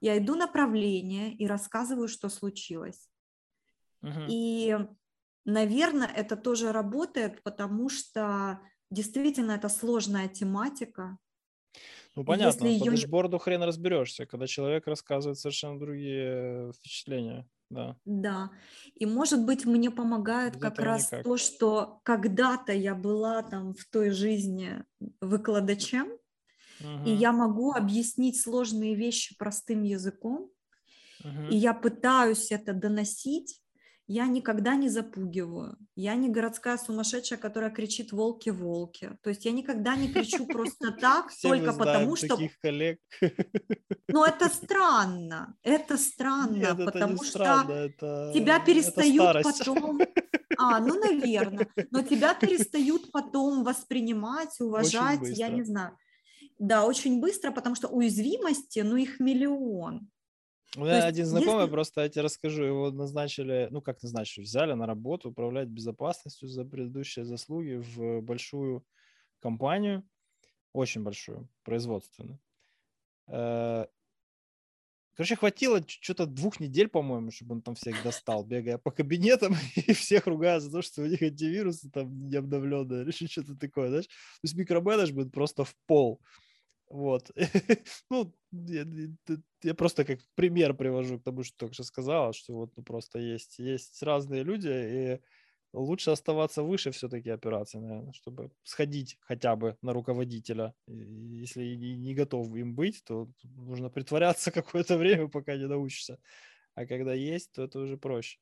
[0.00, 3.08] Я иду направление и рассказываю, что случилось.
[4.28, 4.76] И,
[5.44, 8.60] наверное, это тоже работает, потому что
[8.90, 11.18] действительно это сложная тематика.
[12.14, 13.38] Ну, понятно, Если по ее...
[13.38, 17.48] хрен разберешься, когда человек рассказывает совершенно другие впечатления.
[17.70, 17.96] Да.
[18.04, 18.50] Да.
[18.94, 21.24] И, может быть, мне помогает как раз никак.
[21.24, 24.84] то, что когда-то я была там в той жизни
[25.20, 26.12] выкладачем,
[27.04, 30.50] и я могу объяснить сложные вещи простым языком,
[31.22, 31.48] угу.
[31.50, 33.60] и я пытаюсь это доносить,
[34.06, 35.78] я никогда не запугиваю.
[35.96, 39.16] Я не городская сумасшедшая, которая кричит «волки, волки».
[39.22, 42.38] То есть я никогда не кричу просто так, только потому что...
[42.60, 42.98] коллег.
[44.08, 45.56] Ну, это странно.
[45.62, 47.90] Это странно, потому что
[48.34, 50.00] тебя перестают потом...
[50.56, 51.66] А, ну, наверное.
[51.90, 55.98] Но тебя перестают потом воспринимать, уважать, я не знаю.
[56.58, 60.08] Да, очень быстро, потому что уязвимости, ну, их миллион.
[60.76, 61.70] У меня есть, один знакомый, если...
[61.70, 66.64] просто я тебе расскажу, его назначили, ну как назначили, взяли на работу управлять безопасностью за
[66.64, 68.84] предыдущие заслуги в большую
[69.40, 70.02] компанию,
[70.72, 72.40] очень большую, производственную.
[73.28, 73.86] Э,
[75.14, 79.92] короче, хватило что-то двух недель, по-моему, чтобы он там всех достал, бегая по кабинетам и
[79.92, 84.06] всех ругая за то, что у них антивирусы там не обновленные или что-то такое, знаешь.
[84.06, 86.20] То есть микроменеджмент просто в пол.
[86.94, 87.32] Вот.
[88.10, 88.86] ну, я,
[89.64, 93.18] я просто как пример привожу к тому, что только что сказала, что вот ну, просто
[93.18, 95.20] есть, есть разные люди, и
[95.72, 100.72] лучше оставаться выше все-таки операции, наверное, чтобы сходить хотя бы на руководителя.
[100.86, 106.20] Если не, не готов им быть, то нужно притворяться какое-то время, пока не научишься.
[106.76, 108.38] А когда есть, то это уже проще.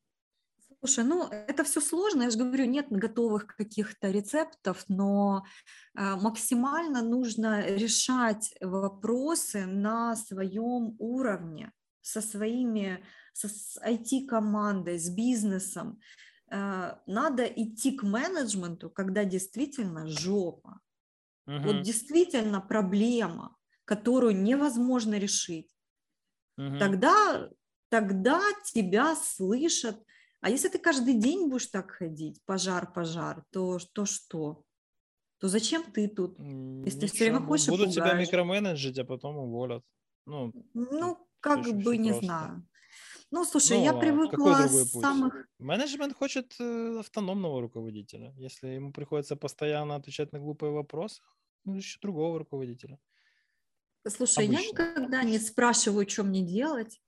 [0.85, 5.45] Слушай, ну это все сложно, я же говорю, нет готовых каких-то рецептов, но
[5.95, 16.01] э, максимально нужно решать вопросы на своем уровне, со своими, со, с IT-командой, с бизнесом.
[16.51, 20.81] Э, надо идти к менеджменту, когда действительно жопа.
[21.47, 21.59] Угу.
[21.63, 25.71] Вот действительно проблема, которую невозможно решить.
[26.59, 26.79] Угу.
[26.81, 27.51] Тогда,
[27.89, 29.97] тогда тебя слышат,
[30.43, 34.65] а если ты каждый день будешь так ходить, пожар, пожар, то, то что?
[35.39, 36.37] То зачем ты тут?
[36.85, 39.85] Если ты все время хочешь Будут тебя микроменеджить, а потом уволят.
[40.27, 42.27] Ну, ну как бы не просто.
[42.27, 42.69] знаю.
[43.31, 45.47] Ну, слушай, ну, я привыкла с самых...
[45.59, 48.35] Менеджмент хочет э, автономного руководителя.
[48.37, 51.23] Если ему приходится постоянно отвечать на глупые вопросы,
[51.65, 52.99] ну, ищет другого руководителя.
[54.09, 54.63] Слушай, Обычно.
[54.63, 57.01] я никогда не спрашиваю, что мне делать.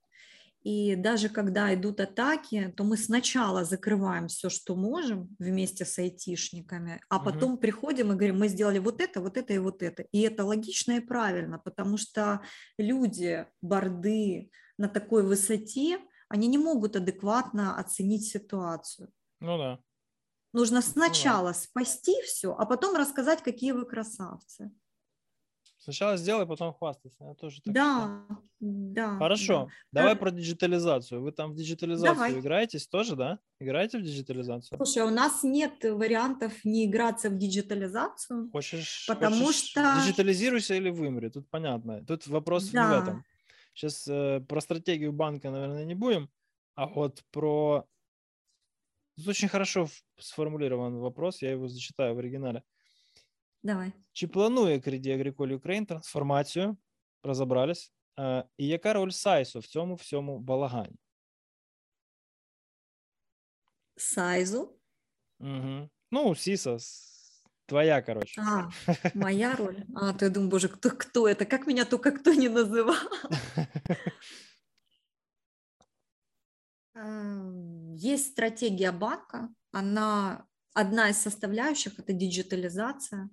[0.65, 6.99] И даже когда идут атаки, то мы сначала закрываем все, что можем вместе с айтишниками,
[7.07, 10.07] а потом приходим и говорим, мы сделали вот это, вот это и вот это.
[10.11, 12.41] И это логично и правильно, потому что
[12.79, 19.11] люди, борды на такой высоте, они не могут адекватно оценить ситуацию.
[19.41, 19.79] Ну да.
[20.51, 24.71] Нужно сначала спасти все, а потом рассказать, какие вы красавцы.
[25.85, 27.23] Сначала сделай, потом хвастайся.
[27.23, 28.25] Я тоже так считаю.
[28.27, 29.17] Да, да.
[29.19, 29.67] Хорошо.
[29.91, 30.01] да.
[30.01, 31.21] Давай Э, про диджитализацию.
[31.21, 32.39] Вы там в диджитализацию Давай.
[32.39, 33.37] играетесь тоже, да?
[33.59, 34.77] Играете в диджитализацию?
[34.83, 38.49] Слушай, у нас нет вариантов не играться в диджитализацию.
[38.51, 41.29] Хочешь, Потому хочешь что- диджитализируйся или вымри?
[41.29, 42.03] Тут понятно.
[42.03, 43.01] Тут вопрос не в Да.
[43.03, 43.23] этом.
[43.75, 44.05] Сейчас
[44.47, 46.29] про стратегию банка, наверное, не будем,
[46.73, 47.85] а вот про...
[49.17, 49.87] Тут очень хорошо
[50.17, 52.63] сформулирован вопрос, я его зачитаю в оригинале.
[53.64, 53.92] Давай.
[54.12, 56.76] Чи планує Credit Agricole Ukraine трансформацію?
[57.22, 57.92] Розібрались.
[58.18, 60.96] Е, І яка роль Сайсу в цьому всьому балагані?
[63.96, 64.76] Сайзу.
[65.40, 65.88] Угу.
[66.10, 68.40] Ну, Сіса, с- твоя, короче.
[68.42, 68.70] А,
[69.14, 69.76] моя роль.
[69.96, 71.44] А, то я думаю, боже, кто, кто это?
[71.46, 72.96] Как меня только кто не называл?
[76.94, 79.48] Эм, Есть стратегия банка.
[79.72, 83.28] Она одна из составляющих – это диджитализация.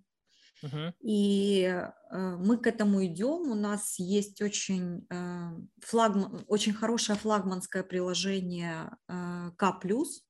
[0.63, 0.93] Мгм.
[1.01, 1.91] И э,
[2.39, 3.51] мы к этому идем.
[3.51, 9.73] У нас есть очень, э, флагман, очень хорошее флагманское приложение э, К+,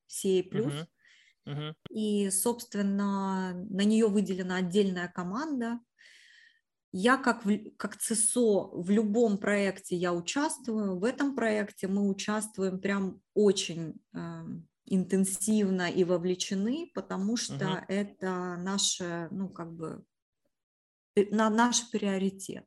[0.06, 0.42] CA+.
[0.50, 0.86] Мгм.
[1.46, 1.74] Мгм.
[1.90, 5.80] И, собственно, на нее выделена отдельная команда.
[6.94, 10.98] Я как, в- как ЦСО в любом проекте я участвую.
[10.98, 17.78] В этом проекте мы участвуем прям очень эм, интенсивно и вовлечены, потому что Мгм.
[17.88, 20.02] это наше, ну, как бы, э,
[21.30, 22.66] на наш приоритет.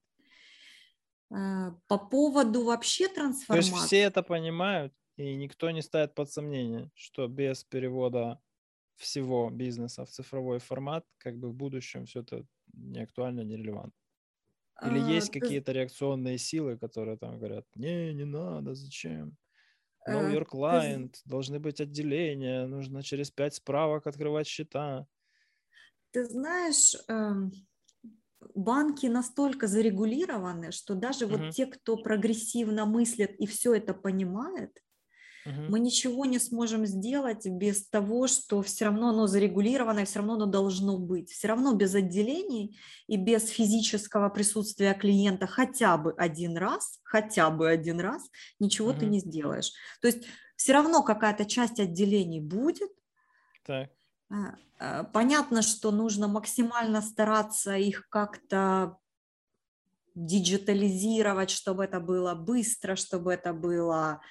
[1.32, 3.58] Э, По поводу вообще То трансформации.
[3.58, 8.42] есть все это понимают, и никто не ставит под сомнение, что без перевода
[8.96, 13.94] всего бизнеса в цифровой формат, как бы в будущем все это не актуально, не релевантно.
[14.82, 19.38] Или э, есть ты какие-то реакционные силы, которые там говорят, не, не надо, зачем?
[20.08, 25.08] Know Э, your ты client, должны быть отделения, нужно через пять справок открывать счета.
[26.12, 27.52] Ты знаешь, эм,
[28.56, 31.28] банки настолько зарегулированы, что даже Мгм.
[31.28, 34.82] вот те, кто прогрессивно мыслит и все это понимает,
[35.46, 35.68] Мгм.
[35.68, 40.36] мы ничего не сможем сделать без того, что все равно оно зарегулировано, и все равно
[40.36, 41.32] оно должно быть.
[41.32, 47.70] Все равно без отделений и без физического присутствия клиента хотя бы один раз, хотя бы
[47.70, 48.30] один раз,
[48.60, 49.08] ничего ты Мгм.
[49.08, 49.72] не сделаешь.
[50.02, 50.26] То есть
[50.56, 52.92] все равно какая-то часть отделений будет,
[53.64, 53.95] Так.
[54.30, 58.98] А, а, Понятно, что нужно максимально стараться их как-то
[60.16, 64.22] диджитализировать, чтобы это было быстро, чтобы это было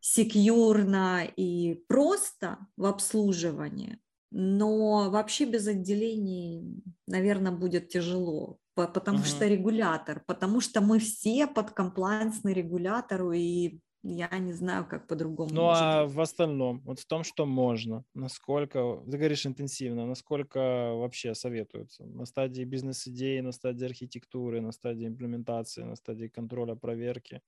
[0.00, 3.98] секьюрно и просто в обслуживании.
[4.30, 9.26] Но вообще без отделений, наверное, будет тяжело, по- потому Мгм.
[9.26, 13.80] что регулятор, потому что мы все подкомплайнсны регулятору, и
[14.14, 16.14] я не знаю, как по-другому Ну а быть.
[16.14, 20.58] в остальном, вот в том, что можно, насколько, ты говоришь интенсивно, насколько
[20.94, 22.04] вообще советуются?
[22.04, 27.40] На стадии бизнес-идеи, на стадии архитектуры, на стадии имплементации, на стадии контроля, проверки?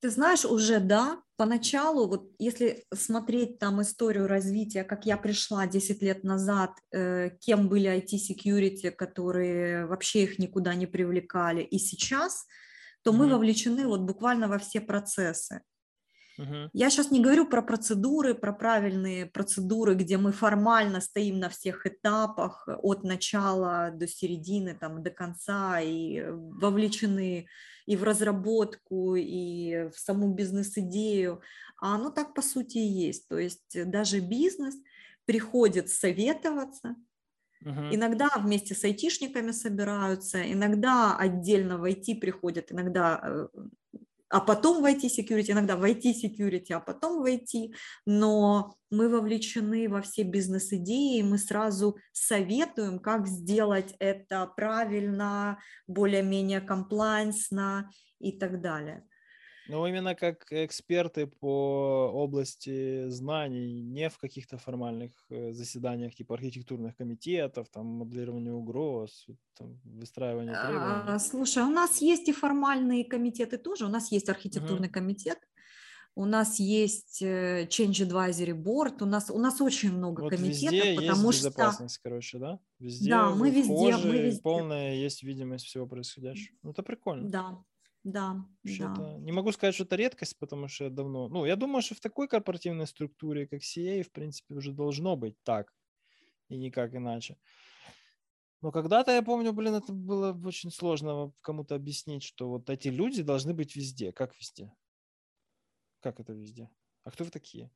[0.00, 6.02] Ты знаешь, уже да, поначалу, вот если смотреть там историю развития, как я пришла 10
[6.02, 12.46] лет назад, э, кем были IT-security, которые вообще их никуда не привлекали, и сейчас,
[13.06, 15.60] то мы вовлечены вот буквально во все процессы.
[16.72, 21.86] Я сейчас не говорю про процедуры, про правильные процедуры, где мы формально стоим на всех
[21.86, 27.46] этапах э, от начала до середины, там, до конца, и э, вовлечены
[27.86, 31.40] и в разработку, и в саму бизнес-идею.
[31.80, 33.28] А оно так по сути и есть.
[33.28, 34.74] То есть э, даже бизнес
[35.26, 36.96] приходит советоваться,
[37.66, 37.92] Мгм.
[37.92, 43.48] Иногда вместе с айтишниками собираются, иногда отдельно в IT приходят, иногда, э,
[44.28, 47.74] а потом в IT-security, иногда в IT-security, а потом в IT,
[48.06, 57.90] но мы вовлечены во все бизнес-идеи, мы сразу советуем, как сделать это правильно, более-менее комплайнсно
[58.20, 59.02] и так далее.
[59.68, 66.96] Ну, именно как эксперты по области знаний, не в каких-то формальных э, заседаниях типа архитектурных
[66.96, 69.26] комитетов, там, моделирования угроз,
[69.58, 71.14] там, выстраивания требований.
[71.14, 73.86] А, Слушай, у нас есть и формальные комитеты тоже.
[73.86, 75.38] У нас есть архитектурный комитет,
[76.18, 80.72] у нас есть э, Change Advisory Board, у нас, у нас очень много Вот комитетов,
[80.72, 81.48] везде потому есть что...
[81.50, 82.58] безопасность, короче, да?
[82.78, 84.40] Везде Да, мы везде, мы везде.
[84.40, 86.56] полная есть видимость всего происходящего.
[86.62, 87.28] Ну, это прикольно.
[87.28, 87.62] Да,
[88.06, 89.18] да, да.
[89.18, 91.28] Не могу сказать, что это редкость, потому что я давно...
[91.28, 95.34] Ну, я думаю, что в такой корпоративной структуре, как CA, в принципе, уже должно быть
[95.42, 95.74] так
[96.48, 97.36] и никак иначе.
[98.62, 103.22] Но когда-то, я помню, блин, это было очень сложно кому-то объяснить, что вот эти люди
[103.22, 104.12] должны быть везде.
[104.12, 104.72] Как везде?
[106.00, 106.70] Как это везде?
[107.02, 107.70] А кто вы такие?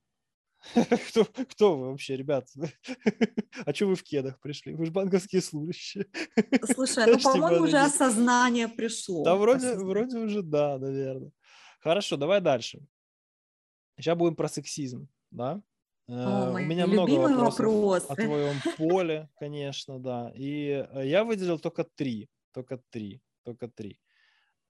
[1.08, 2.48] Кто, кто вы вообще, ребят?
[3.66, 4.74] А что вы в кедах пришли?
[4.74, 6.06] Вы же банковские служащие.
[6.74, 9.24] Слушай, ну, по-моему, уже осознание пришло.
[9.24, 11.32] Да, вроде, вроде уже да, наверное.
[11.80, 12.80] Хорошо, давай дальше.
[13.98, 15.62] Сейчас будем про сексизм, да?
[16.08, 18.06] О, э, У меня много вопросов вопрос.
[18.08, 20.32] о твоем поле, конечно, да.
[20.34, 23.98] И э, я выделил только три, только три, только три.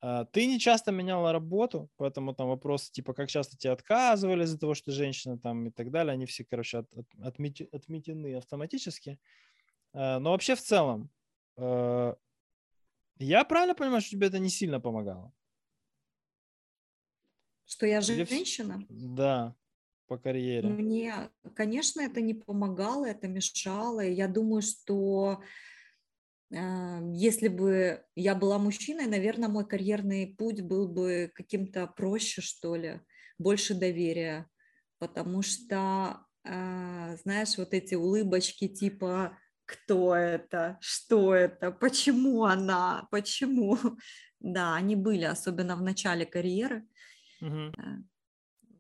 [0.02, 4.59] А, ты не часто меняла работу, поэтому там вопрос типа, как часто тебе отказывали из-за
[4.59, 9.18] того, что женщина там и так далее, они все, короче, от, от, отмети, отметены автоматически.
[9.93, 11.10] А, но вообще в целом,
[11.56, 12.16] а,
[13.18, 15.32] я правильно понимаю, что тебе это не сильно помогало?
[17.66, 18.85] Что я женщина?
[18.89, 19.55] Да,
[20.06, 20.68] по карьере.
[20.68, 24.01] Мне, конечно, это не помогало, это мешало.
[24.01, 25.40] Я думаю, что
[26.52, 33.01] если бы я была мужчиной, наверное, мой карьерный путь был бы каким-то проще, что ли,
[33.39, 34.48] больше доверия,
[34.98, 39.39] потому что, а, знаешь, вот эти улыбочки типа
[39.70, 43.78] кто это, что это, почему она, почему,
[44.40, 46.86] да, они были, особенно в начале карьеры.
[47.40, 47.72] Угу.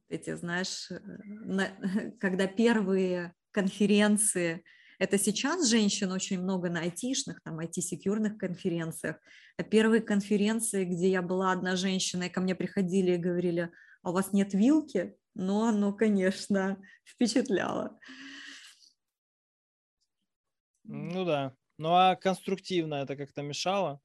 [0.08, 4.64] Эти, знаешь, э, когда первые конференции,
[5.00, 9.16] это сейчас женщин очень много на айтишных, там, IT-секьюрных конференциях.
[9.56, 13.72] А первые конференции, где я была одна женщина, и ко мне приходили и говорили,
[14.02, 15.16] а у вас нет вилки?
[15.34, 17.98] Ну, оно, конечно, впечатляло.
[20.84, 21.54] Ну да.
[21.78, 24.02] Ну а конструктивно это как-то мешало?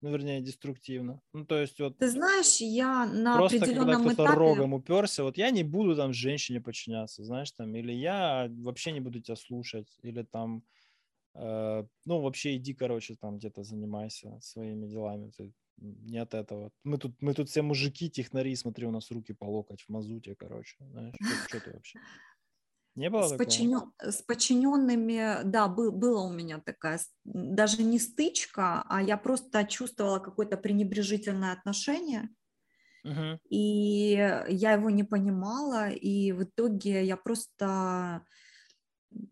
[0.00, 1.20] Ну, вернее, деструктивно.
[1.32, 1.98] Ну, то есть вот...
[1.98, 4.38] Ты знаешь, я на просто определенном когда кто-то этапе...
[4.38, 9.00] рогом уперся, вот я не буду там женщине подчиняться, знаешь, там, или я вообще не
[9.00, 10.62] буду тебя слушать, или там,
[11.34, 16.70] э, ну, вообще иди, короче, там где-то занимайся своими делами, ты не от этого.
[16.84, 20.34] Мы тут, мы тут все мужики, технари, смотри, у нас руки по локоть в мазуте,
[20.34, 21.98] короче, знаешь, что, что ты вообще?
[22.96, 23.92] Не было с, подчинен...
[24.00, 30.18] с подчиненными, да, был, была у меня такая, даже не стычка, а я просто чувствовала
[30.18, 32.30] какое-то пренебрежительное отношение,
[33.06, 33.38] uh-huh.
[33.50, 34.12] и
[34.48, 38.24] я его не понимала, и в итоге я просто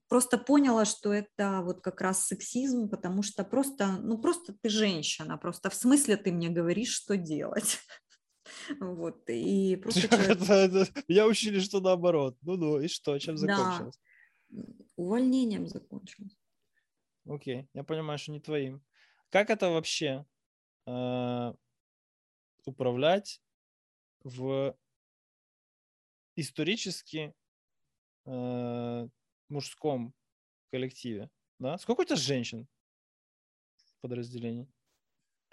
[0.09, 5.37] просто поняла, что это вот как раз сексизм, потому что просто, ну просто ты женщина,
[5.39, 7.79] просто в смысле ты мне говоришь, что делать.
[8.81, 11.05] Вот, и просто человек...
[11.09, 12.37] Я учили, что наоборот.
[12.43, 13.99] Ну-ну, и что, чем закончилось?
[14.49, 14.63] Да.
[14.97, 16.37] Увольнением закончилось.
[17.27, 18.83] Окей, я понимаю, что не твоим.
[19.31, 20.27] Как это вообще
[20.87, 21.55] э,
[22.65, 23.41] управлять
[24.23, 24.77] в
[26.37, 27.35] исторически
[28.27, 29.09] э,
[29.49, 30.15] мужском
[30.71, 31.31] коллективе?
[31.59, 31.79] Да?
[31.79, 32.69] Сколько у тебя женщин
[33.77, 34.69] в подразделении?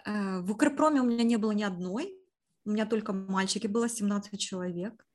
[0.04, 2.21] Э, в Укрпроме у меня не было ни одной.
[2.64, 5.06] У меня только мальчики было 17 человек.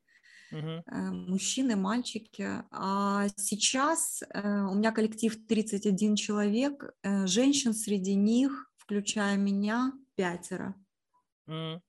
[0.51, 0.81] Uh-huh.
[1.11, 2.63] Мужчины, мальчики.
[2.71, 10.73] А сейчас э, у меня коллектив 31 человек, э, женщин среди них, включая меня, пятеро.
[11.47, 11.81] Uh-huh.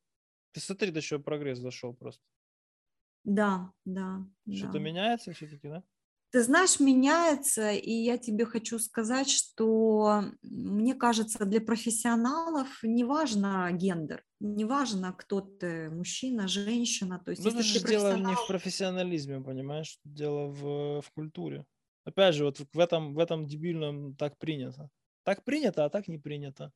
[0.53, 2.23] Ты смотри, до чего прогресс зашел просто.
[3.25, 4.27] Да, да.
[4.51, 4.79] Что-то да.
[4.79, 5.83] меняется все-таки, да?
[6.31, 13.71] Ты знаешь, меняется, и я тебе хочу сказать, что мне кажется, для профессионалов не важно
[13.73, 17.19] гендер, не важно, кто ты, мужчина, женщина.
[17.25, 21.65] То есть, ну, это же дело не в профессионализме, понимаешь, дело в, в культуре.
[22.05, 24.91] Опять же, вот в этом, в этом дебильном так принято.
[25.25, 26.73] Так принято, а так не принято.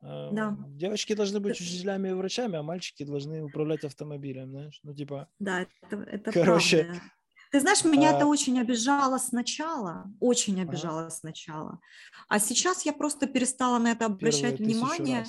[0.00, 0.56] Да.
[0.68, 4.78] Девочки должны быть учителями и врачами, а мальчики должны управлять автомобилем, знаешь?
[4.82, 5.28] Ну, типа...
[5.38, 7.02] Да, это, это Короче, правда.
[7.50, 8.16] Ты знаешь, меня а...
[8.16, 11.10] это очень обижало сначала, очень обижало ага.
[11.10, 11.80] сначала.
[12.28, 15.26] А сейчас я просто перестала на это обращать Первые внимание.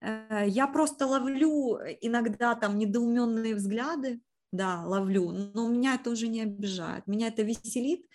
[0.00, 4.20] Э, я просто ловлю иногда там недоуменные взгляды,
[4.52, 8.06] да, ловлю, но меня это уже не обижает, меня это веселит.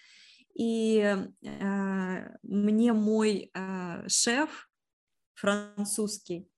[0.53, 4.69] И э, мне мой э, шеф
[5.35, 6.49] французский,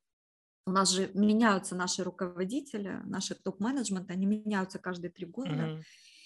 [0.66, 5.84] у нас же меняются наши руководители, наши топ-менеджмент, они меняются каждые три года.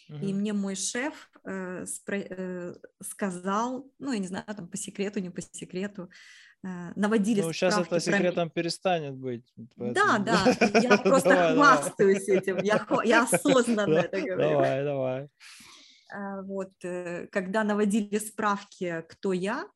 [0.10, 0.26] Uh-huh.
[0.26, 5.20] И мне мой шеф э, спро- э, сказал, ну, я не знаю, там по секрету,
[5.20, 6.10] не по секрету,
[6.64, 8.62] э, наводили Ну, сейчас это секретом про...
[8.62, 9.54] перестанет быть.
[9.76, 9.94] Поэтому...
[9.94, 12.42] Да, да, я просто давай, хвастаюсь давай.
[12.42, 14.50] этим, я, я осознанно это говорю.
[14.50, 15.30] Давай, давай.
[16.10, 19.68] А, вот, э, когда наводили справки, кто я,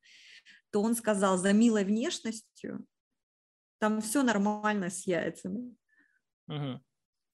[0.72, 2.86] то он сказал, за милой внешностью
[3.80, 5.76] там все нормально с яйцами.
[6.48, 6.82] Мгм.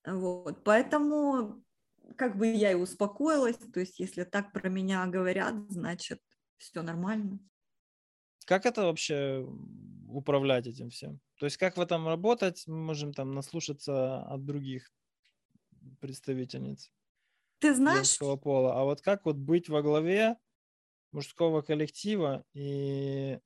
[0.06, 1.62] Вот, поэтому
[2.16, 6.22] как бы я и успокоилась, то есть если так про меня говорят, значит
[6.58, 7.40] все нормально.
[8.46, 9.46] Как это вообще
[10.08, 11.20] управлять этим всем?
[11.40, 12.64] То есть как в этом работать?
[12.68, 14.92] Мы можем там наслушаться от других
[16.00, 16.92] представительниц
[17.60, 18.80] Ты знаешь, женского пола.
[18.80, 20.38] А вот как вот быть во главе
[21.12, 23.40] мужского коллектива и...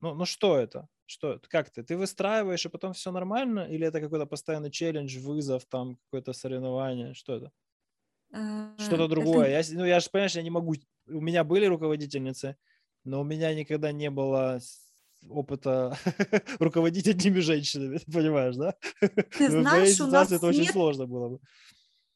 [0.00, 0.88] Ну, ну что это?
[1.06, 1.82] Что, как ты?
[1.82, 3.60] Ты выстраиваешь, и потом все нормально?
[3.60, 7.14] Или это какой-то постоянный челлендж, вызов, там, какое-то соревнование?
[7.14, 7.52] Что это?
[8.32, 9.50] Э, Что-то это другое.
[9.50, 10.74] Я, с- ну, я же, понимаешь, я не могу...
[11.08, 12.56] У меня были руководительницы,
[13.04, 14.60] но у меня никогда не было
[15.28, 15.96] опыта
[16.58, 18.74] руководить одними женщинами, ты понимаешь, да?
[19.38, 21.40] Ты знаешь, у нас это очень нет сложно было бы.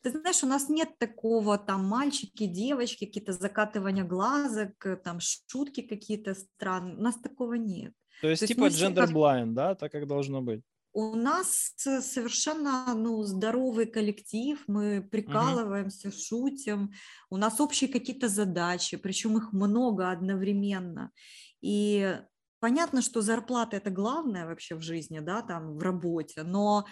[0.02, 5.82] Ты знаешь, у нас нет такого там мальчики, девочки, какие-то закатывания глазок, э, там шутки
[5.82, 6.96] какие-то странные.
[6.96, 7.92] У нас такого нет.
[8.22, 9.10] То есть То есть типа gender как...
[9.10, 10.62] blind, да, так как должно быть.
[10.92, 16.92] У нас э, совершенно ну, здоровый коллектив, мы прикалываемся, шутим,
[17.30, 21.12] у нас общие какие-то задачи, причем их много одновременно.
[21.60, 22.18] И
[22.58, 26.86] понятно, что зарплата это главное вообще в жизни, да, там в работе, но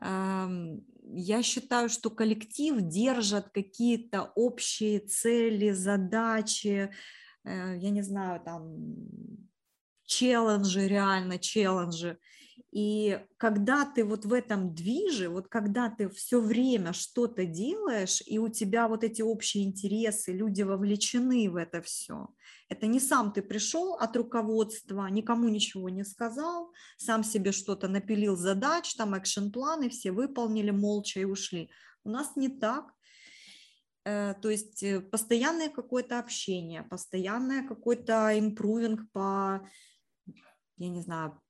[0.00, 6.90] ам, я считаю, что коллектив держит какие-то общие цели, задачи,
[7.44, 8.76] э, я не знаю, там
[10.04, 12.18] челленджи, реально челленджи.
[12.70, 18.38] И когда ты вот в этом движе, вот когда ты все время что-то делаешь, и
[18.38, 22.28] у тебя вот эти общие интересы, люди вовлечены в это все.
[22.68, 28.36] Это не сам ты пришел от руководства, никому ничего не сказал, сам себе что-то напилил
[28.36, 31.70] задач, там экшен-планы, все выполнили молча и ушли.
[32.04, 32.94] У нас не так.
[34.04, 39.68] Э, То есть э, постоянное какое-то общение, постоянное какой-то импрувинг по,
[40.76, 41.40] я не знаю,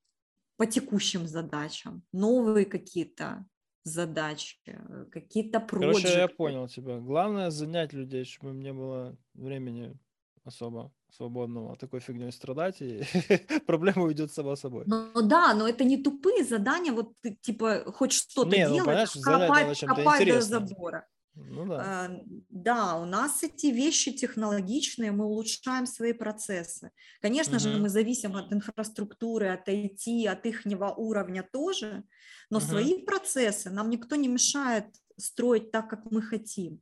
[0.61, 3.47] по текущим задачам, новые какие-то
[3.83, 6.35] задачи, э, какие-то Короче, я проекты.
[6.35, 6.99] понял тебя.
[6.99, 9.97] Главное занять людей, чтобы не было времени
[10.43, 13.01] особо свободного такой фигней страдать, и
[13.65, 14.83] проблема уйдет сама собой.
[14.85, 19.95] Ну да, но это не тупые задания, вот ты типа хоть что-то Не, ну, чем-то
[19.95, 21.07] копай до забора.
[21.35, 21.79] Ну да.
[21.79, 22.09] А,
[22.49, 26.91] Да, у нас эти вещи технологичные, мы улучшаем свои процессы.
[27.21, 27.77] Конечно же, Мгм.
[27.77, 30.65] мы зависим от инфраструктуры, от IT, от их
[30.97, 32.03] уровня тоже,
[32.49, 32.67] но Мгм.
[32.69, 34.85] свои процессы нам никто не мешает
[35.17, 36.81] строить так, как мы хотим.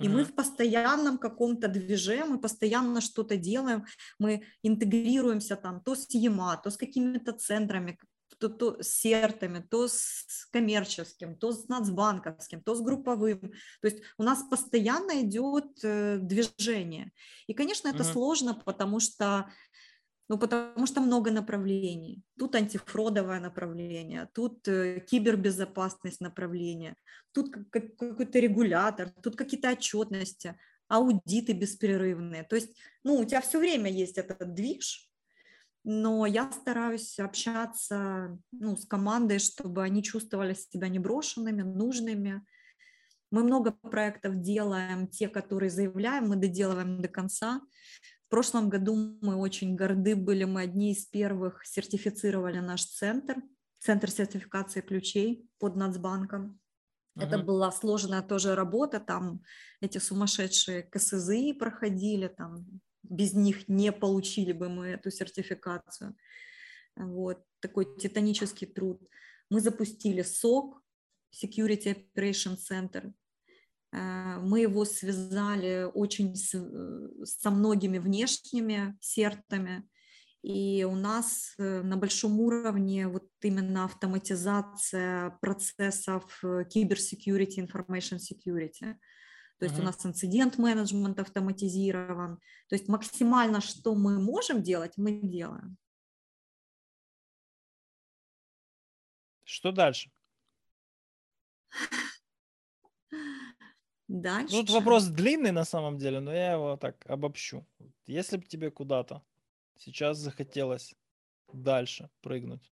[0.00, 0.24] И мы Мгм.
[0.24, 3.84] в постоянном каком-то движе, мы постоянно что-то делаем,
[4.18, 7.98] мы интегрируемся там то с ЕМА, то с какими-то центрами,
[8.48, 13.40] то, то с сертами, то с коммерческим, то с нацбанковским, то с групповым.
[13.80, 17.12] То есть у нас постоянно идет э, движение.
[17.46, 18.12] И, конечно, это Мгм.
[18.12, 19.50] сложно, потому что
[20.28, 22.22] ну, потому что много направлений.
[22.38, 26.96] Тут антифродовое направление, тут э, кибербезопасность направление,
[27.32, 30.58] тут как- как- какой-то регулятор, тут какие-то отчетности,
[30.88, 32.42] аудиты беспрерывные.
[32.44, 35.10] То есть, ну, у тебя все время есть этот движ,
[35.84, 42.42] но я стараюсь общаться ну, с командой, чтобы они чувствовали себя неброшенными, нужными.
[43.30, 47.60] Мы много проектов делаем, те, которые заявляем, мы доделываем до конца.
[48.26, 53.36] В прошлом году мы очень горды были, мы одни из первых сертифицировали наш центр,
[53.78, 56.58] центр сертификации ключей под Нацбанком.
[57.16, 57.46] Это Мгм.
[57.46, 59.42] была сложная тоже работа, там
[59.80, 62.66] эти сумасшедшие КСЗИ проходили, там
[63.10, 66.14] без них не получили бы мы эту сертификацию.
[66.96, 69.00] Вот, такой титанический труд.
[69.50, 70.82] Мы запустили СОК,
[71.32, 73.12] Security Operation Center.
[73.92, 79.88] Э, Мы его связали очень с- э, со многими внешними сертами,
[80.42, 88.96] и у нас э, на большом уровне вот именно автоматизация процессов киберсекьюрити, information security.
[89.58, 89.86] То есть у Мгм.
[89.86, 92.38] нас инцидент-менеджмент автоматизирован.
[92.68, 95.76] То есть максимально, что мы можем делать, мы делаем.
[99.44, 100.10] Что дальше?
[104.08, 104.54] Дальше.
[104.54, 107.66] Тут вопрос длинный на самом деле, но я его так обобщу.
[108.06, 109.22] Если бы тебе куда-то
[109.78, 110.94] сейчас захотелось
[111.52, 112.72] дальше прыгнуть,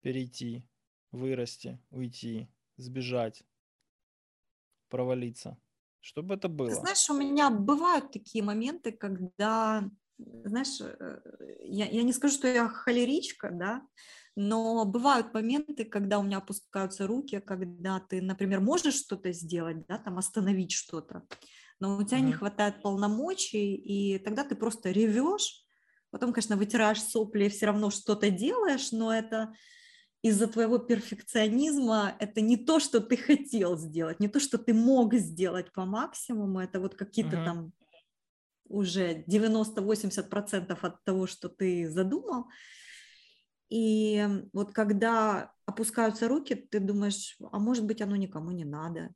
[0.00, 0.64] перейти,
[1.10, 3.42] вырасти, уйти, сбежать,
[4.90, 5.58] провалиться,
[6.00, 6.80] что бы это Ты было?
[6.80, 9.90] знаешь, у меня бывают такие моменты, когда,
[10.44, 11.20] знаешь, э,
[11.64, 13.82] я, я не скажу, что я холеричка, да,
[14.36, 19.98] но бывают моменты, когда у меня опускаются руки, когда ты, например, можешь что-то сделать, да,
[19.98, 21.26] там остановить что-то,
[21.80, 22.32] но у тебя не Мгм.
[22.32, 25.64] хватает полномочий, и тогда ты просто ревешь,
[26.10, 29.52] потом, конечно, вытираешь сопли и все равно что-то делаешь, но это
[30.22, 35.14] из-за твоего перфекционизма это не то, что ты хотел сделать, не то, что ты мог
[35.14, 37.44] сделать по максимуму, это вот какие-то uh-huh.
[37.44, 37.72] там
[38.64, 42.46] уже 90-80% от того, что ты задумал.
[43.68, 49.10] И вот когда опускаются руки, ты думаешь, а может быть оно никому не надо.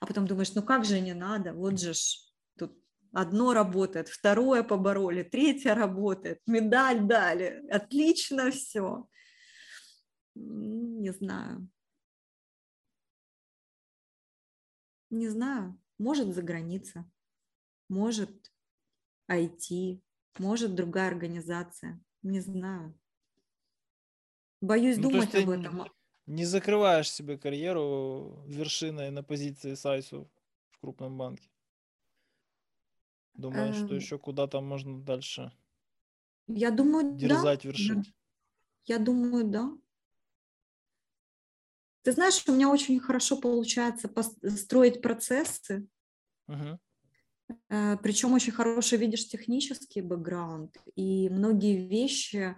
[0.00, 2.18] А потом думаешь, ну как же не надо, вот же ж
[2.58, 2.76] тут
[3.12, 9.06] одно работает, второе побороли, третье работает, медаль дали, отлично все.
[10.34, 11.68] Не знаю.
[15.10, 15.78] Не знаю.
[15.98, 17.10] Может, за граница.
[17.88, 18.52] Может,
[19.30, 20.00] IT.
[20.38, 22.00] Может, другая организация.
[22.22, 22.98] Не знаю.
[24.60, 25.86] Боюсь ну, думать об этом.
[26.26, 30.30] Не закрываешь себе карьеру вершиной на позиции Сайсу
[30.70, 31.50] в крупном банке.
[33.34, 33.86] Думаешь, эм...
[33.86, 35.52] что еще куда-то можно дальше
[36.46, 37.68] я думаю, дерзать, да.
[37.68, 38.12] вершить?
[38.84, 39.72] Я думаю, да.
[42.04, 44.10] Ты знаешь, у меня очень хорошо получается
[44.56, 45.86] строить процессы,
[46.46, 46.78] угу.
[48.02, 52.56] причем очень хороший видишь технический бэкграунд, и многие вещи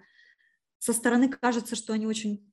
[0.79, 2.53] со стороны кажется, что они очень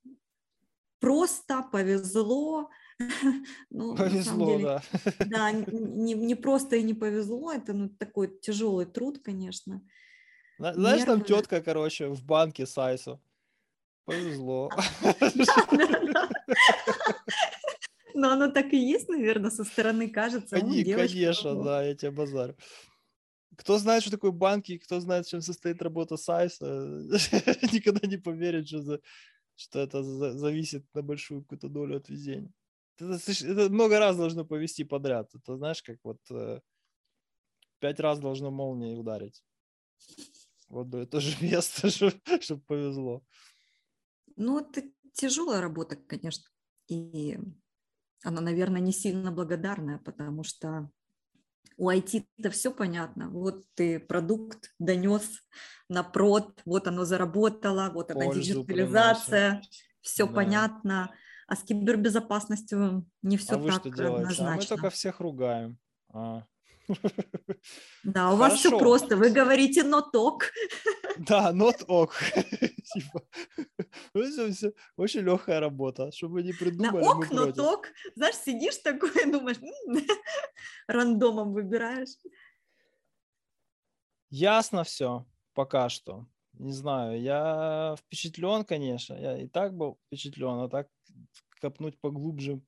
[1.00, 2.70] просто, повезло.
[3.72, 4.84] ну, повезло, деле, да.
[5.26, 9.82] Да, не, не просто и не повезло, это ну, такой тяжелый труд, конечно.
[10.60, 11.06] Знаешь, Нервы.
[11.06, 13.20] там тетка, короче, в банке Сайсу.
[14.06, 14.70] Повезло.
[18.14, 20.56] Но оно так и есть, наверное, со стороны кажется.
[20.56, 22.56] Они, конечно, да, я тебе базарю.
[23.56, 26.66] Кто знает, что такое банки, кто знает, чем состоит работа Сайса,
[27.72, 29.00] никогда не поверит, что, за,
[29.56, 32.52] что это за, зависит на большую какую-то долю от везения.
[32.98, 35.30] Это, это много раз должно повести подряд.
[35.36, 36.62] Это знаешь, как вот э,
[37.80, 39.44] пять раз должно молнией ударить.
[40.70, 43.24] Вот это же место, чтобы повезло.
[44.36, 44.84] Ну, это
[45.14, 46.46] тяжелая работа, конечно.
[46.88, 47.38] И
[48.24, 50.90] она, наверное, не сильно благодарная, потому что
[51.78, 53.30] у IT это все понятно.
[53.30, 55.42] Вот ты продукт донес
[55.90, 59.72] на прод, вот оно заработало, вот она диджитализация, приносит.
[60.02, 60.34] все да.
[60.34, 61.12] понятно.
[61.48, 64.16] А с кибербезопасностью не все а так вы что делаете?
[64.16, 64.54] однозначно.
[64.54, 65.78] А мы только всех ругаем.
[66.10, 66.46] А.
[68.04, 69.18] Да, у вас все просто.
[69.18, 70.44] Вы говорите not ok.
[71.18, 72.12] Да, not ok.
[72.94, 73.22] типа,
[74.98, 77.04] очень легкая работа, чтобы не придумали.
[77.04, 77.88] Ок, not ok.
[78.16, 79.60] Знаешь, сидишь такой и думаешь,
[80.88, 82.16] рандомом выбираешь.
[84.30, 86.26] Ясно все пока что.
[86.54, 89.14] Не знаю, я впечатлен, конечно.
[89.16, 90.88] Я и так был впечатлен, а так
[91.60, 92.62] копнуть поглубже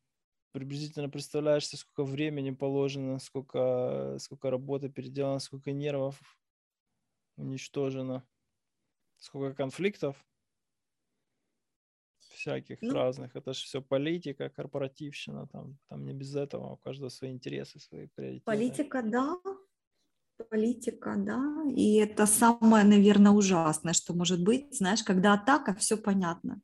[0.51, 6.19] приблизительно представляешь, сколько времени положено, сколько, сколько работы переделано, сколько нервов
[7.35, 8.25] уничтожено,
[9.25, 10.15] сколько конфликтов
[12.19, 13.35] всяких ну, разных.
[13.35, 18.07] Это же все политика, корпоративщина, там, там не без этого, у каждого свои интересы, свои
[18.15, 18.45] приоритеты.
[18.45, 19.37] Политика, да,
[20.49, 26.61] политика, да, и это самое, наверное, ужасное, что может быть, знаешь, когда атака, все понятно.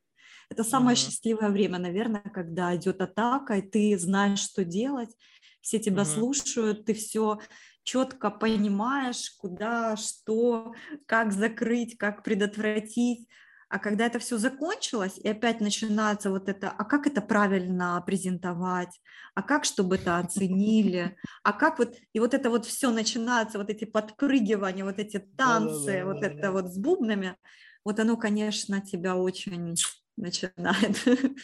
[0.50, 1.00] Это самое mm-hmm.
[1.00, 5.16] счастливое время, наверное, когда идет атака, и ты знаешь, что делать,
[5.62, 6.16] все тебя mm-hmm.
[6.16, 7.40] слушают, ты все
[7.84, 10.74] четко понимаешь, куда, что,
[11.06, 13.28] как закрыть, как предотвратить.
[13.70, 19.00] А когда это все закончилось, и опять начинается вот это, а как это правильно презентовать,
[19.34, 23.70] а как, чтобы это оценили, а как вот, и вот это вот все начинается, вот
[23.70, 27.38] эти подпрыгивания, вот эти танцы, вот это вот с бубнами,
[27.86, 29.76] вот оно, конечно, тебя очень
[30.18, 30.98] начинает.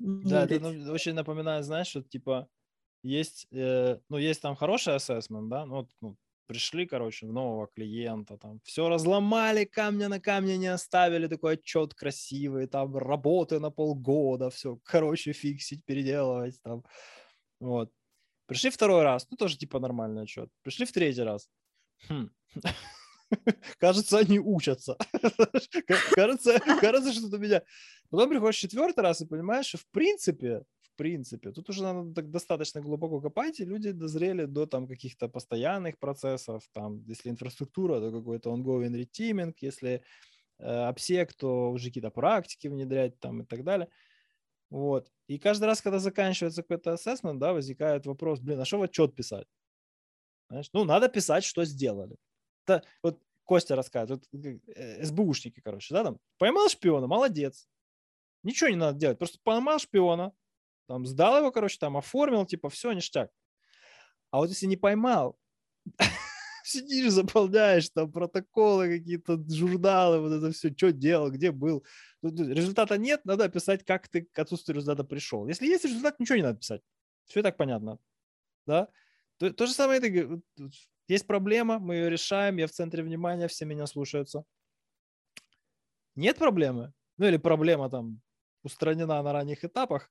[0.00, 2.46] Да, это ну, очень напоминает, знаешь, что типа
[3.02, 6.16] есть, э, ну, есть там хороший ассессмент, да, ну, вот, ну,
[6.46, 11.94] пришли, короче, в нового клиента, там, все разломали, камня на камне не оставили, такой отчет
[11.94, 16.84] красивый, там, работы на полгода, все, короче, фиксить, переделывать, там,
[17.60, 17.92] вот.
[18.46, 20.48] Пришли второй раз, ну, тоже, типа, нормальный отчет.
[20.62, 21.50] Пришли в третий раз.
[22.08, 22.30] Хм.
[23.78, 24.96] Кажется, они учатся.
[26.14, 27.62] кажется, кажется, что у меня.
[28.10, 30.62] Потом приходишь четвертый раз и понимаешь, что в принципе,
[30.98, 35.98] принципе, тут уже надо так достаточно глубоко копать, и люди дозрели до там каких-то постоянных
[35.98, 40.02] процессов, там, если инфраструктура, то какой-то ongoing reteaming, если
[40.58, 43.88] э, обсек, то уже какие-то практики внедрять там и так далее.
[44.70, 45.10] Вот.
[45.28, 49.14] И каждый раз, когда заканчивается какой-то ассессмент, да, возникает вопрос, блин, а что в отчет
[49.14, 49.46] писать?
[50.50, 52.16] Знаешь, ну, надо писать, что сделали
[52.68, 57.66] это вот Костя рассказывает, вот, э, СБУшники, короче, да, там, поймал шпиона, молодец.
[58.42, 60.32] Ничего не надо делать, просто поймал шпиона,
[60.88, 63.30] там, сдал его, короче, там, оформил, типа, все, ништяк.
[64.30, 65.38] А вот если не поймал,
[66.64, 71.84] сидишь, заполняешь там протоколы какие-то, журналы, вот это все, что делал, где был.
[72.22, 75.46] Результата нет, надо описать, как ты к отсутствию результата пришел.
[75.46, 76.80] Если есть результат, ничего не надо писать.
[77.26, 77.98] Все так понятно.
[78.66, 78.88] Да?
[79.36, 80.42] То, то же самое, ты,
[81.06, 84.44] есть проблема, мы ее решаем, я в центре внимания, все меня слушаются.
[86.16, 88.20] Нет проблемы, ну или проблема там
[88.62, 90.10] устранена на ранних этапах,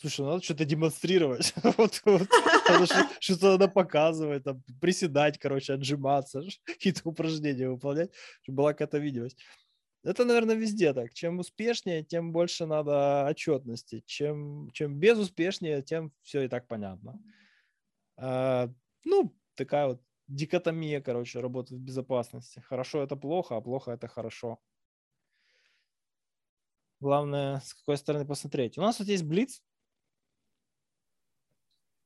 [0.00, 1.52] слушай, надо что-то демонстрировать,
[3.20, 4.44] что-то надо показывать,
[4.80, 8.10] приседать, короче, отжиматься, какие-то упражнения выполнять,
[8.42, 9.36] чтобы была какая-то видимость.
[10.02, 11.12] Это, наверное, везде так.
[11.12, 14.02] Чем успешнее, тем больше надо отчетности.
[14.06, 17.20] Чем, чем безуспешнее, тем все и так понятно.
[18.16, 18.70] А,
[19.04, 22.60] ну, такая вот дикотомия, короче, работы в безопасности.
[22.60, 24.58] Хорошо это плохо, а плохо это хорошо.
[27.00, 28.78] Главное, с какой стороны посмотреть.
[28.78, 29.62] У нас вот есть блиц.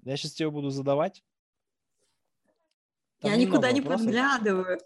[0.05, 1.25] Я сейчас тебе буду задавать.
[3.21, 4.07] Там Я никуда не вопросов.
[4.07, 4.81] подглядываю.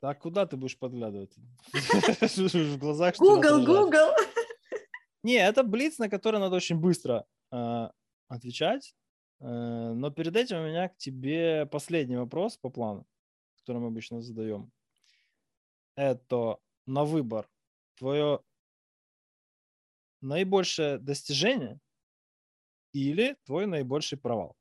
[0.00, 1.34] Так куда ты будешь подглядывать?
[1.72, 4.14] В глазах Google, Google.
[5.22, 7.88] Не, это блиц, на который надо очень быстро э,
[8.28, 8.94] отвечать.
[9.40, 13.06] Э, но перед этим у меня к тебе последний вопрос по плану,
[13.58, 14.72] который мы обычно задаем.
[15.94, 17.48] Это на выбор
[17.96, 18.40] твое
[20.22, 21.78] наибольшее достижение
[22.92, 24.56] или твой наибольший провал?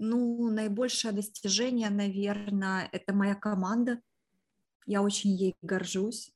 [0.00, 4.00] Ну, наибольшее достижение, наверное, это моя команда.
[4.86, 6.32] Я очень ей горжусь.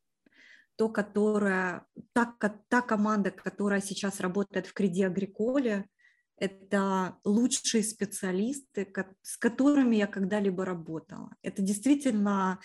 [0.74, 2.34] То, которая, та,
[2.68, 5.88] та команда, которая сейчас работает в Креди Агриколе,
[6.36, 11.36] это лучшие специалисты, с которыми я когда-либо работала.
[11.42, 12.58] Это действительно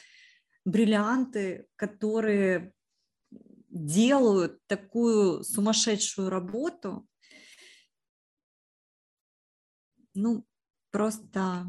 [0.66, 2.74] бриллианты, которые
[3.70, 7.08] делают такую сумасшедшую работу.
[10.16, 10.44] Ну,
[10.92, 11.66] просто...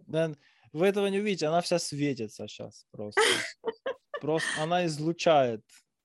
[0.00, 0.34] Да,
[0.72, 3.20] вы этого не увидите, она вся светится сейчас просто.
[4.20, 5.64] Просто она излучает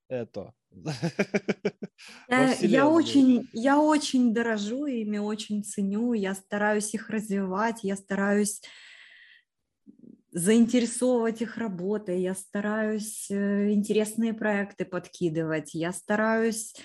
[0.10, 0.54] это.
[2.30, 8.62] Я, я, очень, я очень дорожу ими, очень ценю, я стараюсь их развивать, я стараюсь
[10.32, 16.76] заинтересовывать их работой, я стараюсь э, интересные проекты подкидывать, я стараюсь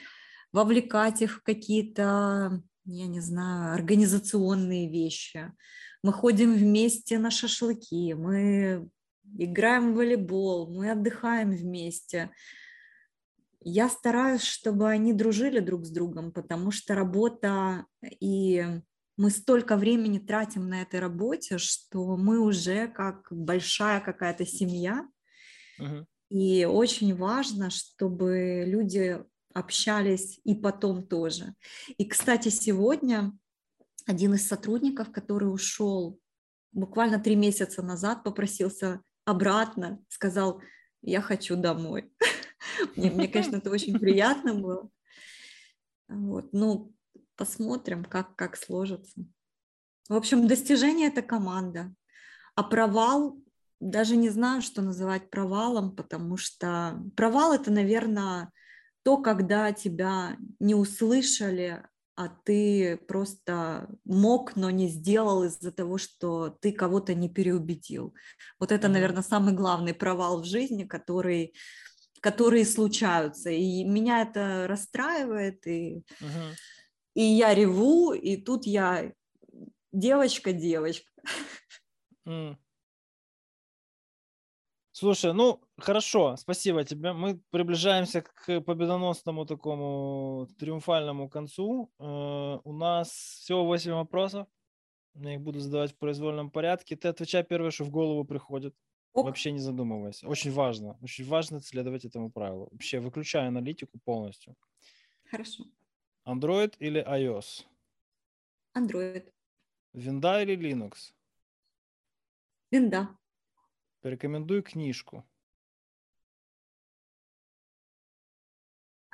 [0.52, 5.52] вовлекать их в какие-то я не знаю, организационные вещи.
[6.02, 8.88] Мы ходим вместе на шашлыки, мы
[9.38, 12.30] играем в волейбол, мы отдыхаем вместе.
[13.60, 17.86] Я стараюсь, чтобы они дружили друг с другом, потому что работа
[18.20, 18.80] и
[19.16, 25.06] мы столько времени тратим на этой работе, что мы уже как большая какая-то семья.
[25.78, 26.04] Uh-huh.
[26.30, 29.22] И очень важно, чтобы люди
[29.54, 31.54] общались и потом тоже.
[31.98, 33.32] И, кстати, сегодня
[34.06, 36.18] один из сотрудников, который ушел
[36.72, 40.60] буквально три месяца назад, попросился обратно, сказал,
[41.02, 42.12] я хочу домой.
[42.96, 44.88] Мне, мне, конечно, это очень приятно было.
[46.08, 46.52] Вот.
[46.52, 46.94] Ну,
[47.36, 49.20] посмотрим, как, как сложится.
[50.08, 51.94] В общем, достижение– это команда.
[52.54, 53.38] А провал,
[53.80, 58.50] даже не знаю, что называть провалом, потому что провал– это, наверное,
[59.02, 61.82] то, когда тебя не услышали,
[62.14, 68.14] а ты просто мог, но не сделал из-за того, что ты кого-то не переубедил.
[68.58, 71.54] Вот это, наверное, самый главный провал в жизни, который,
[72.20, 73.50] которые случаются.
[73.50, 76.54] И меня это расстраивает, и, uh-huh.
[77.14, 79.12] и я реву, и тут я
[79.92, 81.10] девочка-девочка.
[82.26, 82.56] Mm.
[84.92, 87.12] Слушай, ну хорошо, спасибо тебе.
[87.12, 91.90] Мы приближаемся к победоносному такому триумфальному концу.
[91.98, 94.46] Э, у нас всего 8 вопросов.
[95.14, 96.96] Я их буду задавать в произвольном порядке.
[96.96, 98.74] Ты отвечай первое, что в голову приходит.
[99.12, 99.26] Ок.
[99.26, 100.24] Вообще не задумываясь.
[100.24, 100.96] Очень важно.
[101.02, 102.68] Очень важно следовать этому правилу.
[102.70, 104.56] Вообще выключай аналитику полностью.
[105.30, 105.64] Хорошо.
[106.26, 107.66] Android или iOS?
[108.74, 109.30] Android.
[109.92, 111.12] Винда или Linux?
[112.70, 113.08] Винда.
[114.00, 115.24] Порекомендуй книжку.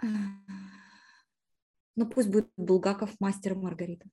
[0.01, 4.09] Ну, пусть будет Булгаков «Мастер Маргарита».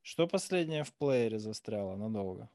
[0.00, 2.50] Что последнее в плеере застряло надолго?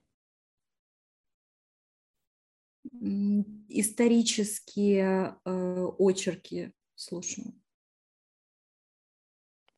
[3.70, 7.54] Исторические э, очерки слушаю.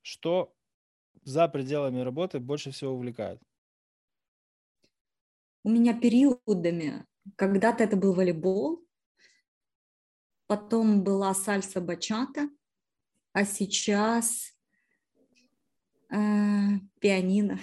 [0.01, 0.55] Что
[1.23, 3.41] за пределами работы больше всего увлекает?
[5.63, 7.05] У меня периодами
[7.35, 8.85] когда-то это был волейбол,
[10.47, 12.49] потом была сальса бачата,
[13.33, 14.53] а сейчас
[16.11, 16.17] А,
[16.99, 17.59] пианино.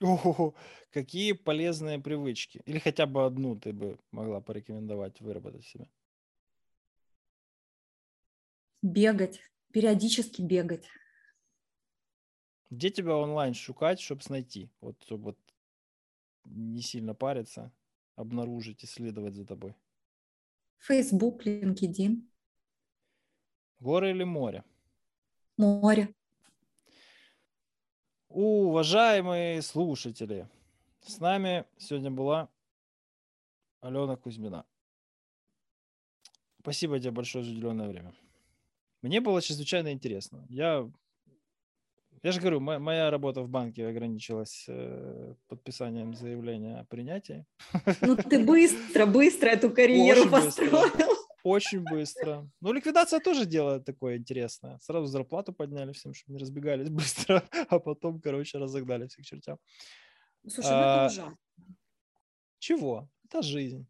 [0.00, 0.54] Ого,
[0.90, 2.62] какие полезные привычки?
[2.66, 5.88] Или хотя бы одну ты бы могла порекомендовать выработать себе?
[8.82, 9.40] Бегать,
[9.72, 10.86] периодически бегать.
[12.70, 14.70] Где тебя онлайн шукать, чтобы найти?
[14.80, 15.38] Вот, чтобы вот
[16.44, 17.70] не сильно париться,
[18.16, 19.74] обнаружить, исследовать за тобой.
[20.78, 22.22] Facebook, LinkedIn.
[23.80, 24.64] Горы или море?
[25.60, 26.08] Море.
[28.30, 30.48] Уважаемые слушатели,
[31.02, 32.48] с нами сегодня была
[33.82, 34.64] Алена Кузьмина.
[36.60, 38.14] Спасибо тебе большое за уделенное время.
[39.02, 40.46] Мне было чрезвычайно интересно.
[40.48, 40.90] Я,
[42.22, 47.44] я же говорю, моя, моя работа в банке ограничилась э, подписанием заявления о принятии.
[48.00, 50.82] Ну ты быстро, быстро эту карьеру Очень построил.
[50.82, 51.19] Быстро.
[51.42, 52.48] Очень быстро.
[52.60, 54.78] Ну, ликвидация тоже дело такое интересное.
[54.78, 59.58] Сразу зарплату подняли всем, чтобы не разбегались быстро, а потом, короче, разогнали всех чертям.
[60.46, 61.38] Слушай, ну это а, ужасно.
[62.58, 63.08] Чего?
[63.24, 63.86] Это жизнь.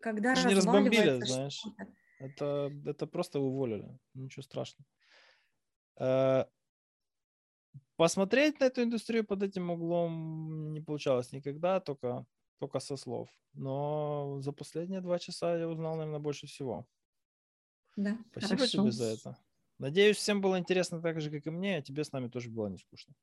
[0.00, 1.64] Когда не разбомбили, знаешь.
[2.18, 3.98] Это, это просто уволили.
[4.14, 4.86] Ничего страшного.
[5.96, 6.48] А,
[7.96, 12.24] посмотреть на эту индустрию под этим углом не получалось никогда, только
[12.58, 13.28] только со слов.
[13.54, 16.86] Но за последние два часа я узнал, наверное, больше всего.
[17.96, 18.82] Да, Спасибо хорошо.
[18.82, 19.38] тебе за это.
[19.78, 22.68] Надеюсь, всем было интересно так же, как и мне, а тебе с нами тоже было
[22.68, 23.14] не скучно.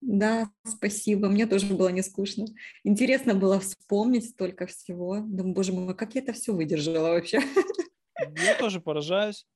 [0.00, 1.28] Да, спасибо.
[1.28, 2.46] Мне тоже было не скучно.
[2.84, 5.20] Интересно было вспомнить столько всего.
[5.20, 7.40] Думаю, боже мой, как я это все выдержала вообще.
[8.36, 9.46] Я тоже поражаюсь.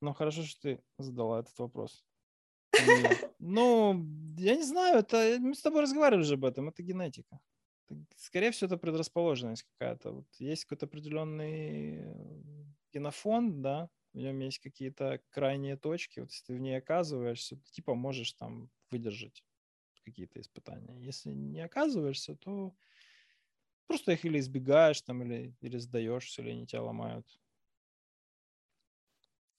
[0.00, 2.04] Но хорошо, что ты задала этот вопрос.
[2.74, 2.80] И,
[3.38, 4.06] ну,
[4.36, 7.40] я не знаю, это мы с тобой разговаривали уже об этом, это генетика
[8.16, 10.12] скорее всего, это предрасположенность какая-то.
[10.12, 16.20] Вот есть какой-то определенный генофон, да, в нем есть какие-то крайние точки.
[16.20, 19.44] Вот если ты в ней оказываешься, ты типа можешь там выдержать
[20.04, 20.98] какие-то испытания.
[21.04, 22.74] Если не оказываешься, то
[23.86, 27.40] просто их или избегаешь там, или, или сдаешься, или они тебя ломают.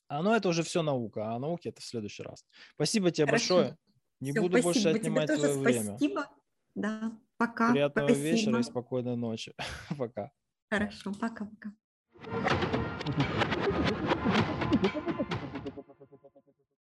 [0.07, 2.45] А ну это уже все наука, а науки это в следующий раз.
[2.75, 3.27] Спасибо тебе Хорошо.
[3.27, 3.77] большое.
[4.19, 6.01] Не Все, буду больше отнимать твое время.
[6.01, 6.29] Спасибо.
[6.75, 7.11] Да.
[7.39, 7.71] Пока.
[7.71, 8.29] Приятного Спасибо.
[8.29, 9.53] вечера и спокойной ночи.
[9.97, 10.31] Пока.
[10.69, 11.71] Хорошо, пока-пока.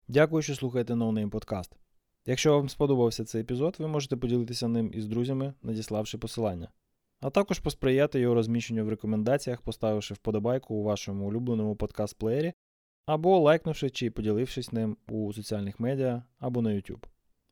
[0.08, 1.72] Дякую, що слухаєте No Name Podcast.
[2.26, 6.70] Якщо вам сподобався цей епізод, ви можете поділитися ним із друзями, надіславши посилання.
[7.22, 12.54] А також посприяти його розміщенню в рекомендаціях, поставивши вподобайку у вашому улюбленому подкаст-плеєрі,
[13.06, 17.04] або лайкнувши чи поділившись ним у соціальних медіа або на YouTube.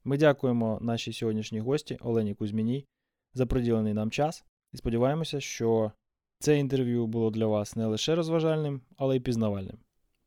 [0.04, 2.86] Ми дякуємо нашій сьогоднішній гості Олені Кузьміній
[3.34, 5.92] за приділений нам час і сподіваємося, що
[6.40, 9.78] це інтерв'ю було для вас не лише розважальним, але й пізнавальним.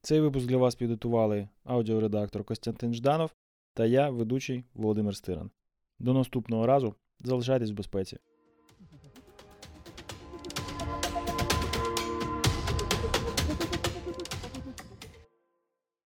[0.00, 3.34] Цей випуск для вас підготували аудіоредактор Костянтин Жданов
[3.74, 5.50] та я, ведучий Володимир Стиран.
[5.98, 8.18] До наступного разу залишайтесь в безпеці.